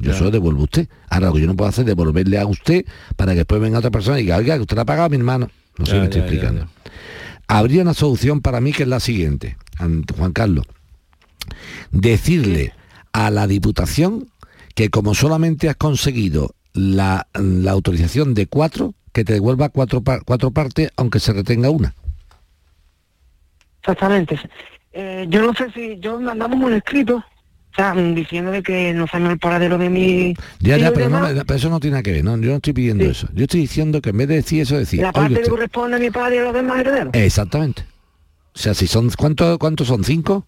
yo 0.00 0.12
Ya. 0.12 0.18
se 0.18 0.24
lo 0.24 0.30
devuelvo 0.30 0.62
a 0.62 0.64
usted. 0.64 0.88
Ahora 1.10 1.26
lo 1.28 1.34
que 1.34 1.40
yo 1.42 1.46
no 1.46 1.54
puedo 1.56 1.68
hacer 1.68 1.82
es 1.82 1.86
devolverle 1.88 2.38
a 2.38 2.46
usted 2.46 2.84
para 3.16 3.32
que 3.32 3.38
después 3.38 3.60
venga 3.60 3.78
otra 3.78 3.90
persona 3.90 4.18
y 4.18 4.22
diga, 4.22 4.36
oiga, 4.38 4.54
que 4.56 4.62
usted 4.62 4.76
la 4.76 4.82
ha 4.82 4.86
pagado 4.86 5.06
a 5.06 5.08
mi 5.10 5.16
hermano. 5.16 5.50
No 5.78 5.84
sé 5.86 5.92
qué 5.92 6.04
estoy 6.04 6.20
ya, 6.22 6.26
explicando. 6.26 6.66
Habría 7.48 7.82
una 7.82 7.94
solución 7.94 8.40
para 8.40 8.60
mí 8.60 8.72
que 8.72 8.82
es 8.82 8.88
la 8.88 9.00
siguiente, 9.00 9.56
Juan 10.16 10.32
Carlos. 10.32 10.66
Decirle 11.92 12.72
a 13.12 13.30
la 13.30 13.46
Diputación 13.46 14.28
que 14.74 14.90
como 14.90 15.14
solamente 15.14 15.68
has 15.68 15.76
conseguido 15.76 16.54
la, 16.74 17.26
autorización 17.68 18.34
de 18.34 18.46
cuatro, 18.46 18.94
que 19.12 19.24
te 19.24 19.32
devuelva 19.32 19.70
cuatro, 19.70 20.02
cuatro 20.24 20.50
partes, 20.50 20.90
aunque 20.96 21.20
se 21.20 21.32
retenga 21.32 21.70
una. 21.70 21.94
Exactamente. 23.80 24.38
Eh, 24.92 25.26
yo 25.28 25.42
no 25.42 25.54
sé 25.54 25.70
si 25.72 25.98
yo 26.00 26.20
mandamos 26.20 26.58
un 26.58 26.74
escrito, 26.74 27.24
sea, 27.74 27.92
diciéndole 27.94 28.62
que 28.62 28.94
no 28.94 29.06
sabemos 29.06 29.32
el 29.34 29.38
paradero 29.38 29.76
de 29.78 29.90
mi 29.90 30.34
Ya, 30.60 30.76
ya, 30.78 30.92
pero, 30.92 31.08
no, 31.10 31.20
pero 31.46 31.54
eso 31.54 31.68
no 31.68 31.80
tiene 31.80 31.92
nada 31.96 32.02
que 32.02 32.12
ver, 32.12 32.24
¿no? 32.24 32.36
Yo 32.38 32.50
no 32.50 32.56
estoy 32.56 32.72
pidiendo 32.72 33.04
eso. 33.04 33.28
Yo 33.34 33.44
estoy 33.44 33.60
diciendo 33.60 34.00
que 34.00 34.10
en 34.10 34.16
vez 34.18 34.28
de 34.28 34.34
decir 34.36 34.62
eso, 34.62 34.78
decir, 34.78 35.00
la 35.02 35.12
parte 35.12 35.34
que 35.34 35.40
usted- 35.40 35.50
corresponde 35.50 35.96
a 35.96 36.00
mi 36.00 36.10
padre 36.10 36.36
y 36.36 36.38
a 36.38 36.42
los 36.44 36.54
demás 36.54 36.78
herederos. 36.80 37.10
Exactamente. 37.12 37.84
O 38.54 38.58
sea, 38.58 38.72
si 38.72 38.86
son, 38.86 39.10
¿cuántos 39.18 39.58
cuántos 39.58 39.88
son? 39.88 40.04
¿Cinco? 40.04 40.46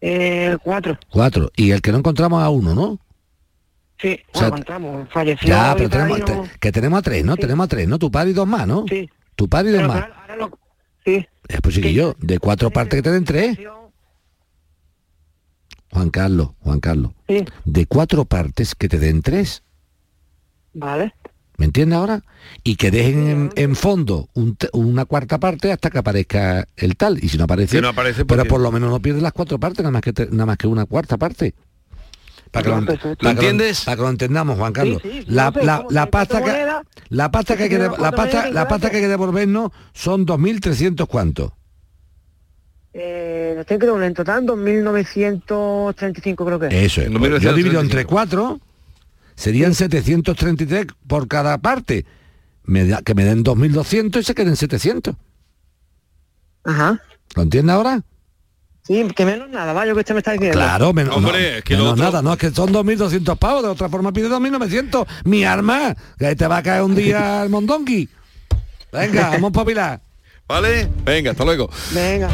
Eh, 0.00 0.56
cuatro. 0.62 0.98
Cuatro. 1.10 1.50
Y 1.56 1.70
el 1.70 1.80
que 1.80 1.92
no 1.92 1.98
encontramos 1.98 2.42
a 2.42 2.48
uno, 2.50 2.74
¿no? 2.74 2.98
Sí, 4.00 4.18
O 4.32 4.38
sea, 4.38 4.48
bueno, 4.50 4.64
contamos, 4.64 5.08
falleció. 5.10 5.48
Ya, 5.48 5.74
pero 5.76 5.88
tenemos, 5.88 6.18
y 6.18 6.20
no- 6.20 6.26
te- 6.26 6.50
que 6.58 6.72
tenemos 6.72 6.98
a 6.98 7.02
tres, 7.02 7.24
¿no? 7.24 7.36
Tenemos 7.36 7.64
a 7.64 7.68
tres, 7.68 7.88
¿no? 7.88 7.98
Tu 7.98 8.10
padre 8.10 8.30
y 8.30 8.34
dos 8.34 8.46
más, 8.46 8.66
¿no? 8.66 8.84
Sí. 8.88 9.08
Tu 9.36 9.48
padre 9.48 9.70
y 9.70 9.72
dos 9.72 9.82
Pero 9.82 9.88
más. 9.94 10.02
ahora- 10.02 10.16
ahora 10.22 10.36
lo- 10.36 10.58
sí. 11.04 11.26
Eh, 11.48 11.58
pues 11.62 11.74
chiquillo, 11.76 12.16
de 12.18 12.38
cuatro 12.38 12.70
partes 12.70 12.98
que 12.98 13.02
te 13.02 13.10
den 13.12 13.24
tres. 13.24 13.56
Juan 15.94 16.10
Carlos, 16.10 16.50
Juan 16.60 16.80
Carlos. 16.80 17.12
Sí. 17.28 17.44
De 17.64 17.86
cuatro 17.86 18.24
partes 18.26 18.74
que 18.74 18.88
te 18.88 18.98
den 18.98 19.22
tres. 19.22 19.62
Vale. 20.74 21.14
¿Me 21.56 21.66
entiendes 21.66 21.96
ahora? 21.96 22.20
Y 22.64 22.74
que 22.74 22.90
dejen 22.90 23.28
en, 23.28 23.50
en 23.54 23.76
fondo 23.76 24.28
un 24.34 24.56
una 24.72 25.04
cuarta 25.04 25.38
parte 25.38 25.70
hasta 25.70 25.88
que 25.88 25.98
aparezca 25.98 26.66
el 26.76 26.96
tal. 26.96 27.22
Y 27.22 27.28
si 27.28 27.38
no 27.38 27.44
aparece, 27.44 27.76
Si 27.76 27.80
no 27.82 27.88
aparece, 27.90 28.24
pero 28.24 28.38
porque- 28.40 28.50
por 28.50 28.60
lo 28.60 28.72
menos 28.72 28.90
no 28.90 28.98
pierdes 29.00 29.22
las 29.22 29.32
cuatro 29.32 29.58
partes, 29.60 29.78
nada 29.84 29.92
más 29.92 30.02
que 30.02 30.12
te- 30.12 30.26
nada 30.30 30.46
más 30.46 30.56
que 30.56 30.66
una 30.66 30.84
cuarta 30.84 31.16
parte. 31.16 31.54
Para 32.50 32.64
que, 32.64 32.70
lo, 32.70 32.80
¿Lo 32.80 32.86
para 32.86 32.98
que 32.98 33.16
lo- 33.24 33.30
entiendes? 33.30 33.84
para 33.84 33.96
que 33.96 34.02
lo 34.02 34.08
entendamos, 34.10 34.58
Juan 34.58 34.72
Carlos. 34.72 35.00
sí, 35.02 35.10
sí, 35.12 35.24
la, 35.28 35.50
no 35.52 35.60
sé, 35.60 35.64
la- 35.66 35.76
¿cómo? 35.78 35.90
la 35.92 36.02
Si 36.04 36.08
pasta 36.10 36.42
que 36.44 36.66
la 37.08 37.30
pasta 37.30 37.56
que 37.56 37.62
hay 37.64 37.68
que 37.68 37.78
la 37.78 38.10
pasta 38.12 38.50
la 38.50 38.66
pasta 38.68 38.90
que 38.90 38.96
hay 38.96 39.02
que 39.02 39.08
devolvernos 39.08 39.70
son 39.92 40.26
2.300 40.26 41.06
cuántos. 41.06 41.52
Eh, 42.96 43.64
que 43.66 43.76
doble 43.78 44.06
en 44.06 44.14
total 44.14 44.44
2.935 44.46 46.44
creo 46.46 46.60
que 46.60 46.66
es. 46.68 46.74
Eso 46.74 47.00
es. 47.02 47.10
Pues 47.10 47.42
yo 47.42 47.52
divido 47.52 47.80
entre 47.80 48.04
cuatro, 48.04 48.60
serían 49.34 49.74
733 49.74 50.86
por 51.08 51.26
cada 51.26 51.58
parte. 51.58 52.06
Me 52.62 52.86
da- 52.86 53.02
que 53.02 53.14
me 53.14 53.24
den 53.24 53.42
2.200 53.44 54.20
y 54.20 54.22
se 54.24 54.34
queden 54.34 54.54
700. 54.56 55.16
Ajá. 56.64 57.00
¿Lo 57.34 57.42
entiendes 57.42 57.74
ahora? 57.74 58.00
Sí, 58.86 59.06
que 59.16 59.24
menos 59.24 59.48
nada, 59.50 59.72
vaya, 59.72 59.92
que 59.92 59.98
usted 59.98 60.14
me 60.14 60.18
está 60.20 60.32
diciendo. 60.32 60.56
Claro, 60.58 60.92
menos, 60.92 61.16
Hombre, 61.16 61.32
no, 61.32 61.38
es 61.58 61.64
que 61.64 61.74
menos 61.74 61.92
otro- 61.92 62.04
nada, 62.04 62.22
no, 62.22 62.32
es 62.34 62.38
que 62.38 62.50
son 62.50 62.70
2.200 62.72 63.36
pavos, 63.38 63.62
de 63.62 63.68
otra 63.70 63.88
forma 63.88 64.12
pide 64.12 64.28
2.900. 64.28 65.06
Mi 65.24 65.42
arma, 65.44 65.96
que 66.18 66.36
te 66.36 66.46
va 66.46 66.58
a 66.58 66.62
caer 66.62 66.82
un 66.82 66.94
día 66.94 67.42
el 67.44 67.50
mondongi. 67.50 68.08
Venga, 68.92 69.30
vamos 69.30 69.50
a 69.50 69.52
papilar. 69.52 70.00
¿Vale? 70.46 70.88
Venga, 71.04 71.30
hasta 71.32 71.44
luego. 71.44 71.68
Venga. 71.92 72.28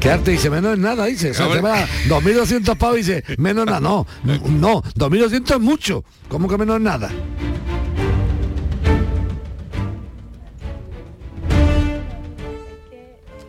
¿Qué 0.00 0.10
arte 0.10 0.30
dice? 0.30 0.48
Menos 0.48 0.72
es 0.72 0.78
nada, 0.78 1.04
dice. 1.04 1.32
O 1.32 1.34
sea, 1.34 1.52
te 1.52 1.60
va 1.60 1.86
2.200 2.08 2.74
pavos 2.78 2.96
y 2.96 3.00
dice, 3.00 3.22
menos 3.36 3.66
nada. 3.66 3.80
No, 3.80 4.06
no, 4.24 4.82
2.200 4.82 5.56
es 5.56 5.60
mucho. 5.60 6.04
¿Cómo 6.28 6.48
que 6.48 6.56
menos 6.56 6.76
es 6.76 6.82
nada? 6.82 7.10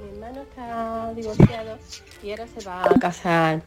Mi 0.01 0.09
hermano 0.11 0.41
está 0.41 1.13
divorciado 1.15 1.77
y 2.21 2.31
ahora 2.31 2.45
se 2.47 2.65
va 2.67 2.83
a 2.83 2.99
casar. 2.99 3.63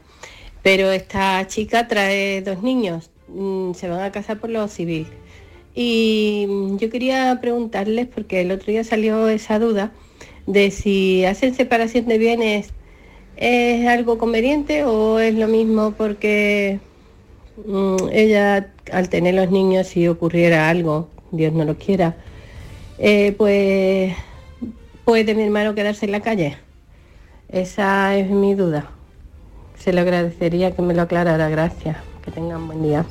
Pero 0.63 0.91
esta 0.93 1.47
chica 1.47 1.89
trae 1.89 2.43
dos 2.43 2.63
niños, 2.63 3.11
mm, 3.29 3.73
se 3.73 3.89
van 3.89 4.03
a 4.03 4.13
casar 4.13 4.39
por 4.39 4.51
lo 4.51 4.69
civil. 4.69 5.07
Y 5.75 6.45
mm, 6.49 6.77
yo 6.77 6.91
quería 6.91 7.39
preguntarles, 7.41 8.09
porque 8.09 8.43
el 8.43 8.53
otro 8.53 8.67
día 8.67 8.85
salió 8.85 9.31
esa 9.31 9.59
duda, 9.59 9.93
de 10.47 10.71
si 10.71 11.25
hacen 11.25 11.55
separación 11.55 12.07
de 12.07 12.19
bienes 12.19 12.69
es 13.37 13.87
algo 13.87 14.19
conveniente 14.19 14.85
o 14.85 15.19
es 15.19 15.35
lo 15.35 15.49
mismo 15.49 15.93
porque 15.97 16.81
mm, 17.67 18.09
ella 18.13 18.71
al 18.93 19.09
tener 19.09 19.35
los 19.35 19.51
niños 19.51 19.89
si 19.89 20.07
ocurriera 20.09 20.69
algo, 20.69 21.09
Dios 21.31 21.53
no 21.53 21.65
lo 21.65 21.77
quiera, 21.77 22.17
eh, 22.99 23.35
pues 23.37 24.15
puede 25.05 25.35
mi 25.35 25.43
hermano 25.43 25.75
quedarse 25.75 26.07
en 26.07 26.13
la 26.13 26.21
calle. 26.21 26.57
Esa 27.49 28.17
es 28.17 28.31
mi 28.31 28.55
duda. 28.55 28.91
Se 29.79 29.93
lo 29.93 30.01
agradecería 30.01 30.75
que 30.75 30.83
me 30.83 30.95
lo 30.95 31.03
aclarara. 31.03 31.49
Gracias. 31.49 31.97
Que 32.25 32.31
tengan 32.31 32.67
buen 32.67 32.83
día. 32.83 33.05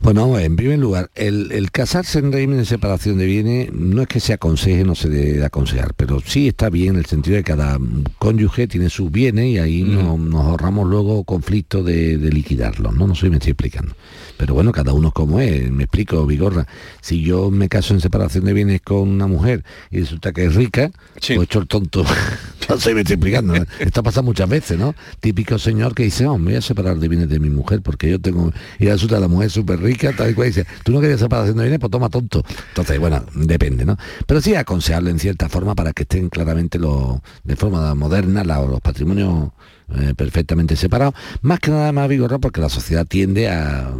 Bueno, 0.00 0.38
en 0.38 0.54
primer 0.56 0.78
lugar, 0.78 1.10
el, 1.16 1.50
el 1.50 1.70
casarse 1.72 2.20
en 2.20 2.32
régimen 2.32 2.58
de 2.58 2.64
separación 2.64 3.18
de 3.18 3.26
bienes 3.26 3.72
no 3.72 4.00
es 4.02 4.08
que 4.08 4.20
se 4.20 4.32
aconseje, 4.32 4.84
no 4.84 4.94
se 4.94 5.08
debe 5.08 5.38
de 5.38 5.44
aconsejar, 5.44 5.92
pero 5.94 6.20
sí 6.24 6.48
está 6.48 6.70
bien 6.70 6.94
en 6.94 7.00
el 7.00 7.06
sentido 7.06 7.36
de 7.36 7.42
que 7.42 7.52
cada 7.52 7.78
cónyuge 8.18 8.68
tiene 8.68 8.90
sus 8.90 9.10
bienes 9.10 9.46
y 9.46 9.58
ahí 9.58 9.82
no- 9.82 10.16
nos 10.16 10.44
ahorramos 10.46 10.88
luego 10.88 11.24
conflictos 11.24 11.84
de, 11.84 12.16
de 12.16 12.30
liquidarlos, 12.30 12.94
¿no? 12.94 13.08
No 13.08 13.14
sé 13.16 13.22
si 13.22 13.30
me 13.30 13.36
estoy 13.36 13.50
explicando. 13.52 13.92
Pero 14.38 14.54
bueno, 14.54 14.72
cada 14.72 14.92
uno 14.94 15.08
es 15.08 15.14
como 15.14 15.40
es, 15.40 15.70
me 15.70 15.82
explico, 15.84 16.24
Vigorra. 16.24 16.66
Si 17.02 17.22
yo 17.22 17.50
me 17.50 17.68
caso 17.68 17.92
en 17.92 18.00
separación 18.00 18.44
de 18.44 18.52
bienes 18.54 18.80
con 18.80 19.00
una 19.08 19.26
mujer 19.26 19.64
y 19.90 20.00
resulta 20.00 20.32
que 20.32 20.46
es 20.46 20.54
rica, 20.54 20.90
pues 21.14 21.30
he 21.30 21.34
hecho 21.42 21.58
el 21.58 21.66
tonto. 21.66 22.04
no 22.68 22.78
sé 22.78 22.94
me 22.94 23.00
estoy 23.00 23.14
explicando. 23.14 23.54
¿no? 23.56 23.64
Esto 23.80 24.02
pasa 24.02 24.22
muchas 24.22 24.48
veces, 24.48 24.78
¿no? 24.78 24.94
Típico 25.20 25.58
señor 25.58 25.94
que 25.94 26.04
dice, 26.04 26.26
oh, 26.26 26.38
me 26.38 26.46
voy 26.52 26.54
a 26.54 26.62
separar 26.62 26.98
de 26.98 27.08
bienes 27.08 27.28
de 27.28 27.40
mi 27.40 27.50
mujer 27.50 27.82
porque 27.82 28.10
yo 28.10 28.20
tengo... 28.20 28.52
Y 28.78 28.86
resulta 28.86 29.18
la 29.20 29.28
mujer 29.28 29.50
súper 29.50 29.80
rica, 29.80 30.12
tal 30.16 30.30
y 30.30 30.34
cual, 30.34 30.46
y 30.46 30.50
dice, 30.50 30.66
tú 30.84 30.92
no 30.92 31.00
querías 31.00 31.20
separación 31.20 31.56
de 31.56 31.64
bienes, 31.64 31.80
pues 31.80 31.90
toma 31.90 32.08
tonto. 32.08 32.44
Entonces, 32.68 32.98
bueno, 33.00 33.24
depende, 33.34 33.84
¿no? 33.84 33.96
Pero 34.26 34.40
sí 34.40 34.54
aconsejable 34.54 35.10
en 35.10 35.18
cierta 35.18 35.48
forma 35.48 35.74
para 35.74 35.92
que 35.92 36.04
estén 36.04 36.28
claramente 36.28 36.78
los, 36.78 37.18
de 37.42 37.56
forma 37.56 37.94
moderna 37.94 38.44
la- 38.44 38.64
los 38.64 38.80
patrimonios 38.80 39.50
eh, 39.94 40.14
perfectamente 40.16 40.76
separados. 40.76 41.14
Más 41.40 41.60
que 41.60 41.70
nada 41.70 41.92
más 41.92 42.08
vigorra 42.08 42.38
porque 42.38 42.60
la 42.60 42.68
sociedad 42.68 43.06
tiende 43.06 43.48
a, 43.48 43.90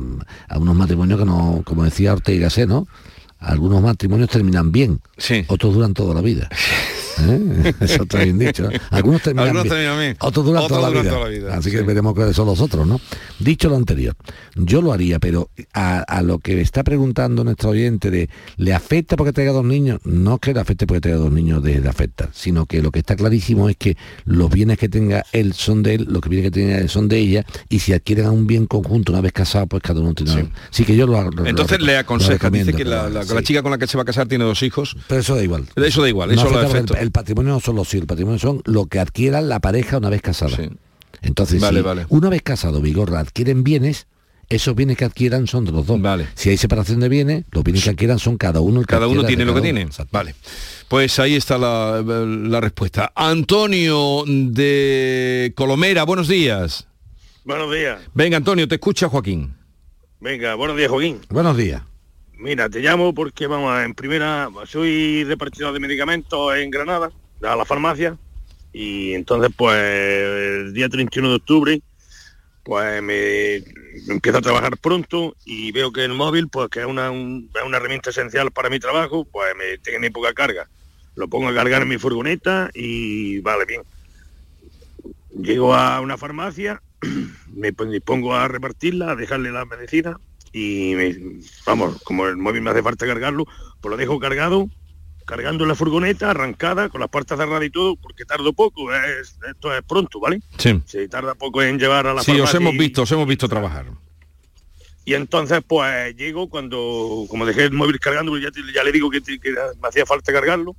a 0.49 0.59
unos 0.59 0.76
matrimonios 0.76 1.18
que 1.18 1.26
no, 1.26 1.62
como 1.64 1.84
decía 1.84 2.12
Ortega 2.12 2.36
y 2.36 2.41
Gasset, 2.41 2.68
¿no? 2.68 2.86
Algunos 3.39 3.80
matrimonios 3.80 4.30
terminan 4.30 4.72
bien, 4.72 5.01
otros 5.47 5.74
duran 5.74 5.95
toda 5.95 6.14
la 6.14 6.20
vida. 6.20 6.49
¿Eh? 7.20 7.74
Eso 7.80 8.02
está 8.02 8.22
bien 8.24 8.38
dicho. 8.38 8.64
¿no? 8.64 8.70
Algunos 8.90 9.22
terminan 9.22 9.48
Algunos 9.48 9.68
terminan 9.68 9.98
bien. 9.98 10.16
otros 10.20 10.44
duran, 10.46 10.62
Otros 10.64 10.78
toda, 10.78 10.82
la 10.82 10.88
duran 10.88 11.02
vida. 11.04 11.12
toda 11.14 11.24
la 11.24 11.30
vida, 11.30 11.54
Así 11.56 11.70
sí. 11.70 11.76
que 11.76 11.82
veremos 11.82 12.14
cuáles 12.14 12.36
son 12.36 12.46
los 12.46 12.60
otros, 12.60 12.86
¿no? 12.86 13.00
Dicho 13.38 13.68
lo 13.68 13.76
anterior, 13.76 14.14
yo 14.56 14.82
lo 14.82 14.92
haría, 14.92 15.18
pero 15.18 15.50
a, 15.72 15.98
a 16.00 16.22
lo 16.22 16.38
que 16.38 16.60
está 16.60 16.82
preguntando 16.84 17.44
nuestro 17.44 17.70
oyente 17.70 18.10
de 18.10 18.28
¿le 18.56 18.74
afecta 18.74 19.16
porque 19.16 19.32
tenga 19.32 19.52
dos 19.52 19.64
niños? 19.64 20.00
No 20.04 20.34
es 20.34 20.40
que 20.40 20.54
le 20.54 20.60
afecte 20.60 20.86
porque 20.86 21.00
tenga 21.00 21.16
dos 21.16 21.32
niños 21.32 21.62
de, 21.62 21.80
de 21.80 21.88
afecta, 21.88 22.30
sino 22.32 22.66
que 22.66 22.82
lo 22.82 22.90
que 22.90 22.98
está 23.00 23.16
clarísimo 23.16 23.68
es 23.68 23.76
que 23.76 23.96
los 24.24 24.50
bienes 24.50 24.78
que 24.78 24.88
tenga 24.88 25.24
él 25.32 25.52
son 25.54 25.82
de 25.82 25.94
él, 25.94 26.06
los 26.08 26.22
que 26.22 26.28
bienes 26.28 26.50
que 26.50 26.60
tenga 26.60 26.78
él 26.78 26.88
son 26.88 27.08
de 27.08 27.18
ella, 27.18 27.44
y 27.68 27.78
si 27.80 27.92
adquieren 27.92 28.28
un 28.28 28.46
bien 28.46 28.66
conjunto 28.66 29.12
una 29.12 29.20
vez 29.20 29.32
casado, 29.32 29.66
pues 29.66 29.82
cada 29.82 30.00
uno 30.00 30.14
tiene. 30.14 30.50
Sí, 30.70 30.84
que 30.84 30.96
yo 30.96 31.06
lo, 31.06 31.30
lo- 31.30 31.46
Entonces 31.46 31.78
lo 31.80 31.86
le 31.86 31.96
aconseja, 31.98 32.50
dice 32.50 32.72
que 32.72 32.84
la, 32.84 33.02
pero, 33.04 33.14
la- 33.14 33.24
sí. 33.24 33.34
la 33.34 33.42
chica 33.42 33.62
con 33.62 33.70
la 33.70 33.78
que 33.78 33.86
se 33.86 33.96
va 33.96 34.02
a 34.02 34.06
casar 34.06 34.26
tiene 34.28 34.44
dos 34.44 34.62
hijos. 34.62 34.96
Pero 35.08 35.20
eso 35.20 35.34
da 35.34 35.42
igual. 35.42 35.64
Eso 35.76 36.02
da 36.02 36.08
igual, 36.08 36.34
No 36.34 36.42
eso 36.42 36.50
lo 36.50 36.58
afecta 36.60 36.98
el, 37.00 37.07
el 37.09 37.12
patrimonio 37.12 37.52
no 37.54 37.61
son 37.61 37.76
los 37.76 37.88
hijos, 37.94 38.02
el 38.02 38.06
patrimonio 38.06 38.38
son 38.38 38.61
lo 38.66 38.84
que 38.86 38.98
adquieran 39.00 39.48
la 39.48 39.61
pareja 39.61 39.96
una 39.96 40.11
vez 40.11 40.20
casada. 40.20 40.56
Entonces, 41.22 41.61
Vale, 41.61 41.80
si 41.80 41.84
vale. 41.84 42.06
una 42.11 42.28
vez 42.28 42.42
casado, 42.42 42.80
Vigorra, 42.82 43.18
adquieren 43.20 43.64
bienes, 43.64 44.06
esos 44.50 44.74
bienes 44.76 44.96
que 44.98 45.04
adquieran 45.06 45.46
son 45.46 45.64
de 45.64 45.72
los 45.72 45.86
dos. 45.86 45.98
Si 46.34 46.50
hay 46.50 46.56
separación 46.59 47.00
de 47.00 47.09
bienes, 47.09 47.44
los 47.50 47.64
bienes 47.64 47.82
que 47.82 47.90
adquieran 47.90 48.18
son 48.18 48.36
cada 48.36 48.61
uno 48.61 48.80
el 48.80 48.86
que 48.86 48.90
Cada 48.92 49.06
uno 49.06 49.22
adquiera 49.22 49.28
tiene 49.38 49.44
lo 49.46 49.54
que 49.54 49.62
tiene. 49.62 49.88
Vale. 50.12 50.34
Pues 50.86 51.18
ahí 51.18 51.34
está 51.34 51.56
la, 51.59 52.02
la 52.06 52.61
respuesta. 52.61 53.11
Antonio 53.14 54.24
de 54.26 55.52
Colomera, 55.56 56.04
buenos 56.04 56.28
días. 56.28 56.86
Buenos 57.44 57.74
días. 57.74 58.00
Venga, 58.12 58.36
Antonio, 58.36 58.68
te 58.68 58.74
escucha 58.74 59.09
Joaquín. 59.09 59.54
Venga, 60.20 60.54
buenos 60.56 60.76
días, 60.76 60.90
Joaquín. 60.90 61.20
Buenos 61.30 61.56
días. 61.56 61.82
Mira, 62.39 62.68
te 62.70 62.78
llamo 62.78 63.12
porque, 63.12 63.49
vamos, 63.49 63.80
en 63.82 63.95
primera, 63.95 64.49
soy 64.64 65.24
repartidor 65.24 65.72
de 65.72 65.80
medicamentos 65.80 66.55
en 66.57 66.70
Granada, 66.70 67.11
a 67.43 67.57
la 67.57 67.64
farmacia, 67.64 68.16
y 68.72 69.12
entonces, 69.14 69.51
pues, 69.57 69.76
el 69.76 70.72
día 70.72 70.89
31 70.89 71.30
de 71.30 71.34
octubre, 71.34 71.82
pues 72.62 73.03
me 73.03 73.57
empiezo 74.07 74.39
a 74.39 74.43
trabajar 74.43 74.76
pronto 74.78 75.34
y 75.45 75.72
veo 75.72 75.91
que 75.91 76.05
el 76.05 76.12
móvil, 76.12 76.47
pues, 76.49 76.68
que 76.68 76.80
es 76.80 76.86
una, 76.86 77.11
herramienta 77.72 78.11
esencial 78.11 78.53
para 78.53 78.70
mi 78.70 78.78
trabajo, 78.78 79.24
pues 79.24 79.53
me 79.57 79.78
tiene 79.78 80.12
poca 80.12 80.32
carga. 80.32 80.68
Lo 81.16 81.26
pongo 81.26 81.49
a 81.49 81.55
cargar 81.55 81.82
en 81.82 81.89
mi 81.89 81.99
furgoneta 81.99 82.70
y 82.72 83.41
vale 83.41 83.64
bien. 83.64 83.82
Llego 85.43 85.74
a 85.74 86.01
una 86.01 86.16
farmacia, 86.16 86.82
me 87.53 87.72
pongo 87.72 88.36
a 88.36 88.47
repartirla, 88.47 89.11
a 89.11 89.16
dejarle 89.16 89.51
la 89.51 89.64
medicina 89.64 90.20
y 90.53 90.94
me- 90.94 91.40
vamos, 91.66 92.01
como 92.03 92.26
el 92.26 92.36
móvil 92.36 92.62
me 92.62 92.70
hace 92.70 92.82
falta 92.82 93.07
cargarlo, 93.07 93.44
pues 93.80 93.90
lo 93.90 93.96
dejo 93.96 94.18
cargado, 94.18 94.68
cargando 95.26 95.64
en 95.64 95.68
la 95.68 95.74
furgoneta, 95.74 96.30
arrancada, 96.30 96.88
con 96.88 97.01
las 97.01 97.11
puertas 97.11 97.38
cerradas 97.38 97.64
y 97.64 97.70
todo, 97.70 97.96
porque 97.96 98.24
tardo 98.24 98.53
poco, 98.53 98.92
es- 98.94 99.38
esto 99.49 99.74
es 99.76 99.82
pronto, 99.82 100.20
¿vale? 100.20 100.40
Sí. 100.59 100.80
Se 100.86 101.07
tarda 101.09 101.34
poco 101.34 101.62
en 101.62 101.78
llevar 101.78 102.07
a 102.07 102.14
la 102.14 102.22
Sí, 102.22 102.38
os 102.40 102.55
hemos 102.55 102.74
y- 102.74 102.78
visto, 102.78 103.03
os 103.03 103.12
hemos 103.12 103.26
visto 103.28 103.49
trabajar. 103.49 103.86
Y 105.05 105.14
entonces, 105.14 105.62
pues 105.66 106.14
llego 106.16 106.49
cuando, 106.51 107.24
como 107.30 107.46
dejé 107.46 107.64
el 107.64 107.72
móvil 107.72 107.99
cargando, 107.99 108.36
ya, 108.38 108.51
ya 108.74 108.84
le 108.84 108.92
digo 108.92 109.09
que 109.11 109.20
me 109.80 109.88
hacía 109.88 110.05
falta 110.05 110.32
cargarlo, 110.32 110.76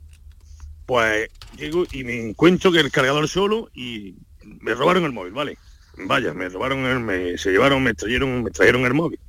pues 0.85 1.29
llego 1.57 1.85
y 1.91 2.03
me 2.03 2.29
encuentro 2.29 2.71
que 2.71 2.79
el 2.79 2.91
cargador 2.91 3.27
solo 3.27 3.69
y 3.73 4.15
me 4.43 4.73
robaron 4.73 5.03
el 5.05 5.13
móvil, 5.13 5.33
¿vale? 5.33 5.57
Vaya, 6.05 6.33
me 6.33 6.47
robaron, 6.49 6.79
el, 6.85 6.99
me, 6.99 7.37
se 7.37 7.51
llevaron, 7.51 7.83
me 7.83 7.93
trajeron, 7.93 8.43
me 8.43 8.51
trajeron 8.51 8.85
el 8.85 8.93
móvil. 8.93 9.19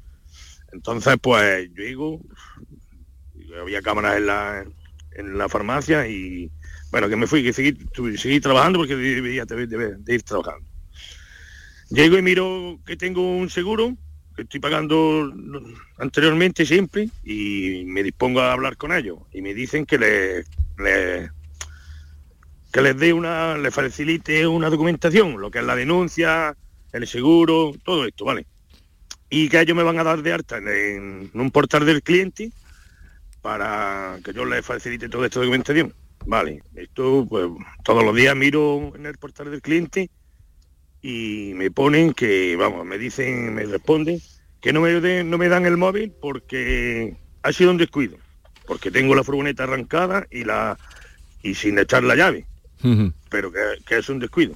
Entonces, 0.73 1.17
pues 1.21 1.69
yo 1.75 2.21
y 3.35 3.53
había 3.55 3.83
cámaras 3.83 4.17
en 4.17 4.27
la, 4.27 4.65
en 5.13 5.39
la 5.39 5.49
farmacia 5.49 6.07
y 6.07 6.51
bueno, 6.91 7.09
que 7.09 7.17
me 7.17 7.27
fui, 7.27 7.43
que 7.43 7.53
seguí, 7.53 7.77
seguí 8.17 8.41
trabajando 8.41 8.79
porque 8.81 8.97
debía 8.97 9.45
de, 9.45 9.67
de- 9.67 9.97
de 9.97 10.15
ir 10.15 10.23
trabajando. 10.23 10.69
Llego 11.91 12.19
y 12.19 12.23
miro 12.23 12.79
que 12.87 12.97
tengo 12.97 13.37
un 13.37 13.51
seguro, 13.51 13.97
que 14.37 14.43
estoy 14.43 14.61
pagando 14.61 15.33
anteriormente 15.99 16.65
siempre, 16.65 17.09
y 17.25 17.85
me 17.87 18.03
dispongo 18.03 18.41
a 18.41 18.53
hablar 18.53 18.77
con 18.77 18.93
ellos. 18.93 19.19
Y 19.33 19.43
me 19.43 19.55
dicen 19.55 19.87
que 19.87 19.99
le, 19.99 20.45
le- 20.79 21.31
que 22.73 22.83
les 22.83 22.97
dé 22.97 23.13
una, 23.13 23.57
les 23.59 23.75
facilite 23.75 24.47
una 24.47 24.71
documentación, 24.71 25.41
lo 25.41 25.51
que 25.51 25.59
es 25.59 25.65
la 25.65 25.75
denuncia, 25.75 26.57
el 26.93 27.07
seguro, 27.07 27.73
todo 27.85 28.05
esto, 28.07 28.25
¿vale? 28.25 28.47
Y 29.31 29.49
que 29.49 29.61
ellos 29.61 29.77
me 29.77 29.85
van 29.85 29.99
a 29.99 30.05
dar 30.05 30.23
de 30.23 30.33
alta 30.33 30.59
en, 30.59 31.31
un 31.33 31.51
portal 31.53 31.87
del 31.87 32.03
cliente 32.03 32.51
para 33.41 34.19
que 34.25 34.33
yo 34.33 34.45
les 34.45 34.65
facilite 34.67 35.09
toda 35.09 35.27
esta 35.27 35.41
documentación. 35.41 35.95
Vale, 36.27 36.63
esto 36.75 37.27
pues 37.29 37.47
todos 37.83 38.05
los 38.05 38.15
días 38.15 38.37
miro 38.37 38.93
en 38.95 39.07
el 39.07 39.17
portal 39.17 39.51
del 39.51 39.63
cliente 39.63 40.11
y 41.01 41.53
me 41.55 41.71
ponen 41.71 42.13
que, 42.13 42.57
vamos, 42.57 42.85
me 42.85 42.99
dicen, 42.99 43.55
me 43.55 43.65
responden 43.65 44.21
que 44.61 44.73
no 44.73 44.83
me, 44.83 45.01
den- 45.01 45.31
no 45.31 45.39
me 45.39 45.49
dan 45.49 45.65
el 45.65 45.79
móvil 45.79 46.13
porque 46.21 47.17
ha 47.43 47.53
sido 47.53 47.71
un 47.71 47.79
descuido, 47.79 48.19
porque 48.67 48.91
tengo 48.91 49.15
la 49.15 49.25
furgoneta 49.25 49.63
arrancada 49.63 50.27
y 50.31 50.45
la 50.45 50.77
y 51.43 51.55
sin 51.55 51.79
echar 51.79 52.03
la 52.05 52.17
llave, 52.17 52.45
pero 53.31 53.51
que, 53.51 53.61
que 53.87 53.97
es 53.97 54.09
un 54.11 54.19
descuido. 54.19 54.55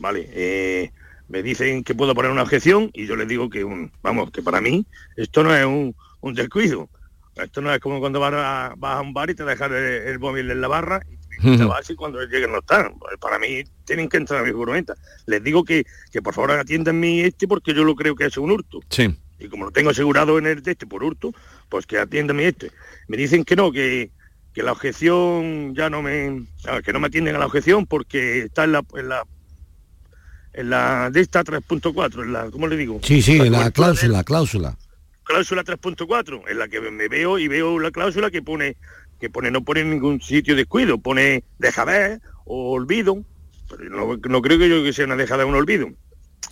Vale, 0.00 0.28
eh, 0.32 0.90
me 1.30 1.44
dicen 1.44 1.84
que 1.84 1.94
puedo 1.94 2.14
poner 2.14 2.32
una 2.32 2.42
objeción 2.42 2.90
y 2.92 3.06
yo 3.06 3.14
les 3.14 3.28
digo 3.28 3.48
que, 3.48 3.62
un, 3.62 3.92
vamos, 4.02 4.32
que 4.32 4.42
para 4.42 4.60
mí 4.60 4.84
esto 5.16 5.44
no 5.44 5.54
es 5.54 5.64
un, 5.64 5.94
un 6.20 6.34
descuido. 6.34 6.88
Esto 7.36 7.60
no 7.60 7.72
es 7.72 7.78
como 7.78 8.00
cuando 8.00 8.18
vas 8.18 8.34
a, 8.34 8.74
vas 8.76 8.96
a 8.96 9.00
un 9.00 9.14
bar 9.14 9.30
y 9.30 9.34
te 9.34 9.44
dejas 9.44 9.70
el, 9.70 9.76
el 9.76 10.18
móvil 10.18 10.50
en 10.50 10.60
la 10.60 10.66
barra 10.66 11.00
y 11.40 11.56
te 11.56 11.64
vas 11.64 11.88
y 11.88 11.94
cuando 11.94 12.20
lleguen 12.24 12.50
no 12.50 12.58
están. 12.58 12.94
Para 13.20 13.38
mí 13.38 13.62
tienen 13.84 14.08
que 14.08 14.16
entrar 14.16 14.40
a 14.40 14.44
mi 14.44 14.50
furgoneta. 14.50 14.94
Les 15.26 15.42
digo 15.42 15.64
que, 15.64 15.86
que 16.10 16.20
por 16.20 16.34
favor 16.34 16.50
atiendan 16.50 16.98
mi 16.98 17.20
este 17.20 17.46
porque 17.46 17.72
yo 17.74 17.84
lo 17.84 17.94
creo 17.94 18.16
que 18.16 18.26
es 18.26 18.36
un 18.36 18.50
hurto. 18.50 18.80
Sí. 18.90 19.16
Y 19.38 19.48
como 19.48 19.66
lo 19.66 19.70
tengo 19.70 19.90
asegurado 19.90 20.36
en 20.36 20.46
el 20.46 20.62
de 20.62 20.72
este 20.72 20.86
por 20.86 21.04
hurto, 21.04 21.32
pues 21.68 21.86
que 21.86 21.96
atiendan 21.96 22.36
mi 22.36 22.42
este. 22.42 22.72
Me 23.06 23.16
dicen 23.16 23.44
que 23.44 23.54
no, 23.54 23.70
que, 23.70 24.10
que 24.52 24.64
la 24.64 24.72
objeción 24.72 25.76
ya 25.76 25.88
no 25.88 26.02
me... 26.02 26.44
que 26.84 26.92
no 26.92 26.98
me 26.98 27.06
atienden 27.06 27.36
a 27.36 27.38
la 27.38 27.46
objeción 27.46 27.86
porque 27.86 28.40
está 28.40 28.64
en 28.64 28.72
la... 28.72 28.84
En 28.96 29.08
la 29.08 29.24
en 30.52 30.70
la 30.70 31.10
de 31.10 31.20
esta 31.20 31.44
3.4, 31.44 32.22
en 32.22 32.32
la, 32.32 32.50
¿cómo 32.50 32.66
le 32.66 32.76
digo? 32.76 33.00
Sí, 33.02 33.22
sí, 33.22 33.38
la 33.38 33.44
cobertura 33.44 33.70
cláusula, 33.72 34.12
la 34.18 34.24
cláusula. 34.24 34.78
cláusula 35.24 35.64
3.4 35.64 36.42
en 36.48 36.58
la 36.58 36.68
que 36.68 36.80
me 36.80 37.08
veo 37.08 37.38
y 37.38 37.48
veo 37.48 37.78
la 37.78 37.90
cláusula 37.90 38.30
que 38.30 38.42
pone 38.42 38.76
que 39.20 39.30
pone 39.30 39.50
no 39.50 39.62
pone 39.62 39.80
en 39.80 39.90
ningún 39.90 40.20
sitio 40.20 40.56
descuido 40.56 40.98
pone 40.98 41.44
deja 41.58 41.84
ver 41.84 42.20
o 42.46 42.72
olvido 42.72 43.22
pero 43.68 43.84
no, 43.90 44.16
no 44.16 44.42
creo 44.42 44.58
que 44.58 44.68
yo 44.68 44.82
que 44.82 44.92
sea 44.92 45.04
una 45.04 45.14
dejada 45.16 45.44
o 45.44 45.48
un 45.48 45.54
olvido 45.54 45.88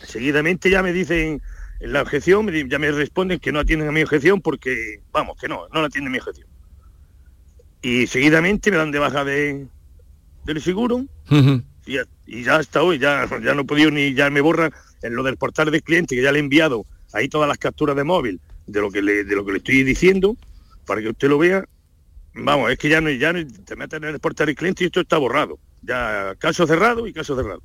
seguidamente 0.05 0.71
ya 0.71 0.83
me 0.83 0.93
dicen 0.93 1.41
en 1.81 1.93
la 1.93 2.03
objeción 2.03 2.49
ya 2.69 2.79
me 2.79 2.93
responden 2.93 3.41
que 3.41 3.53
no 3.53 3.61
atienden 3.61 3.89
a 3.89 3.93
mi 3.93 4.03
objeción 4.03 4.41
porque 4.43 5.01
vamos 5.13 5.37
que 5.41 5.49
no 5.49 5.67
no 5.73 5.81
la 5.81 5.87
atienden 5.87 6.09
a 6.09 6.13
mi 6.13 6.19
objeción 6.19 6.47
y 7.83 8.07
seguidamente 8.07 8.71
me 8.71 8.77
dan 8.77 8.91
de 8.93 8.99
baja 8.99 9.25
de 9.25 9.67
del 10.45 10.61
seguro 10.61 11.05
y 11.89 11.95
ya, 11.95 12.05
y 12.27 12.45
ya 12.45 12.57
hasta 12.57 12.83
hoy 12.83 12.99
ya, 12.99 13.27
ya 13.43 13.55
no 13.55 13.63
he 13.63 13.65
podido 13.65 13.91
ni 13.91 14.13
ya 14.15 14.29
me 14.31 14.43
borran. 14.43 14.73
En 15.01 15.15
lo 15.15 15.23
del 15.23 15.37
portal 15.37 15.71
del 15.71 15.83
cliente 15.83 16.17
que 16.17 16.23
ya 16.23 16.33
le 16.33 16.39
he 16.39 16.43
enviado 16.43 16.85
ahí 17.13 17.29
todas 17.29 17.49
las 17.49 17.57
capturas 17.57 17.97
de 17.97 18.05
móvil 18.05 18.41
de 18.67 18.81
lo 18.81 18.91
que 18.91 19.01
le, 19.01 19.25
de 19.25 19.37
lo 19.37 19.45
que 19.45 19.53
le 19.53 19.59
estoy 19.59 19.85
diciendo 19.85 20.37
para 20.85 21.01
que 21.01 21.09
usted 21.09 21.29
lo 21.29 21.39
vea 21.39 21.65
vamos 22.35 22.71
es 22.71 22.79
que 22.79 22.89
ya 22.89 23.01
no 23.01 23.09
ya 23.11 23.33
no 23.33 23.41
te 23.65 23.77
meten 23.77 24.05
en 24.05 24.11
el 24.15 24.21
portal 24.21 24.47
del 24.47 24.57
cliente 24.57 24.85
y 24.85 24.87
esto 24.89 25.01
está 25.01 25.17
borrado. 25.17 25.59
Ya 25.83 26.35
caso 26.39 26.67
cerrado 26.67 27.07
y 27.07 27.13
caso 27.13 27.37
cerrado. 27.37 27.63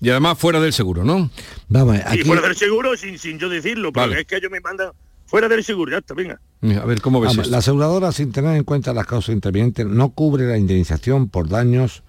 Y 0.00 0.10
además 0.10 0.38
fuera 0.38 0.60
del 0.60 0.72
seguro, 0.72 1.02
¿no? 1.02 1.30
Vamos, 1.68 1.96
y 2.14 2.18
fuera 2.24 2.42
del 2.42 2.56
seguro 2.56 2.96
sin, 2.96 3.18
sin 3.18 3.38
yo 3.38 3.48
decirlo 3.48 3.90
pero 3.92 4.08
Vale. 4.08 4.20
es 4.20 4.26
que 4.26 4.36
ellos 4.36 4.50
me 4.50 4.60
mandan 4.60 4.90
fuera 5.26 5.48
del 5.48 5.64
seguro 5.64 5.90
ya 5.90 5.98
está 5.98 6.14
venga. 6.14 6.38
A 6.62 6.84
ver, 6.84 7.00
¿cómo 7.00 7.20
ves 7.20 7.30
Vamos, 7.30 7.48
la 7.48 7.58
aseguradora, 7.58 8.12
sin 8.12 8.30
tener 8.30 8.54
en 8.56 8.64
cuenta 8.64 8.92
las 8.92 9.06
causas 9.06 9.34
intervinientes, 9.34 9.86
no 9.86 10.10
cubre 10.10 10.46
la 10.46 10.56
indemnización 10.56 11.28
por 11.28 11.48
daños 11.48 12.02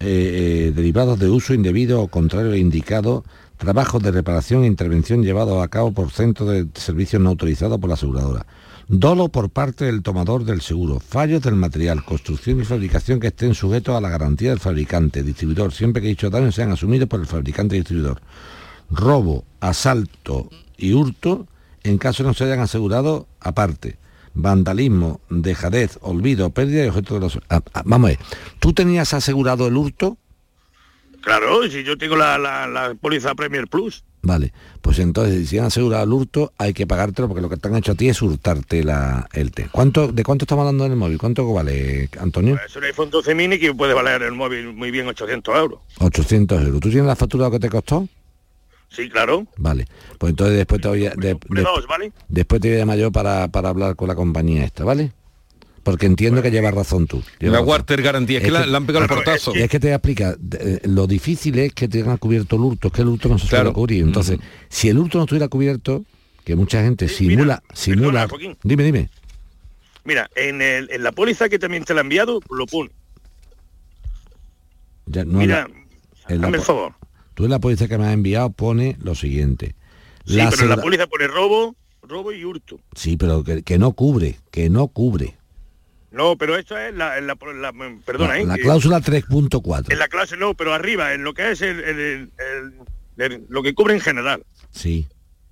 eh, 0.00 0.68
eh, 0.68 0.72
derivados 0.74 1.18
de 1.18 1.28
uso 1.28 1.54
indebido 1.54 2.02
o 2.02 2.08
contrario 2.08 2.52
al 2.52 2.58
indicado, 2.58 3.24
trabajos 3.56 4.02
de 4.02 4.10
reparación 4.10 4.64
e 4.64 4.66
intervención 4.66 5.22
llevados 5.22 5.62
a 5.62 5.68
cabo 5.68 5.92
por 5.92 6.10
centros 6.10 6.50
de 6.50 6.66
servicios 6.74 7.22
no 7.22 7.30
autorizados 7.30 7.78
por 7.80 7.88
la 7.88 7.94
aseguradora. 7.94 8.46
Dolo 8.88 9.28
por 9.28 9.50
parte 9.50 9.86
del 9.86 10.02
tomador 10.02 10.44
del 10.44 10.60
seguro, 10.60 11.00
fallos 11.00 11.42
del 11.42 11.56
material, 11.56 12.04
construcción 12.04 12.60
y 12.60 12.64
fabricación 12.64 13.18
que 13.18 13.28
estén 13.28 13.54
sujetos 13.54 13.96
a 13.96 14.00
la 14.00 14.10
garantía 14.10 14.50
del 14.50 14.60
fabricante, 14.60 15.24
distribuidor, 15.24 15.72
siempre 15.72 16.02
que 16.02 16.08
dichos 16.08 16.30
daños 16.30 16.54
sean 16.54 16.70
asumidos 16.70 17.08
por 17.08 17.18
el 17.18 17.26
fabricante 17.26 17.74
y 17.74 17.80
distribuidor. 17.80 18.20
Robo, 18.90 19.44
asalto 19.60 20.48
y 20.76 20.92
hurto 20.92 21.48
en 21.82 21.98
caso 21.98 22.22
no 22.22 22.34
se 22.34 22.44
hayan 22.44 22.60
asegurado 22.60 23.26
aparte. 23.40 23.96
Vandalismo, 24.36 25.20
dejadez, 25.30 25.98
olvido, 26.02 26.50
pérdida 26.50 26.82
de 26.82 26.90
objetos 26.90 27.14
de 27.14 27.20
los... 27.20 27.38
Ah, 27.48 27.60
ah, 27.74 27.82
vamos 27.84 28.08
a 28.08 28.10
ver, 28.12 28.18
¿tú 28.60 28.72
tenías 28.72 29.12
asegurado 29.14 29.66
el 29.66 29.76
hurto? 29.76 30.18
claro 31.22 31.68
si 31.68 31.82
yo 31.82 31.98
tengo 31.98 32.14
la, 32.14 32.38
la, 32.38 32.68
la 32.68 32.94
póliza 32.94 33.34
Premier 33.34 33.66
Plus 33.66 34.04
Vale, 34.22 34.52
pues 34.82 34.98
entonces 34.98 35.48
si 35.48 35.56
han 35.58 35.66
asegurado 35.66 36.02
el 36.02 36.12
hurto 36.12 36.52
hay 36.58 36.74
que 36.74 36.84
pagártelo 36.84 37.28
porque 37.28 37.40
lo 37.42 37.48
que 37.48 37.56
te 37.56 37.68
han 37.68 37.76
hecho 37.76 37.92
a 37.92 37.94
ti 37.94 38.08
es 38.08 38.20
hurtarte 38.20 38.82
la, 38.82 39.28
el 39.32 39.52
té. 39.52 39.68
¿Cuánto, 39.70 40.10
¿De 40.10 40.24
cuánto 40.24 40.44
estamos 40.44 40.62
hablando 40.62 40.84
en 40.84 40.92
el 40.92 40.98
móvil? 40.98 41.16
¿Cuánto 41.16 41.52
vale, 41.52 42.08
Antonio? 42.18 42.58
es 42.66 42.74
un 42.74 42.82
iPhone 42.82 43.10
12 43.10 43.34
mini 43.36 43.58
que 43.58 43.72
puede 43.72 43.94
valer 43.94 44.22
el 44.22 44.32
móvil 44.32 44.72
muy 44.72 44.90
bien 44.90 45.06
800 45.06 45.56
euros 45.56 45.80
800 46.00 46.60
euros. 46.60 46.80
¿Tú 46.80 46.90
tienes 46.90 47.06
la 47.06 47.14
factura 47.14 47.50
que 47.50 47.60
te 47.60 47.68
costó? 47.68 48.08
Sí 48.88 49.08
claro 49.10 49.46
Vale, 49.56 49.86
pues 50.18 50.30
entonces 50.30 50.56
después 50.56 50.80
te 50.80 50.88
voy 50.88 51.06
a, 51.06 51.10
de- 51.10 51.34
de- 51.48 51.62
dos 51.62 51.86
vale 51.86 52.12
después 52.28 52.60
te 52.60 52.68
voy 52.68 52.76
a 52.76 52.80
llamar 52.80 52.98
yo 52.98 53.10
para, 53.12 53.48
para 53.48 53.68
hablar 53.68 53.96
con 53.96 54.08
la 54.08 54.14
compañía 54.14 54.64
esta, 54.64 54.84
¿vale? 54.84 55.12
Porque 55.82 56.06
entiendo 56.06 56.42
que 56.42 56.50
llevas 56.50 56.74
razón 56.74 57.06
tú. 57.06 57.22
La 57.38 57.52
razón. 57.52 57.68
Warter 57.68 58.02
Garantía, 58.02 58.38
es 58.38 58.44
que 58.44 58.50
la- 58.50 58.66
le 58.66 58.76
han 58.76 58.86
pegado 58.86 59.04
el 59.04 59.08
portazo. 59.08 59.54
Es 59.54 59.68
que 59.70 59.78
te 59.78 59.86
voy 59.86 59.92
a 59.92 59.96
explicar, 59.96 60.36
de- 60.36 60.74
eh, 60.74 60.80
lo 60.88 61.06
difícil 61.06 61.56
es 61.60 61.72
que 61.74 61.86
tengan 61.86 62.16
cubierto 62.16 62.56
el 62.56 62.62
hurto, 62.62 62.88
es 62.88 62.92
que 62.94 63.02
el 63.02 63.08
hurto 63.08 63.28
no 63.28 63.38
se 63.38 63.46
suele 63.46 63.62
Claro. 63.62 63.72
cubrir. 63.72 64.02
Entonces, 64.02 64.40
si 64.68 64.88
el 64.88 64.98
hurto 64.98 65.18
no 65.18 65.24
estuviera 65.24 65.46
cubierto, 65.46 66.04
que 66.44 66.56
mucha 66.56 66.82
gente 66.82 67.08
simula, 67.08 67.62
simula. 67.72 68.26
Dime, 68.64 68.82
dime. 68.82 69.10
Mira, 70.04 70.28
en, 70.34 70.60
el, 70.60 70.90
en 70.90 71.02
la 71.04 71.12
póliza 71.12 71.48
que 71.48 71.58
también 71.60 71.84
te 71.84 71.94
la 71.94 72.00
he 72.00 72.02
enviado, 72.02 72.40
lo 72.50 72.66
pone. 72.66 72.90
Ya, 75.06 75.24
no, 75.24 75.38
Mira, 75.38 75.68
hazme 76.24 76.56
el 76.56 76.62
favor. 76.64 76.94
Tú 77.36 77.44
en 77.44 77.50
la 77.50 77.58
póliza 77.58 77.86
que 77.86 77.98
me 77.98 78.06
has 78.06 78.14
enviado 78.14 78.48
pone 78.50 78.96
lo 78.98 79.14
siguiente. 79.14 79.74
Sí, 80.24 80.36
La 80.36 80.48
pero 80.48 80.62
en 80.62 80.68
la 80.70 80.76
póliza 80.78 81.06
pone 81.06 81.26
robo, 81.28 81.76
robo 82.02 82.32
y 82.32 82.42
hurto. 82.46 82.80
Sí, 82.94 83.18
pero 83.18 83.44
que, 83.44 83.62
que 83.62 83.78
no 83.78 83.92
cubre, 83.92 84.36
que 84.50 84.70
no 84.70 84.88
cubre. 84.88 85.34
No, 86.10 86.36
pero 86.38 86.56
esto 86.56 86.78
es 86.78 86.94
la, 86.94 87.18
en 87.18 87.26
la, 87.26 87.36
la- 87.60 87.72
perdona, 88.06 88.34
La, 88.34 88.40
¿eh? 88.40 88.46
la 88.46 88.56
cláusula 88.56 89.00
3.4. 89.00 89.92
En 89.92 89.98
la 89.98 90.08
clase 90.08 90.38
no, 90.38 90.54
pero 90.54 90.72
arriba, 90.72 91.12
en 91.12 91.24
lo 91.24 91.34
que 91.34 91.50
es 91.50 91.60
el, 91.60 91.78
el- 91.80 92.00
el- 92.00 92.30
el- 93.18 93.32
el- 93.32 93.46
lo 93.50 93.62
que 93.62 93.74
cubre 93.74 93.92
en 93.92 94.00
general. 94.00 94.42
Sí. 94.70 95.06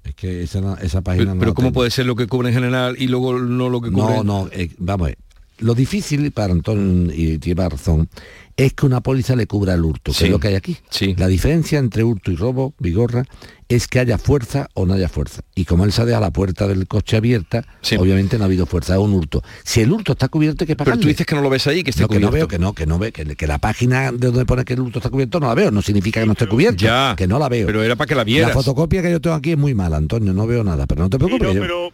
Es 0.04 0.14
que 0.14 0.42
esa, 0.42 0.62
no- 0.62 0.78
esa 0.78 1.02
página 1.02 1.24
Pero, 1.24 1.34
no 1.34 1.40
pero 1.40 1.54
¿cómo 1.54 1.68
tengo. 1.68 1.74
puede 1.74 1.90
ser 1.90 2.06
lo 2.06 2.16
que 2.16 2.26
cubre 2.26 2.48
en 2.48 2.54
general 2.54 2.96
y 2.98 3.08
luego 3.08 3.38
no 3.38 3.68
lo 3.68 3.82
que 3.82 3.90
cubre? 3.90 4.16
No, 4.16 4.24
no, 4.24 4.48
eh, 4.52 4.70
vamos 4.78 5.04
a 5.06 5.08
ver. 5.08 5.18
Lo 5.64 5.74
difícil 5.74 6.30
para 6.30 6.52
Antonio, 6.52 7.10
y 7.14 7.38
lleva 7.40 7.68
razón, 7.68 8.08
es 8.56 8.74
que 8.74 8.84
una 8.84 9.00
póliza 9.00 9.34
le 9.34 9.46
cubra 9.46 9.72
el 9.74 9.82
hurto, 9.84 10.12
que 10.12 10.18
Sí, 10.18 10.24
es 10.26 10.30
lo 10.30 10.38
que 10.38 10.48
hay 10.48 10.54
aquí. 10.56 10.76
La 11.16 11.26
diferencia 11.26 11.78
entre 11.78 12.04
hurto 12.04 12.30
y 12.30 12.36
robo, 12.36 12.74
Vigorra, 12.78 13.24
es 13.68 13.88
que 13.88 13.98
haya 13.98 14.18
fuerza 14.18 14.68
o 14.74 14.84
no 14.84 14.92
haya 14.92 15.08
fuerza. 15.08 15.40
Y 15.54 15.64
como 15.64 15.84
él 15.86 15.92
se 15.92 16.02
ha 16.02 16.04
dejado 16.04 16.20
la 16.22 16.30
puerta 16.32 16.68
del 16.68 16.86
coche 16.86 17.16
abierta, 17.16 17.64
obviamente 17.98 18.36
no 18.36 18.44
ha 18.44 18.46
habido 18.46 18.66
fuerza, 18.66 18.92
es 18.94 19.00
un 19.00 19.14
hurto. 19.14 19.42
Si 19.64 19.80
el 19.80 19.90
hurto 19.90 20.12
está 20.12 20.28
cubierto, 20.28 20.66
que 20.66 20.76
pagarle. 20.76 20.98
Pero 20.98 21.02
tú 21.02 21.08
dices 21.08 21.26
que 21.26 21.34
no 21.34 21.40
lo 21.40 21.48
ves 21.48 21.66
ahí, 21.66 21.82
que 21.82 21.90
esté 21.90 22.02
No, 22.02 22.08
que 22.08 22.20
no 22.20 22.28
cubierto. 22.28 22.46
veo, 22.46 22.48
que 22.48 22.58
no, 22.58 22.72
que 22.74 22.86
no 22.86 22.98
ve, 22.98 23.10
que, 23.10 23.24
que 23.34 23.46
la 23.46 23.58
página 23.58 24.12
de 24.12 24.18
donde 24.26 24.44
pone 24.44 24.64
que 24.66 24.74
el 24.74 24.80
hurto 24.80 24.98
está 24.98 25.08
cubierto 25.08 25.40
no 25.40 25.48
la 25.48 25.54
veo, 25.54 25.70
no 25.70 25.80
significa 25.80 26.20
que 26.20 26.26
no 26.26 26.32
esté 26.32 26.46
cubierto, 26.46 26.84
Ya, 26.84 27.14
que 27.16 27.26
no 27.26 27.38
la 27.38 27.48
veo. 27.48 27.66
pero 27.66 27.82
era 27.82 27.96
para 27.96 28.06
que 28.06 28.14
la 28.14 28.24
vieras. 28.24 28.50
La 28.50 28.54
fotocopia 28.54 29.00
que 29.00 29.10
yo 29.10 29.20
tengo 29.20 29.34
aquí 29.34 29.52
es 29.52 29.58
muy 29.58 29.74
mala, 29.74 29.96
Antonio, 29.96 30.34
no 30.34 30.46
veo 30.46 30.62
nada, 30.62 30.86
pero 30.86 31.02
no 31.02 31.08
te 31.10 31.16
Sí, 31.16 31.24
preocupes. 31.24 31.48
no, 31.48 31.54
yo- 31.54 31.60
pero, 31.62 31.90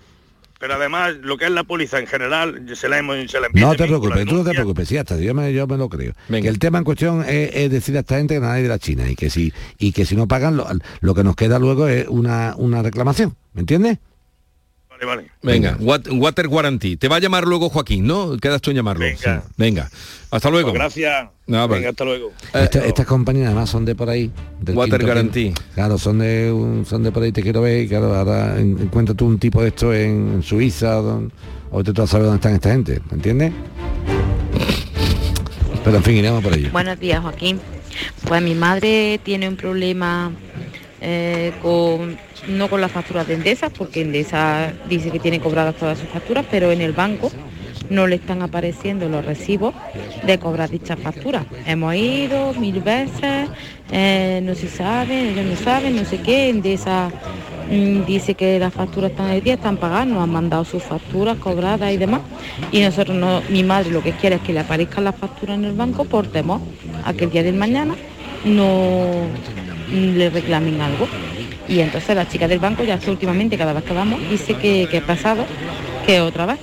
pero 0.61 0.75
además, 0.75 1.15
lo 1.23 1.39
que 1.39 1.47
es 1.47 1.51
la 1.51 1.65
póliza 1.65 1.99
en 1.99 2.07
general, 2.07 2.67
se 2.75 2.87
la 2.91 2.99
hemos 2.99 3.17
se 3.31 3.41
la 3.41 3.49
No 3.49 3.75
te 3.75 3.87
preocupes, 3.87 4.27
tú 4.27 4.35
no 4.35 4.45
te 4.45 4.51
preocupes, 4.51 4.89
sí, 4.89 4.99
hasta 4.99 5.17
yo 5.17 5.33
me, 5.35 5.51
yo 5.55 5.67
me 5.67 5.79
lo 5.79 5.89
creo. 5.89 6.13
Que 6.29 6.47
el 6.47 6.59
tema 6.59 6.77
en 6.77 6.85
cuestión 6.85 7.25
es, 7.27 7.51
es 7.55 7.71
decir 7.71 7.97
a 7.97 8.01
esta 8.01 8.19
gente 8.19 8.35
que 8.35 8.41
nadie 8.41 8.65
de 8.65 8.69
la 8.69 8.79
China 8.79 9.09
y 9.09 9.17
que 9.17 9.31
si 9.31 9.55
y 9.79 9.93
que 9.93 10.05
si 10.05 10.17
no 10.17 10.29
pagan 10.29 10.59
lo, 10.59 10.69
lo 11.01 11.15
que 11.15 11.25
nos 11.25 11.35
queda 11.35 11.59
luego 11.59 11.89
es 11.89 12.07
una, 12.09 12.55
una 12.59 12.83
reclamación, 12.83 13.35
¿me 13.55 13.61
entiendes? 13.61 14.01
Vale, 15.01 15.07
vale. 15.17 15.31
Venga, 15.43 15.77
wat- 15.81 16.09
Water 16.13 16.47
Guarantee. 16.47 16.97
Te 16.97 17.09
va 17.09 17.17
a 17.17 17.19
llamar 17.21 17.45
luego 17.47 17.71
Joaquín, 17.71 18.07
¿no? 18.07 18.37
Quedas 18.37 18.61
tú 18.61 18.71
en 18.71 18.77
llamarlo. 18.77 19.01
Venga. 19.05 19.41
Sí. 19.43 19.49
Venga. 19.57 19.91
Hasta 20.31 20.51
luego. 20.51 20.69
Pues 20.71 20.79
gracias. 20.79 21.29
Vale. 21.47 21.75
Venga, 21.75 21.89
hasta 21.91 22.05
luego. 22.05 22.33
Esta- 22.53 22.85
estas 22.87 23.07
compañías 23.07 23.47
además 23.47 23.71
son 23.71 23.85
de 23.85 23.95
por 23.95 24.11
ahí. 24.11 24.31
del 24.61 24.77
Water 24.77 25.03
Guarantee. 25.03 25.45
quinto. 25.47 25.63
Claro, 25.75 25.97
son 25.99 26.19
de 26.19 26.53
un- 26.53 26.85
son 26.85 27.03
de 27.03 27.11
por 27.13 27.23
ahí, 27.23 27.33
te 27.33 27.43
quiero 27.43 27.63
ver 27.63 27.89
claro, 27.89 28.15
ahora 28.15 28.59
en- 28.61 28.79
encuentras 28.79 29.17
tú 29.17 29.27
un 29.27 29.39
tipo 29.39 29.63
de 29.63 29.69
esto 29.69 29.93
en, 29.95 30.33
en 30.35 30.43
Suiza 30.43 30.93
don- 30.97 31.33
o 31.71 31.83
te 31.83 31.93
tú 31.95 32.03
a 32.03 32.07
saber 32.07 32.27
dónde 32.27 32.37
están 32.37 32.55
esta 32.55 32.71
gente, 32.71 33.01
¿me 33.11 33.15
entiendes? 33.17 33.53
Pero 35.83 35.97
en 35.97 36.03
fin, 36.03 36.17
iremos 36.17 36.43
por 36.45 36.53
ello. 36.53 36.69
Buenos 36.73 37.01
días, 37.01 37.21
Joaquín. 37.23 37.59
Pues 38.29 38.43
mi 38.43 38.55
madre 38.55 39.19
tiene 39.25 39.49
un 39.49 39.57
problema 39.57 40.31
eh, 41.01 41.53
con 41.63 42.19
no 42.49 42.69
con 42.69 42.81
las 42.81 42.93
facturas 42.93 43.27
de 43.27 43.35
Endesa, 43.35 43.71
porque 43.71 44.01
Endesa 44.03 44.73
dice 44.89 45.11
que 45.11 45.19
tiene 45.19 45.41
cobradas 45.41 45.77
todas 45.77 45.99
sus 45.99 46.09
facturas, 46.09 46.45
pero 46.51 46.73
en 46.73 46.81
el 46.81 46.93
banco 46.93 47.31
no 47.91 48.07
le 48.07 48.17
están 48.17 48.43
apareciendo 48.43 49.09
los 49.09 49.25
recibos 49.25 49.75
de 50.25 50.39
cobrar 50.39 50.71
dichas 50.71 50.99
facturas. 50.99 51.45
Hemos 51.67 51.95
ido 51.95 52.55
mil 52.55 52.81
veces, 52.81 53.49
eh, 53.91 54.41
no 54.43 54.55
se 54.55 54.69
sabe, 54.69 55.31
ellos 55.31 55.45
no 55.45 55.57
saben, 55.57 55.97
no 55.97 56.05
sé 56.05 56.19
qué, 56.21 56.49
Endesa 56.49 57.11
mm, 57.71 58.05
dice 58.05 58.35
que 58.35 58.59
las 58.59 58.73
facturas 58.73 59.11
están 59.11 59.31
al 59.31 59.43
día, 59.43 59.55
están 59.55 59.77
pagadas, 59.77 60.07
nos 60.07 60.23
han 60.23 60.31
mandado 60.31 60.65
sus 60.65 60.83
facturas 60.83 61.37
cobradas 61.39 61.93
y 61.93 61.97
demás. 61.97 62.21
Y 62.71 62.81
nosotros 62.81 63.17
no, 63.17 63.43
mi 63.49 63.65
madre 63.65 63.91
lo 63.91 64.03
que 64.03 64.13
quiere 64.13 64.37
es 64.37 64.43
que 64.43 64.53
le 64.53 64.61
aparezcan 64.61 65.05
las 65.05 65.17
facturas 65.17 65.59
en 65.59 65.65
el 65.65 65.73
banco 65.73 66.05
por 66.05 66.27
temor 66.29 66.61
a 67.05 67.13
que 67.13 67.25
el 67.25 67.31
día 67.31 67.43
del 67.43 67.57
mañana 67.57 67.97
no 68.45 69.27
le 69.93 70.31
reclamen 70.31 70.81
algo. 70.81 71.09
Y 71.69 71.81
entonces 71.81 72.17
la 72.17 72.29
chica 72.29 72.49
del 72.49 72.59
banco 72.59 72.83
ya 72.85 72.95
hasta 72.95 73.11
últimamente 73.11 73.57
cada 73.57 73.73
vez 73.73 73.85
que 73.85 73.93
vamos 73.93 74.21
dice 74.29 74.55
que, 74.55 74.89
que 74.91 74.99
ha 74.99 75.07
pasado, 75.07 75.45
que 76.07 76.21
otra 76.21 76.47
vez, 76.47 76.59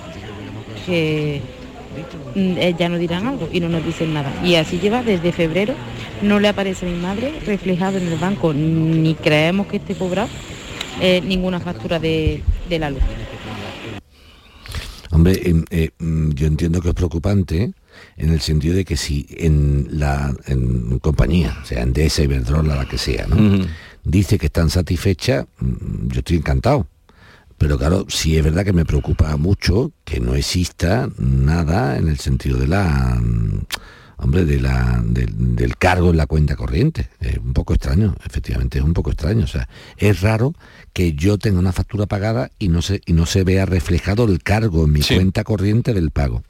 que 0.85 1.41
mm, 2.35 2.57
eh, 2.57 2.75
ya 2.77 2.89
no 2.89 2.97
dirán 2.97 3.27
algo 3.27 3.49
y 3.51 3.59
no 3.59 3.69
nos 3.69 3.85
dicen 3.85 4.13
nada. 4.13 4.31
Y 4.43 4.55
así 4.55 4.79
lleva 4.79 5.03
desde 5.03 5.31
febrero, 5.31 5.75
no 6.21 6.39
le 6.39 6.49
aparece 6.49 6.85
mi 6.85 6.97
madre 6.99 7.33
reflejado 7.45 7.97
en 7.97 8.07
el 8.07 8.17
banco, 8.17 8.53
ni 8.53 9.15
creemos 9.15 9.67
que 9.67 9.77
esté 9.77 9.95
cobrado 9.95 10.29
eh, 10.99 11.21
ninguna 11.23 11.59
factura 11.59 11.99
de, 11.99 12.41
de 12.67 12.79
la 12.79 12.89
luz. 12.89 13.03
Hombre, 15.11 15.39
em, 15.43 15.63
eh, 15.69 15.89
mm, 15.99 16.31
yo 16.31 16.47
entiendo 16.47 16.81
que 16.81 16.89
es 16.89 16.95
preocupante 16.95 17.71
en 18.17 18.29
el 18.29 18.41
sentido 18.41 18.75
de 18.75 18.85
que 18.85 18.97
si 18.97 19.27
en 19.29 19.87
la 19.91 20.33
en 20.45 20.99
compañía, 20.99 21.57
sea 21.63 21.83
Endesa, 21.83 22.23
Iberdrola, 22.23 22.75
la 22.75 22.85
que 22.87 22.97
sea, 22.97 23.27
¿no? 23.27 23.65
dice 24.03 24.37
que 24.37 24.45
están 24.45 24.69
satisfechas, 24.69 25.45
mm, 25.59 26.07
yo 26.09 26.19
estoy 26.19 26.37
encantado. 26.37 26.87
Pero 27.57 27.77
claro, 27.77 28.05
sí 28.07 28.37
es 28.37 28.43
verdad 28.43 28.63
que 28.63 28.73
me 28.73 28.85
preocupa 28.85 29.35
mucho 29.35 29.91
que 30.05 30.19
no 30.19 30.35
exista 30.35 31.09
nada 31.17 31.97
en 31.97 32.07
el 32.07 32.19
sentido 32.19 32.57
de 32.57 32.67
la 32.67 33.19
mm, 33.19 33.65
hombre 34.17 34.45
de 34.45 34.59
la 34.59 35.01
del, 35.03 35.55
del 35.55 35.77
cargo 35.77 36.11
en 36.11 36.17
la 36.17 36.27
cuenta 36.27 36.55
corriente. 36.55 37.09
Es 37.19 37.37
un 37.37 37.53
poco 37.53 37.73
extraño, 37.73 38.15
efectivamente 38.25 38.77
es 38.77 38.83
un 38.83 38.93
poco 38.93 39.11
extraño. 39.11 39.43
O 39.43 39.47
sea, 39.47 39.67
es 39.97 40.21
raro 40.21 40.53
que 40.93 41.13
yo 41.13 41.37
tenga 41.37 41.59
una 41.59 41.73
factura 41.73 42.05
pagada 42.05 42.51
y 42.59 42.69
no 42.69 42.81
se, 42.81 43.01
y 43.05 43.13
no 43.13 43.25
se 43.25 43.43
vea 43.43 43.65
reflejado 43.65 44.25
el 44.25 44.41
cargo 44.43 44.85
en 44.85 44.91
mi 44.91 45.01
cuenta 45.01 45.43
corriente 45.43 45.93
del 45.93 46.11
pago. 46.11 46.43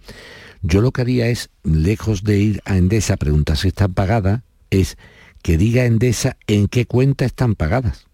Yo 0.62 0.82
lo 0.82 0.92
que 0.92 1.02
haría 1.02 1.28
es, 1.28 1.50
lejos 1.64 2.24
de 2.24 2.40
ir 2.40 2.62
a 2.66 2.78
Endesa 2.78 3.14
a 3.14 3.18
preguntar 3.18 3.58
si 3.58 3.70
están 3.70 3.94
pagadas, 3.94 4.42
es 4.70 4.98
que 5.42 5.58
diga 5.58 5.86
Endesa 5.86 6.38
en 6.48 6.68
qué 6.68 6.86
cuenta 6.86 7.26
están 7.26 7.56
pagadas. 7.56 8.06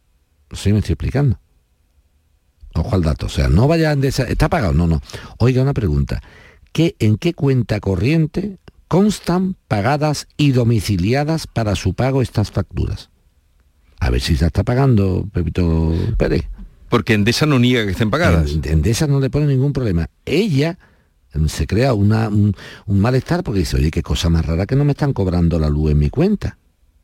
Si 0.52 0.72
me 0.72 0.80
estoy 0.80 0.94
explicando. 0.94 1.40
Ojo 2.76 2.96
al 2.96 3.02
dato. 3.04 3.28
O 3.28 3.30
sea, 3.30 3.48
no 3.50 3.68
vaya 3.68 3.90
a 3.90 3.94
Endesa, 3.94 4.24
¿está 4.24 4.50
pagado? 4.50 4.74
No, 4.74 4.88
no. 4.88 5.02
Oiga, 5.38 5.62
una 5.62 5.74
pregunta. 5.74 6.22
¿Qué, 6.72 6.96
¿En 7.00 7.18
qué 7.18 7.34
cuenta 7.34 7.80
corriente 7.80 8.58
constan 8.88 9.56
pagadas 9.68 10.28
y 10.38 10.52
domiciliadas 10.52 11.48
para 11.48 11.76
su 11.76 11.94
pago 11.94 12.22
estas 12.22 12.52
facturas? 12.52 13.10
A 14.00 14.10
ver 14.10 14.22
si 14.22 14.36
se 14.36 14.46
está 14.46 14.64
pagando, 14.64 15.28
Pepito 15.32 15.94
Pérez. 16.18 16.44
Porque 16.90 17.14
Endesa 17.14 17.46
no 17.46 17.58
niega 17.58 17.86
que 17.86 17.92
estén 17.92 18.10
pagadas. 18.12 18.52
En- 18.52 18.66
Endesa 18.68 19.08
no 19.08 19.20
le 19.20 19.30
pone 19.30 19.46
ningún 19.48 19.72
problema. 19.74 20.08
Ella 20.26 20.78
se 21.48 21.68
crea 21.68 21.94
una, 21.94 22.30
un, 22.30 22.56
un 22.86 23.00
malestar 23.00 23.44
porque 23.44 23.62
dice, 23.62 23.78
oye, 23.78 23.92
qué 23.92 24.02
cosa 24.02 24.30
más 24.30 24.46
rara 24.46 24.66
que 24.66 24.76
no 24.76 24.86
me 24.86 24.92
están 24.92 25.14
cobrando 25.14 25.60
la 25.60 25.70
luz 25.70 25.92
en 25.92 26.00
mi 26.00 26.10
cuenta. 26.10 26.58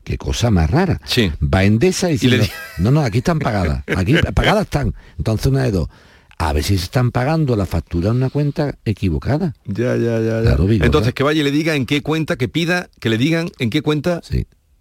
Qué 0.04 0.18
cosa 0.18 0.50
más 0.50 0.70
rara. 0.70 1.00
Va 1.42 1.60
a 1.60 1.64
Endesa 1.66 2.10
y 2.10 2.14
dice, 2.14 2.28
le 2.30 2.50
no, 2.80 2.92
no, 2.92 3.02
aquí 3.02 3.20
están 3.20 3.40
pagadas. 3.40 3.84
Aquí 3.96 4.16
pagadas 4.34 4.64
están. 4.64 4.94
Entonces 5.18 5.48
una 5.48 5.64
de 5.64 5.72
dos. 5.72 5.90
A 6.38 6.54
ver 6.54 6.64
si 6.64 6.78
se 6.78 6.86
están 6.86 7.12
pagando 7.12 7.56
la 7.58 7.66
factura 7.66 8.12
en 8.12 8.16
una 8.16 8.30
cuenta 8.30 8.76
equivocada. 8.86 9.54
Ya, 9.66 9.98
ya, 9.98 10.22
ya. 10.22 10.42
Claro, 10.42 10.66
Vigorra. 10.66 10.86
Entonces 10.86 11.14
que 11.14 11.24
vaya 11.24 11.42
y 11.42 11.44
le 11.44 11.52
diga 11.52 11.76
en 11.76 11.86
qué 11.86 12.02
cuenta, 12.02 12.38
que 12.38 12.48
pida, 12.48 12.90
que 13.00 13.10
le 13.10 13.18
digan 13.18 13.50
en 13.60 13.70
qué 13.70 13.82
cuenta 13.82 14.22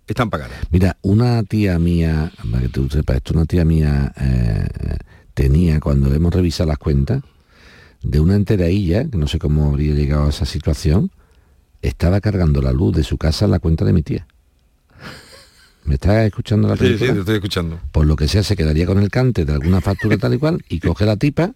están 0.06 0.30
pagadas. 0.30 0.56
Mira, 0.70 0.96
una 1.02 1.42
tía 1.42 1.78
mía, 1.78 2.32
para 2.50 2.62
que 2.62 2.68
tú 2.68 2.88
sepas 2.88 3.16
esto, 3.16 3.34
una 3.34 3.44
tía 3.44 3.64
mía 3.64 4.12
eh, 4.20 4.66
tenía, 5.34 5.80
cuando 5.80 6.12
hemos 6.14 6.32
revisado 6.32 6.68
las 6.68 6.78
cuentas, 6.78 7.22
de 8.02 8.20
una 8.20 8.36
enteradilla, 8.36 9.04
que 9.08 9.18
no 9.18 9.26
sé 9.26 9.38
cómo 9.38 9.68
habría 9.70 9.94
llegado 9.94 10.26
a 10.26 10.30
esa 10.30 10.44
situación, 10.44 11.10
estaba 11.82 12.20
cargando 12.20 12.60
la 12.62 12.72
luz 12.72 12.94
de 12.96 13.04
su 13.04 13.18
casa 13.18 13.44
en 13.44 13.50
la 13.52 13.58
cuenta 13.58 13.84
de 13.84 13.92
mi 13.92 14.02
tía. 14.02 14.26
¿Me 15.84 15.94
estás 15.94 16.26
escuchando 16.26 16.68
la 16.68 16.76
Sí, 16.76 16.80
sí, 16.84 16.86
película? 16.88 17.12
te 17.14 17.18
estoy 17.20 17.34
escuchando. 17.36 17.80
Por 17.92 18.06
lo 18.06 18.14
que 18.16 18.28
sea, 18.28 18.42
se 18.42 18.56
quedaría 18.56 18.84
con 18.86 18.98
el 18.98 19.10
cante 19.10 19.44
de 19.44 19.52
alguna 19.54 19.80
factura 19.80 20.18
tal 20.18 20.34
y 20.34 20.38
cual, 20.38 20.62
y 20.68 20.80
coge 20.80 21.06
la 21.06 21.16
tipa 21.16 21.52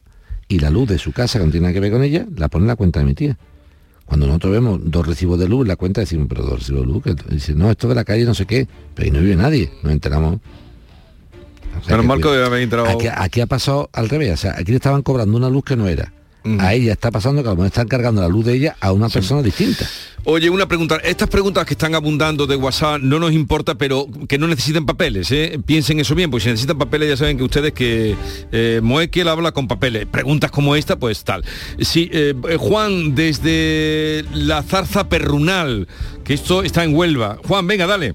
y 0.48 0.58
la 0.58 0.70
luz 0.70 0.88
de 0.88 0.98
su 0.98 1.12
casa, 1.12 1.38
que 1.38 1.44
no 1.44 1.50
tiene 1.50 1.64
nada 1.64 1.74
que 1.74 1.80
ver 1.80 1.92
con 1.92 2.02
ella, 2.02 2.26
la 2.36 2.48
pone 2.48 2.64
en 2.64 2.68
la 2.68 2.76
cuenta 2.76 3.00
de 3.00 3.06
mi 3.06 3.14
tía. 3.14 3.36
Cuando 4.06 4.26
nosotros 4.26 4.52
vemos 4.52 4.80
dos 4.84 5.06
recibos 5.06 5.38
de 5.38 5.48
luz 5.48 5.62
en 5.62 5.68
la 5.68 5.76
cuenta, 5.76 6.00
decimos, 6.00 6.26
pero 6.28 6.42
dos 6.44 6.58
recibos 6.60 6.80
de 6.82 6.86
luz, 6.86 7.02
que 7.02 7.14
dice, 7.34 7.54
no, 7.54 7.70
esto 7.70 7.88
de 7.88 7.94
la 7.94 8.04
calle 8.04 8.24
no 8.24 8.34
sé 8.34 8.46
qué, 8.46 8.66
pero 8.94 9.04
ahí 9.06 9.10
no 9.10 9.20
vive 9.20 9.36
nadie, 9.36 9.70
nos 9.82 9.92
enteramos. 9.92 10.40
O 11.80 11.84
sea, 11.84 12.00
mal 12.02 12.18
que 12.18 12.24
cuida- 12.28 12.46
habéis 12.46 12.64
entrado- 12.64 12.88
Aquí, 12.88 13.06
aquí 13.14 13.40
ha 13.40 13.46
pasado 13.46 13.90
al 13.92 14.08
revés, 14.08 14.32
o 14.32 14.36
sea, 14.36 14.52
aquí 14.58 14.70
le 14.72 14.76
estaban 14.76 15.02
cobrando 15.02 15.36
una 15.36 15.48
luz 15.50 15.64
que 15.64 15.76
no 15.76 15.88
era. 15.88 16.12
A 16.58 16.74
ella 16.74 16.92
está 16.92 17.10
pasando 17.10 17.42
que 17.42 17.48
a 17.48 17.52
lo 17.52 17.56
mejor 17.56 17.66
están 17.68 17.88
cargando 17.88 18.20
la 18.20 18.28
luz 18.28 18.44
de 18.44 18.54
ella 18.54 18.76
a 18.80 18.92
una 18.92 19.08
persona 19.08 19.42
distinta. 19.42 19.88
Oye, 20.24 20.50
una 20.50 20.66
pregunta. 20.66 20.96
Estas 21.02 21.28
preguntas 21.28 21.64
que 21.64 21.74
están 21.74 21.94
abundando 21.94 22.46
de 22.46 22.56
WhatsApp 22.56 23.00
no 23.00 23.18
nos 23.18 23.32
importa, 23.32 23.76
pero 23.76 24.06
que 24.28 24.38
no 24.38 24.46
necesiten 24.46 24.86
papeles, 24.86 25.30
¿eh? 25.32 25.58
Piensen 25.64 25.98
eso 25.98 26.14
bien, 26.14 26.30
porque 26.30 26.44
si 26.44 26.50
necesitan 26.50 26.78
papeles 26.78 27.08
ya 27.08 27.16
saben 27.16 27.36
que 27.36 27.44
ustedes 27.44 27.72
que 27.72 28.16
eh, 28.52 28.80
Moekel 28.82 29.28
habla 29.28 29.52
con 29.52 29.66
papeles. 29.66 30.06
Preguntas 30.06 30.50
como 30.50 30.76
esta, 30.76 30.96
pues 30.98 31.24
tal. 31.24 31.44
Sí, 31.80 32.08
eh, 32.12 32.34
eh, 32.48 32.56
Juan, 32.56 33.14
desde 33.14 34.24
la 34.32 34.62
zarza 34.62 35.08
perrunal, 35.08 35.88
que 36.24 36.34
esto 36.34 36.62
está 36.62 36.84
en 36.84 36.94
Huelva. 36.94 37.38
Juan, 37.46 37.66
venga, 37.66 37.86
dale. 37.86 38.14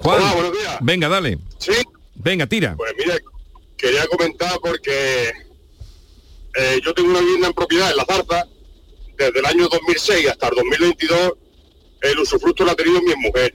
Juan, 0.00 0.22
venga, 0.80 1.08
dale. 1.08 1.38
Sí. 1.58 1.72
Venga, 2.14 2.46
tira. 2.46 2.76
Pues 2.76 2.92
mira, 2.98 3.16
quería 3.76 4.06
comentar 4.06 4.58
porque 4.60 5.32
eh, 6.58 6.80
yo 6.84 6.92
tengo 6.92 7.10
una 7.10 7.20
vivienda 7.20 7.46
en 7.46 7.52
propiedad 7.52 7.90
en 7.90 7.96
La 7.96 8.04
Zarza, 8.04 8.48
desde 9.16 9.38
el 9.38 9.46
año 9.46 9.68
2006 9.68 10.28
hasta 10.28 10.48
el 10.48 10.56
2022, 10.56 11.32
el 12.00 12.18
usufructo 12.18 12.64
lo 12.64 12.72
ha 12.72 12.74
tenido 12.74 13.00
mi 13.00 13.14
mujer. 13.14 13.54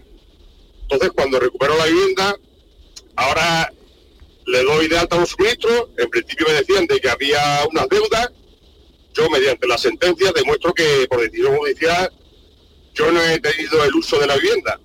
Entonces, 0.84 1.12
cuando 1.14 1.38
recupero 1.38 1.78
la 1.78 1.86
vivienda, 1.86 2.38
ahora 3.18 3.74
le 4.46 4.64
doy 4.64 4.88
de 4.88 4.98
alta 4.98 5.18
los 5.18 5.30
suministros, 5.30 5.90
en 5.98 6.10
principio 6.10 6.48
me 6.48 6.54
decían 6.54 6.88
de 6.88 7.00
que 7.02 7.10
había 7.10 7.66
unas 7.70 7.90
deudas, 7.90 8.30
yo 9.14 9.30
mediante 9.30 9.68
la 9.68 9.78
sentencia 9.78 10.32
demuestro 10.32 10.74
que 10.74 11.06
por 11.10 11.22
decisión 11.22 11.58
judicial 11.58 12.10
yo 12.94 13.12
no 13.12 13.22
he 13.22 13.40
tenido 13.40 13.84
el 13.84 13.94
uso 13.96 14.18
de 14.18 14.28
la 14.28 14.36
vivienda. 14.38 14.80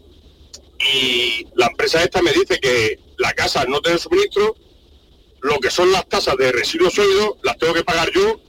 Y 0.92 1.46
la 1.54 1.66
empresa 1.66 2.02
esta 2.02 2.20
me 2.20 2.32
dice 2.32 2.58
que 2.58 2.98
la 3.16 3.32
casa 3.32 3.64
no 3.64 3.80
tiene 3.80 3.98
suministro, 3.98 4.56
lo 5.40 5.58
que 5.60 5.70
son 5.70 5.92
las 5.92 6.08
tasas 6.08 6.36
de 6.36 6.52
residuos 6.52 6.94
sólidos 6.94 7.36
las 7.42 7.58
tengo 7.58 7.74
que 7.74 7.84
pagar 7.84 8.10
yo 8.12 8.40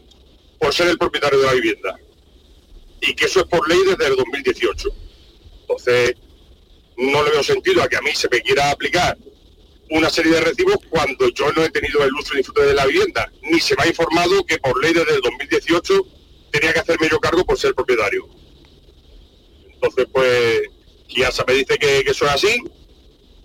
por 0.59 0.73
ser 0.73 0.87
el 0.87 0.97
propietario 0.97 1.39
de 1.39 1.45
la 1.45 1.53
vivienda. 1.53 1.99
Y 3.01 3.13
que 3.13 3.25
eso 3.25 3.41
es 3.41 3.45
por 3.45 3.67
ley 3.69 3.79
desde 3.85 4.07
el 4.07 4.15
2018. 4.17 4.89
Entonces, 5.61 6.15
no 6.97 7.23
le 7.23 7.31
veo 7.31 7.43
sentido 7.43 7.81
a 7.81 7.87
que 7.87 7.95
a 7.95 8.01
mí 8.01 8.11
se 8.13 8.27
me 8.29 8.41
quiera 8.41 8.71
aplicar 8.71 9.17
una 9.91 10.09
serie 10.09 10.33
de 10.33 10.41
recibos 10.41 10.77
cuando 10.89 11.29
yo 11.29 11.51
no 11.53 11.63
he 11.63 11.69
tenido 11.69 12.03
el 12.03 12.13
uso 12.13 12.33
y 12.33 12.37
disfrute 12.37 12.63
de 12.63 12.73
la 12.73 12.85
vivienda, 12.85 13.31
ni 13.43 13.59
se 13.59 13.75
me 13.75 13.83
ha 13.83 13.87
informado 13.87 14.45
que 14.45 14.59
por 14.59 14.79
ley 14.83 14.93
desde 14.93 15.15
el 15.15 15.21
2018 15.21 16.05
tenía 16.51 16.73
que 16.73 16.79
hacerme 16.79 17.07
yo 17.09 17.19
cargo 17.19 17.45
por 17.45 17.57
ser 17.57 17.73
propietario. 17.73 18.27
Entonces, 19.73 20.05
pues, 20.11 20.61
Kiasa 21.07 21.43
me 21.47 21.53
dice 21.53 21.77
que, 21.77 22.03
que 22.03 22.11
eso 22.11 22.25
es 22.25 22.31
así, 22.31 22.61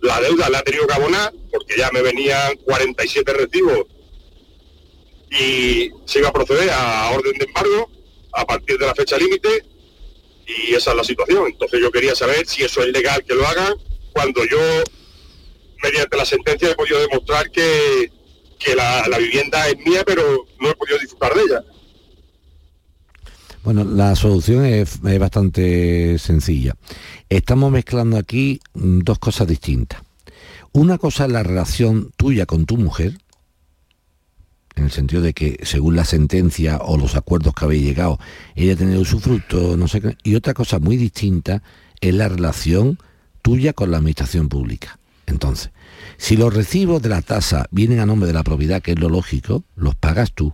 la 0.01 0.21
deuda 0.21 0.51
la 0.51 0.61
he 0.61 0.63
tenido 0.63 0.87
que 0.87 0.95
abonar, 0.95 1.33
porque 1.51 1.77
ya 1.77 1.91
me 1.93 2.03
venían 2.03 2.57
47 2.65 3.33
recibos 3.33 3.87
y 5.31 5.91
se 6.05 6.19
iba 6.19 6.29
a 6.29 6.33
proceder 6.33 6.71
a 6.71 7.11
orden 7.11 7.37
de 7.39 7.45
embargo 7.45 7.91
a 8.33 8.45
partir 8.45 8.79
de 8.79 8.87
la 8.87 8.95
fecha 8.95 9.17
límite 9.17 9.65
y 10.47 10.75
esa 10.75 10.91
es 10.91 10.97
la 10.97 11.05
situación. 11.05 11.47
Entonces 11.47 11.81
yo 11.81 11.91
quería 11.91 12.15
saber 12.15 12.47
si 12.47 12.63
eso 12.63 12.83
es 12.83 12.89
legal 12.89 13.25
que 13.25 13.35
lo 13.35 13.47
hagan 13.47 13.75
cuando 14.13 14.45
yo, 14.45 14.59
mediante 15.83 16.17
la 16.17 16.25
sentencia, 16.25 16.71
he 16.71 16.75
podido 16.75 17.01
demostrar 17.01 17.51
que, 17.51 18.11
que 18.59 18.75
la, 18.77 19.09
la 19.09 19.19
vivienda 19.19 19.69
es 19.69 19.77
mía, 19.79 20.05
pero 20.07 20.47
no 20.61 20.71
he 20.71 20.75
podido 20.75 20.99
disfrutar 20.99 21.35
de 21.35 21.43
ella. 21.43 21.65
Bueno, 23.65 23.83
la 23.83 24.15
solución 24.15 24.67
es, 24.67 25.01
bastante 25.01 26.19
sencilla. 26.19 26.77
Estamos 27.31 27.73
mezclando 27.73 28.19
aquí 28.19 28.61
mm, 28.75 28.99
dos 28.99 29.19
cosas 29.19 29.49
distintas. 29.49 30.03
Una 30.73 30.99
cosa 30.99 31.25
es 31.25 31.33
la 31.33 31.43
relación 31.43 32.11
tuya 32.19 32.45
con 32.45 32.67
tu 32.67 32.77
mujer, 32.77 33.17
en 34.75 34.85
el 34.85 34.91
sentido 34.91 35.23
de 35.23 35.33
que 35.33 35.59
según 35.63 35.97
la 35.97 36.05
sentencia 36.05 36.77
o 36.77 36.99
los 36.99 37.17
acuerdos 37.17 37.55
que 37.55 37.65
habéis 37.65 37.85
llegado, 37.85 38.19
ella 38.55 38.77
tenido 38.77 39.01
usufructo, 39.01 39.79
no 39.79 39.89
sé 39.89 40.03
qué. 40.03 40.19
Y 40.25 40.35
otra 40.35 40.53
cosa 40.53 40.79
muy 40.79 40.99
distinta 40.99 41.63
es 42.03 42.15
la 42.15 42.29
relación 42.29 42.99
tuya 43.41 43.73
con 43.73 43.91
la 43.91 43.97
administración 43.97 44.51
pública. 44.51 44.99
Entonces, 45.25 45.71
si 46.19 46.37
los 46.37 46.53
recibos 46.53 47.01
de 47.01 47.09
la 47.09 47.23
tasa 47.23 47.65
vienen 47.71 48.01
a 48.01 48.07
nombre 48.07 48.27
de 48.27 48.35
la 48.35 48.43
propiedad, 48.43 48.83
que 48.83 48.93
es 48.93 48.99
lo 48.99 49.09
lógico, 49.09 49.65
los 49.75 49.95
pagas 49.95 50.33
tú. 50.33 50.53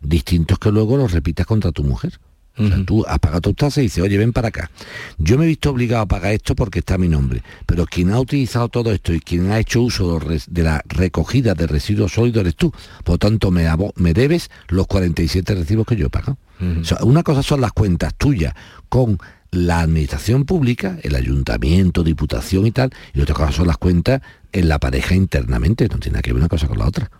Distintos 0.00 0.60
que 0.60 0.70
luego 0.70 0.96
los 0.96 1.10
repitas 1.10 1.46
contra 1.46 1.72
tu 1.72 1.82
mujer. 1.82 2.20
O 2.56 2.68
sea, 2.68 2.84
tú 2.84 3.04
has 3.06 3.18
pagado 3.18 3.40
tus 3.40 3.56
tasas 3.56 3.78
y 3.78 3.82
dices, 3.82 4.02
oye, 4.04 4.16
ven 4.16 4.32
para 4.32 4.48
acá. 4.48 4.70
Yo 5.18 5.36
me 5.38 5.44
he 5.44 5.48
visto 5.48 5.70
obligado 5.70 6.02
a 6.02 6.06
pagar 6.06 6.32
esto 6.32 6.54
porque 6.54 6.78
está 6.80 6.98
mi 6.98 7.08
nombre, 7.08 7.42
pero 7.66 7.84
quien 7.84 8.10
ha 8.12 8.20
utilizado 8.20 8.68
todo 8.68 8.92
esto 8.92 9.12
y 9.12 9.20
quien 9.20 9.50
ha 9.50 9.58
hecho 9.58 9.82
uso 9.82 10.20
de 10.20 10.62
la 10.62 10.82
recogida 10.86 11.54
de 11.54 11.66
residuos 11.66 12.12
sólidos 12.12 12.42
eres 12.42 12.56
tú. 12.56 12.72
Por 13.02 13.14
lo 13.14 13.18
tanto, 13.18 13.50
me, 13.50 13.68
me 13.96 14.14
debes 14.14 14.50
los 14.68 14.86
47 14.86 15.54
recibos 15.54 15.86
que 15.86 15.96
yo 15.96 16.06
he 16.06 16.10
pagado. 16.10 16.38
O 16.80 16.84
sea, 16.84 16.98
una 17.02 17.22
cosa 17.22 17.42
son 17.42 17.60
las 17.60 17.72
cuentas 17.72 18.14
tuyas 18.14 18.54
con 18.88 19.18
la 19.50 19.80
administración 19.80 20.44
pública, 20.44 20.98
el 21.02 21.14
ayuntamiento, 21.14 22.02
diputación 22.02 22.66
y 22.66 22.70
tal, 22.70 22.90
y 23.12 23.20
otra 23.20 23.34
cosa 23.34 23.52
son 23.52 23.66
las 23.66 23.78
cuentas 23.78 24.22
en 24.52 24.68
la 24.68 24.78
pareja 24.78 25.14
internamente, 25.14 25.88
no 25.88 25.98
tiene 25.98 26.14
nada 26.14 26.22
que 26.22 26.32
ver 26.32 26.40
una 26.40 26.48
cosa 26.48 26.66
con 26.66 26.78
la 26.78 26.86
otra. 26.86 27.10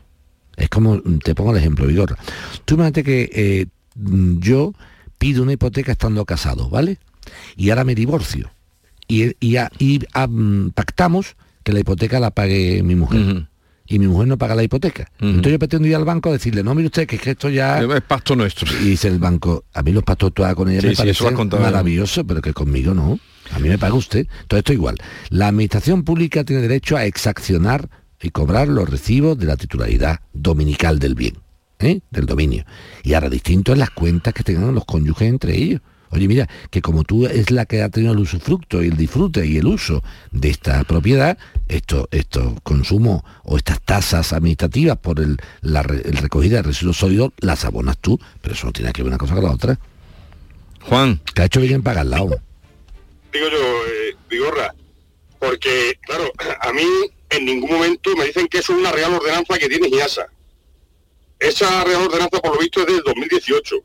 Es 0.56 0.68
como, 0.68 1.00
te 1.22 1.34
pongo 1.34 1.50
el 1.52 1.58
ejemplo, 1.58 1.86
Vigorra. 1.86 2.16
Tú 2.64 2.74
imagínate 2.74 3.02
que 3.02 3.30
eh, 3.32 3.66
yo 4.38 4.72
pido 5.18 5.42
una 5.42 5.52
hipoteca 5.52 5.92
estando 5.92 6.24
casado, 6.24 6.68
¿vale? 6.68 6.98
Y 7.56 7.70
ahora 7.70 7.84
me 7.84 7.94
divorcio. 7.94 8.50
Y, 9.08 9.32
y, 9.44 9.56
a- 9.56 9.70
y, 9.78 10.00
ah, 10.14 10.26
mm, 10.26 10.70
pactamos 10.70 11.36
que 11.62 11.72
la 11.72 11.80
hipoteca 11.80 12.20
la 12.20 12.30
pague 12.30 12.82
mi 12.82 12.94
mujer. 12.94 13.46
Y 13.86 13.98
mi 13.98 14.06
mujer 14.06 14.28
no 14.28 14.38
paga 14.38 14.54
la 14.54 14.62
hipoteca. 14.62 15.10
Entonces 15.20 15.52
yo 15.52 15.58
pretendo 15.58 15.86
ir 15.86 15.94
al 15.94 16.06
banco 16.06 16.30
a 16.30 16.32
decirle, 16.32 16.62
no, 16.62 16.74
mire 16.74 16.86
usted, 16.86 17.06
que 17.06 17.16
es 17.16 17.22
que 17.22 17.30
esto 17.32 17.50
ya... 17.50 17.80
Es 17.82 18.00
pacto 18.02 18.34
nuestro. 18.34 18.66
Y 18.80 18.84
dice 18.90 19.08
el 19.08 19.18
banco, 19.18 19.64
a 19.74 19.82
mí 19.82 19.92
los 19.92 20.02
pactos 20.04 20.32
tú 20.32 20.42
con 20.56 20.70
ella 20.70 20.80
Sí, 20.80 20.86
me 20.88 20.94
parecen 20.96 21.26
maravillosos, 21.60 22.24
pero 22.26 22.40
que 22.40 22.54
conmigo 22.54 22.94
no. 22.94 23.18
A 23.52 23.58
mí 23.58 23.68
me 23.68 23.76
paga 23.76 23.92
usted. 23.94 24.26
Todo 24.48 24.58
esto 24.58 24.72
igual. 24.72 24.96
La 25.28 25.48
administración 25.48 26.02
pública 26.02 26.44
tiene 26.44 26.62
derecho 26.62 26.96
a 26.96 27.04
exaccionar 27.04 27.90
y 28.22 28.30
cobrar 28.30 28.68
los 28.68 28.88
recibos 28.88 29.36
de 29.38 29.44
la 29.44 29.56
titularidad 29.58 30.20
dominical 30.32 30.98
del 30.98 31.14
bien, 31.14 31.34
¿eh? 31.84 32.00
del 32.10 32.26
dominio. 32.26 32.64
Y 33.02 33.14
ahora 33.14 33.28
distinto 33.28 33.72
es 33.72 33.78
las 33.78 33.90
cuentas 33.90 34.34
que 34.34 34.42
tengan 34.42 34.74
los 34.74 34.84
cónyuges 34.84 35.28
entre 35.28 35.56
ellos. 35.56 35.80
Oye, 36.10 36.28
mira, 36.28 36.48
que 36.70 36.80
como 36.80 37.02
tú 37.02 37.26
es 37.26 37.50
la 37.50 37.66
que 37.66 37.82
ha 37.82 37.88
tenido 37.88 38.12
el 38.12 38.20
usufructo 38.20 38.82
y 38.82 38.86
el 38.86 38.96
disfrute 38.96 39.44
y 39.46 39.56
el 39.56 39.66
uso 39.66 40.02
de 40.30 40.48
esta 40.48 40.84
propiedad, 40.84 41.36
esto, 41.66 42.08
estos 42.12 42.54
consumos 42.62 43.22
o 43.42 43.56
estas 43.56 43.80
tasas 43.80 44.32
administrativas 44.32 44.96
por 44.96 45.18
el, 45.18 45.38
la 45.60 45.80
el 45.80 46.16
recogida 46.18 46.58
de 46.58 46.62
residuos 46.62 46.98
sólidos, 46.98 47.32
las 47.38 47.64
abonas 47.64 47.98
tú, 47.98 48.20
pero 48.40 48.54
eso 48.54 48.66
no 48.66 48.72
tiene 48.72 48.92
que 48.92 49.02
ver 49.02 49.08
una 49.08 49.18
cosa 49.18 49.34
con 49.34 49.44
la 49.44 49.50
otra. 49.50 49.78
Juan. 50.82 51.20
Que 51.34 51.42
ha 51.42 51.44
hecho 51.46 51.60
bien 51.60 51.74
en 51.74 51.82
pagarla. 51.82 52.22
hombre. 52.22 52.38
digo 53.32 53.46
yo, 53.50 53.58
eh, 53.58 54.16
Vigorra, 54.30 54.72
porque, 55.40 55.98
claro, 56.02 56.30
a 56.60 56.72
mí 56.72 56.86
en 57.30 57.44
ningún 57.44 57.70
momento 57.70 58.14
me 58.16 58.26
dicen 58.26 58.46
que 58.46 58.58
eso 58.58 58.72
es 58.72 58.78
una 58.78 58.92
real 58.92 59.14
ordenanza 59.14 59.58
que 59.58 59.68
tiene 59.68 59.88
IASA. 59.88 60.28
Esa 61.44 61.84
real 61.84 62.02
ordenanza, 62.02 62.40
por 62.40 62.54
lo 62.54 62.58
visto, 62.58 62.80
es 62.80 62.86
del 62.86 63.02
2018. 63.04 63.76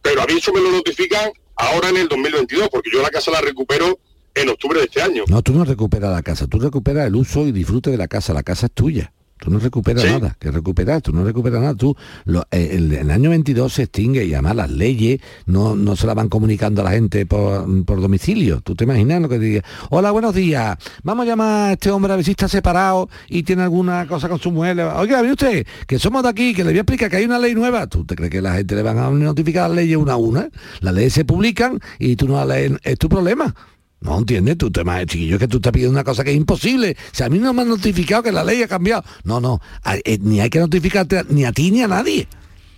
Pero 0.00 0.22
a 0.22 0.26
mí 0.26 0.34
eso 0.38 0.50
me 0.52 0.60
lo 0.60 0.70
notifican 0.70 1.30
ahora 1.56 1.90
en 1.90 1.98
el 1.98 2.08
2022, 2.08 2.70
porque 2.70 2.90
yo 2.90 3.02
la 3.02 3.10
casa 3.10 3.30
la 3.30 3.42
recupero 3.42 3.98
en 4.34 4.48
octubre 4.48 4.78
de 4.78 4.86
este 4.86 5.02
año. 5.02 5.24
No, 5.28 5.42
tú 5.42 5.52
no 5.52 5.64
recuperas 5.64 6.10
la 6.10 6.22
casa, 6.22 6.46
tú 6.46 6.58
recuperas 6.58 7.06
el 7.06 7.16
uso 7.16 7.46
y 7.46 7.52
disfrute 7.52 7.90
de 7.90 7.98
la 7.98 8.08
casa, 8.08 8.32
la 8.32 8.42
casa 8.42 8.66
es 8.66 8.72
tuya. 8.72 9.12
Tú 9.40 9.50
no 9.50 9.58
recuperas 9.58 10.02
Sí. 10.04 10.10
nada, 10.10 10.36
que 10.38 10.50
recuperar, 10.50 11.00
tú 11.00 11.12
no 11.12 11.24
recuperas 11.24 11.60
nada. 11.62 11.74
Tú, 11.74 11.96
lo- 12.26 12.46
eh, 12.50 12.70
el, 12.72 12.92
el 12.92 13.10
año 13.10 13.30
22 13.30 13.72
se 13.72 13.82
extingue 13.84 14.24
y 14.26 14.34
además 14.34 14.54
las 14.56 14.70
leyes 14.70 15.20
no, 15.46 15.74
no 15.74 15.96
se 15.96 16.06
la 16.06 16.14
van 16.14 16.28
comunicando 16.28 16.82
a 16.82 16.84
la 16.84 16.90
gente 16.90 17.24
por, 17.26 17.84
por 17.84 18.00
domicilio. 18.00 18.60
¿Tú 18.60 18.74
te 18.74 18.84
imaginas 18.84 19.22
lo 19.22 19.28
que 19.28 19.38
diga? 19.38 19.62
Hola, 19.88 20.10
buenos 20.10 20.34
días. 20.34 20.76
Vamos 21.02 21.24
a 21.24 21.28
llamar 21.28 21.70
a 21.70 21.72
este 21.72 21.90
hombre 21.90 22.12
a 22.12 22.16
ver 22.16 22.24
si 22.24 22.32
está 22.32 22.48
separado 22.48 23.08
y 23.28 23.42
tiene 23.42 23.62
alguna 23.62 24.06
cosa 24.06 24.28
con 24.28 24.38
su 24.38 24.50
mujer. 24.52 24.78
Oiga, 24.80 25.20
mire 25.22 25.32
usted, 25.32 25.66
que 25.86 25.98
somos 25.98 26.22
de 26.22 26.28
aquí, 26.28 26.52
que 26.54 26.62
le 26.62 26.70
voy 26.70 26.78
a 26.78 26.82
explicar 26.82 27.10
que 27.10 27.16
hay 27.16 27.24
una 27.24 27.38
ley 27.38 27.54
nueva. 27.54 27.86
¿Tú 27.86 28.04
te 28.04 28.14
crees 28.16 28.30
que 28.30 28.42
la 28.42 28.54
gente 28.54 28.74
le 28.74 28.82
van 28.82 28.98
a 28.98 29.08
notificar 29.10 29.68
las 29.70 29.76
leyes 29.76 29.96
una 29.96 30.12
a 30.12 30.16
una? 30.16 30.48
Las 30.80 30.92
leyes 30.94 31.12
se 31.14 31.24
publican 31.24 31.80
y 31.98 32.16
tú 32.16 32.28
no 32.28 32.34
las 32.36 32.46
lees, 32.46 32.72
es 32.82 32.98
tu 32.98 33.08
problema. 33.08 33.54
No 34.00 34.18
entiendes, 34.18 34.56
tú 34.56 34.70
te 34.70 34.82
más 34.82 35.04
chiquillo 35.04 35.38
que 35.38 35.46
tú 35.46 35.58
estás 35.58 35.72
pidiendo 35.72 35.92
una 35.92 36.04
cosa 36.04 36.24
que 36.24 36.30
es 36.30 36.36
imposible. 36.36 36.96
Si 37.12 37.22
a 37.22 37.28
mí 37.28 37.38
no 37.38 37.52
me 37.52 37.62
han 37.62 37.68
notificado 37.68 38.22
que 38.22 38.32
la 38.32 38.42
ley 38.42 38.62
ha 38.62 38.68
cambiado. 38.68 39.04
No, 39.24 39.40
no, 39.40 39.60
eh, 40.04 40.18
ni 40.22 40.40
hay 40.40 40.48
que 40.48 40.58
notificarte 40.58 41.24
ni 41.28 41.44
a 41.44 41.52
ti 41.52 41.70
ni 41.70 41.82
a 41.82 41.88
nadie. 41.88 42.26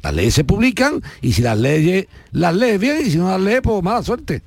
Las 0.03 0.15
leyes 0.15 0.35
se 0.35 0.43
publican 0.43 1.01
y 1.21 1.33
si 1.33 1.43
las 1.43 1.57
leyes 1.57 2.07
las 2.33 2.57
lees 2.57 2.81
bien 2.81 3.07
y 3.07 3.11
si 3.11 3.19
no 3.19 3.29
las 3.29 3.41
lees, 3.41 3.61
pues 3.63 3.83
mala 3.85 4.03
suerte. 4.03 4.43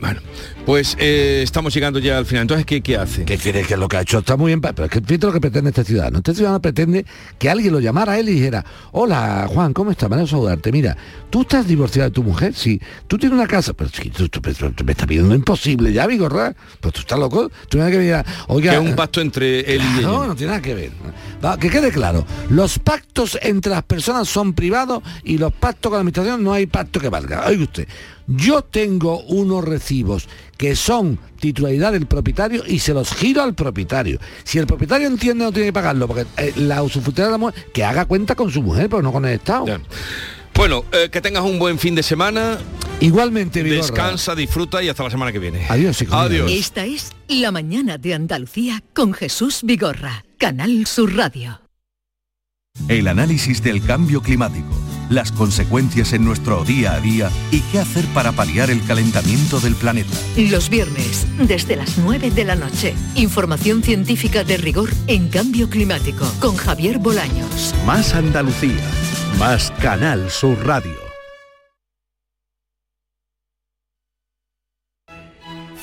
Bueno, 0.00 0.20
pues 0.66 0.96
eh, 1.00 1.40
estamos 1.42 1.72
llegando 1.72 1.98
ya 1.98 2.18
al 2.18 2.26
final. 2.26 2.42
Entonces, 2.42 2.66
¿qué, 2.66 2.82
qué 2.82 2.96
hace? 2.96 3.24
¿Qué 3.24 3.38
quiere 3.38 3.62
que 3.62 3.76
lo 3.76 3.88
que 3.88 3.96
ha 3.96 4.02
hecho 4.02 4.18
está 4.18 4.36
muy 4.36 4.50
bien? 4.50 4.60
Pero 4.60 4.84
es 4.84 4.90
que 4.90 5.00
fíjate 5.00 5.26
lo 5.26 5.32
que 5.32 5.40
pretende 5.40 5.70
este 5.70 5.84
ciudadano. 5.84 6.18
Este 6.18 6.34
ciudadano 6.34 6.60
pretende 6.60 7.06
que 7.38 7.48
alguien 7.48 7.72
lo 7.72 7.80
llamara 7.80 8.12
a 8.12 8.18
él 8.18 8.28
y 8.28 8.32
dijera, 8.32 8.64
hola 8.92 9.46
Juan, 9.48 9.72
¿cómo 9.72 9.90
estás? 9.90 10.10
Me 10.10 10.26
saludarte. 10.26 10.70
Mira, 10.72 10.96
tú 11.30 11.42
estás 11.42 11.66
divorciado 11.66 12.10
de 12.10 12.14
tu 12.14 12.22
mujer, 12.22 12.52
sí. 12.54 12.80
Tú 13.06 13.16
tienes 13.18 13.38
una 13.38 13.46
casa, 13.48 13.72
pero 13.72 13.90
sí, 13.90 14.10
tú, 14.10 14.28
tú- 14.28 14.42
pero 14.42 14.70
tú 14.72 14.84
me 14.84 14.92
estás 14.92 15.06
pidiendo 15.06 15.34
imposible 15.34 15.92
ya, 15.92 16.06
Vigorra. 16.06 16.54
Pues 16.80 16.92
tú 16.94 17.00
estás 17.00 17.18
loco. 17.18 17.48
Tú 17.48 17.78
tienes 17.78 17.90
que 17.90 17.96
venir 17.98 18.16
oiga, 18.48 18.72
Que 18.72 18.76
es 18.78 18.84
un 18.90 18.96
pacto 18.96 19.20
entre 19.20 19.60
él 19.60 19.80
y 19.82 19.98
ella. 19.98 20.08
no, 20.08 20.26
no 20.26 20.34
tiene 20.36 20.50
nada 20.52 20.62
que 20.62 20.74
ver. 20.74 20.90
Va, 21.44 21.58
que 21.58 21.70
quede 21.70 21.90
claro, 21.90 22.26
los 22.50 22.78
pactos 22.78 23.38
entre 23.42 23.72
las 23.72 23.82
personas 23.82 24.28
son 24.28 24.52
privados 24.52 25.02
y 25.24 25.38
los 25.38 25.52
pactos 25.52 25.90
con 25.90 25.96
la 25.96 26.00
administración 26.00 26.42
no 26.42 26.52
hay 26.52 26.66
pacto 26.66 27.00
que 27.00 27.08
valga. 27.08 27.46
Oiga 27.46 27.62
usted, 27.64 27.86
yo 28.26 28.62
tengo 28.62 29.20
unos 29.22 29.64
recibos 29.64 30.28
que 30.56 30.74
son 30.74 31.18
titularidad 31.38 31.92
del 31.92 32.06
propietario 32.06 32.64
y 32.66 32.78
se 32.78 32.94
los 32.94 33.14
giro 33.14 33.42
al 33.42 33.54
propietario. 33.54 34.18
Si 34.44 34.58
el 34.58 34.66
propietario 34.66 35.06
entiende 35.06 35.44
no 35.44 35.52
tiene 35.52 35.68
que 35.68 35.72
pagarlo, 35.72 36.06
porque 36.06 36.26
eh, 36.36 36.52
la 36.56 36.82
usufructuaria 36.82 37.26
de 37.26 37.32
la 37.32 37.38
mujer, 37.38 37.54
que 37.72 37.84
haga 37.84 38.04
cuenta 38.06 38.34
con 38.34 38.50
su 38.50 38.62
mujer, 38.62 38.88
pero 38.88 39.02
no 39.02 39.12
con 39.12 39.24
el 39.24 39.34
Estado. 39.34 39.66
Bueno, 40.54 40.84
eh, 40.92 41.10
que 41.10 41.20
tengas 41.20 41.44
un 41.44 41.58
buen 41.58 41.78
fin 41.78 41.94
de 41.94 42.02
semana. 42.02 42.58
Igualmente, 43.00 43.62
Vigorra. 43.62 43.82
Descansa, 43.82 44.34
disfruta 44.34 44.82
y 44.82 44.88
hasta 44.88 45.04
la 45.04 45.10
semana 45.10 45.30
que 45.30 45.38
viene. 45.38 45.66
Adiós, 45.68 46.00
hijo 46.00 46.14
mío. 46.14 46.22
Adiós. 46.22 46.50
Esta 46.50 46.86
es 46.86 47.12
La 47.28 47.52
mañana 47.52 47.98
de 47.98 48.14
Andalucía 48.14 48.82
con 48.94 49.12
Jesús 49.12 49.60
Vigorra, 49.64 50.24
Canal 50.38 50.86
Sur 50.86 51.14
Radio. 51.14 51.60
El 52.88 53.08
análisis 53.08 53.62
del 53.62 53.84
cambio 53.84 54.22
climático, 54.22 54.68
las 55.08 55.32
consecuencias 55.32 56.12
en 56.12 56.24
nuestro 56.24 56.64
día 56.64 56.94
a 56.94 57.00
día 57.00 57.30
y 57.50 57.60
qué 57.60 57.78
hacer 57.78 58.04
para 58.06 58.32
paliar 58.32 58.70
el 58.70 58.84
calentamiento 58.84 59.60
del 59.60 59.74
planeta. 59.74 60.16
Los 60.36 60.68
viernes, 60.68 61.26
desde 61.38 61.76
las 61.76 61.98
9 61.98 62.30
de 62.30 62.44
la 62.44 62.56
noche. 62.56 62.94
Información 63.14 63.82
científica 63.82 64.44
de 64.44 64.56
rigor 64.56 64.90
en 65.06 65.28
cambio 65.28 65.68
climático 65.70 66.26
con 66.40 66.56
Javier 66.56 66.98
Bolaños. 66.98 67.74
Más 67.84 68.14
Andalucía, 68.14 68.82
más 69.38 69.70
Canal 69.82 70.30
Sur 70.30 70.66
Radio. 70.66 71.06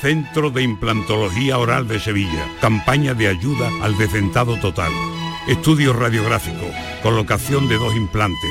Centro 0.00 0.50
de 0.50 0.62
Implantología 0.62 1.56
Oral 1.56 1.88
de 1.88 1.98
Sevilla. 1.98 2.46
Campaña 2.60 3.14
de 3.14 3.28
ayuda 3.28 3.70
al 3.80 3.96
decentado 3.96 4.58
total. 4.58 4.92
Estudio 5.48 5.94
radiográfico, 5.94 6.66
colocación 7.02 7.68
de 7.68 7.76
dos 7.78 7.94
implantes 7.96 8.50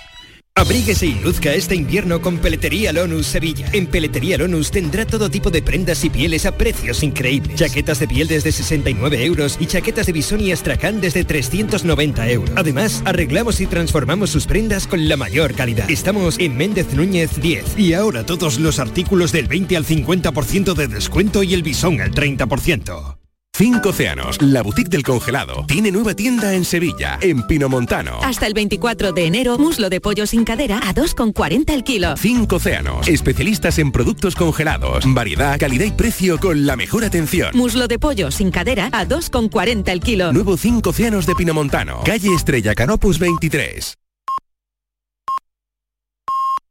Abríguese 0.61 1.07
y 1.07 1.15
luzca 1.15 1.53
este 1.53 1.75
invierno 1.75 2.21
con 2.21 2.37
Peletería 2.37 2.93
Lonus 2.93 3.25
Sevilla. 3.25 3.69
En 3.73 3.87
Peletería 3.87 4.37
Lonus 4.37 4.69
tendrá 4.69 5.07
todo 5.07 5.29
tipo 5.31 5.49
de 5.49 5.63
prendas 5.63 6.03
y 6.03 6.09
pieles 6.09 6.45
a 6.45 6.55
precios 6.55 7.01
increíbles. 7.03 7.55
Chaquetas 7.55 7.99
de 7.99 8.07
piel 8.07 8.27
desde 8.27 8.51
69 8.51 9.25
euros 9.25 9.57
y 9.59 9.65
chaquetas 9.65 10.05
de 10.05 10.13
bisón 10.13 10.39
y 10.39 10.51
astracán 10.51 11.01
desde 11.01 11.23
390 11.23 12.29
euros. 12.29 12.51
Además, 12.55 13.01
arreglamos 13.05 13.59
y 13.59 13.65
transformamos 13.65 14.29
sus 14.29 14.45
prendas 14.45 14.87
con 14.87 15.09
la 15.09 15.17
mayor 15.17 15.55
calidad. 15.55 15.89
Estamos 15.89 16.37
en 16.37 16.55
Méndez 16.55 16.93
Núñez 16.93 17.41
10. 17.41 17.79
Y 17.79 17.93
ahora 17.93 18.25
todos 18.25 18.59
los 18.59 18.77
artículos 18.77 19.31
del 19.31 19.47
20 19.47 19.77
al 19.77 19.85
50% 19.85 20.75
de 20.75 20.87
descuento 20.87 21.43
y 21.43 21.53
el 21.53 21.63
bisón 21.63 22.01
al 22.01 22.11
30%. 22.11 23.20
Cinco 23.61 23.89
Océanos, 23.89 24.41
la 24.41 24.63
boutique 24.63 24.89
del 24.89 25.03
congelado, 25.03 25.65
tiene 25.67 25.91
nueva 25.91 26.15
tienda 26.15 26.55
en 26.55 26.65
Sevilla, 26.65 27.19
en 27.21 27.45
Pinomontano. 27.45 28.17
Hasta 28.23 28.47
el 28.47 28.55
24 28.55 29.11
de 29.11 29.25
enero, 29.25 29.59
muslo 29.59 29.89
de 29.89 30.01
pollo 30.01 30.25
sin 30.25 30.45
cadera 30.45 30.79
a 30.79 30.95
2,40 30.95 31.71
el 31.71 31.83
kilo. 31.83 32.17
Cinco 32.17 32.55
Océanos, 32.55 33.07
especialistas 33.07 33.77
en 33.77 33.91
productos 33.91 34.35
congelados, 34.35 35.03
variedad, 35.13 35.59
calidad 35.59 35.85
y 35.85 35.91
precio 35.91 36.39
con 36.39 36.65
la 36.65 36.75
mejor 36.75 37.03
atención. 37.03 37.51
Muslo 37.53 37.87
de 37.87 37.99
pollo 37.99 38.31
sin 38.31 38.49
cadera 38.49 38.89
a 38.93 39.05
2,40 39.05 39.89
el 39.91 39.99
kilo. 39.99 40.33
Nuevo 40.33 40.57
Cinco 40.57 40.89
Océanos 40.89 41.27
de 41.27 41.35
Pinomontano, 41.35 42.01
calle 42.03 42.33
Estrella 42.33 42.73
Canopus 42.73 43.19
23. 43.19 43.95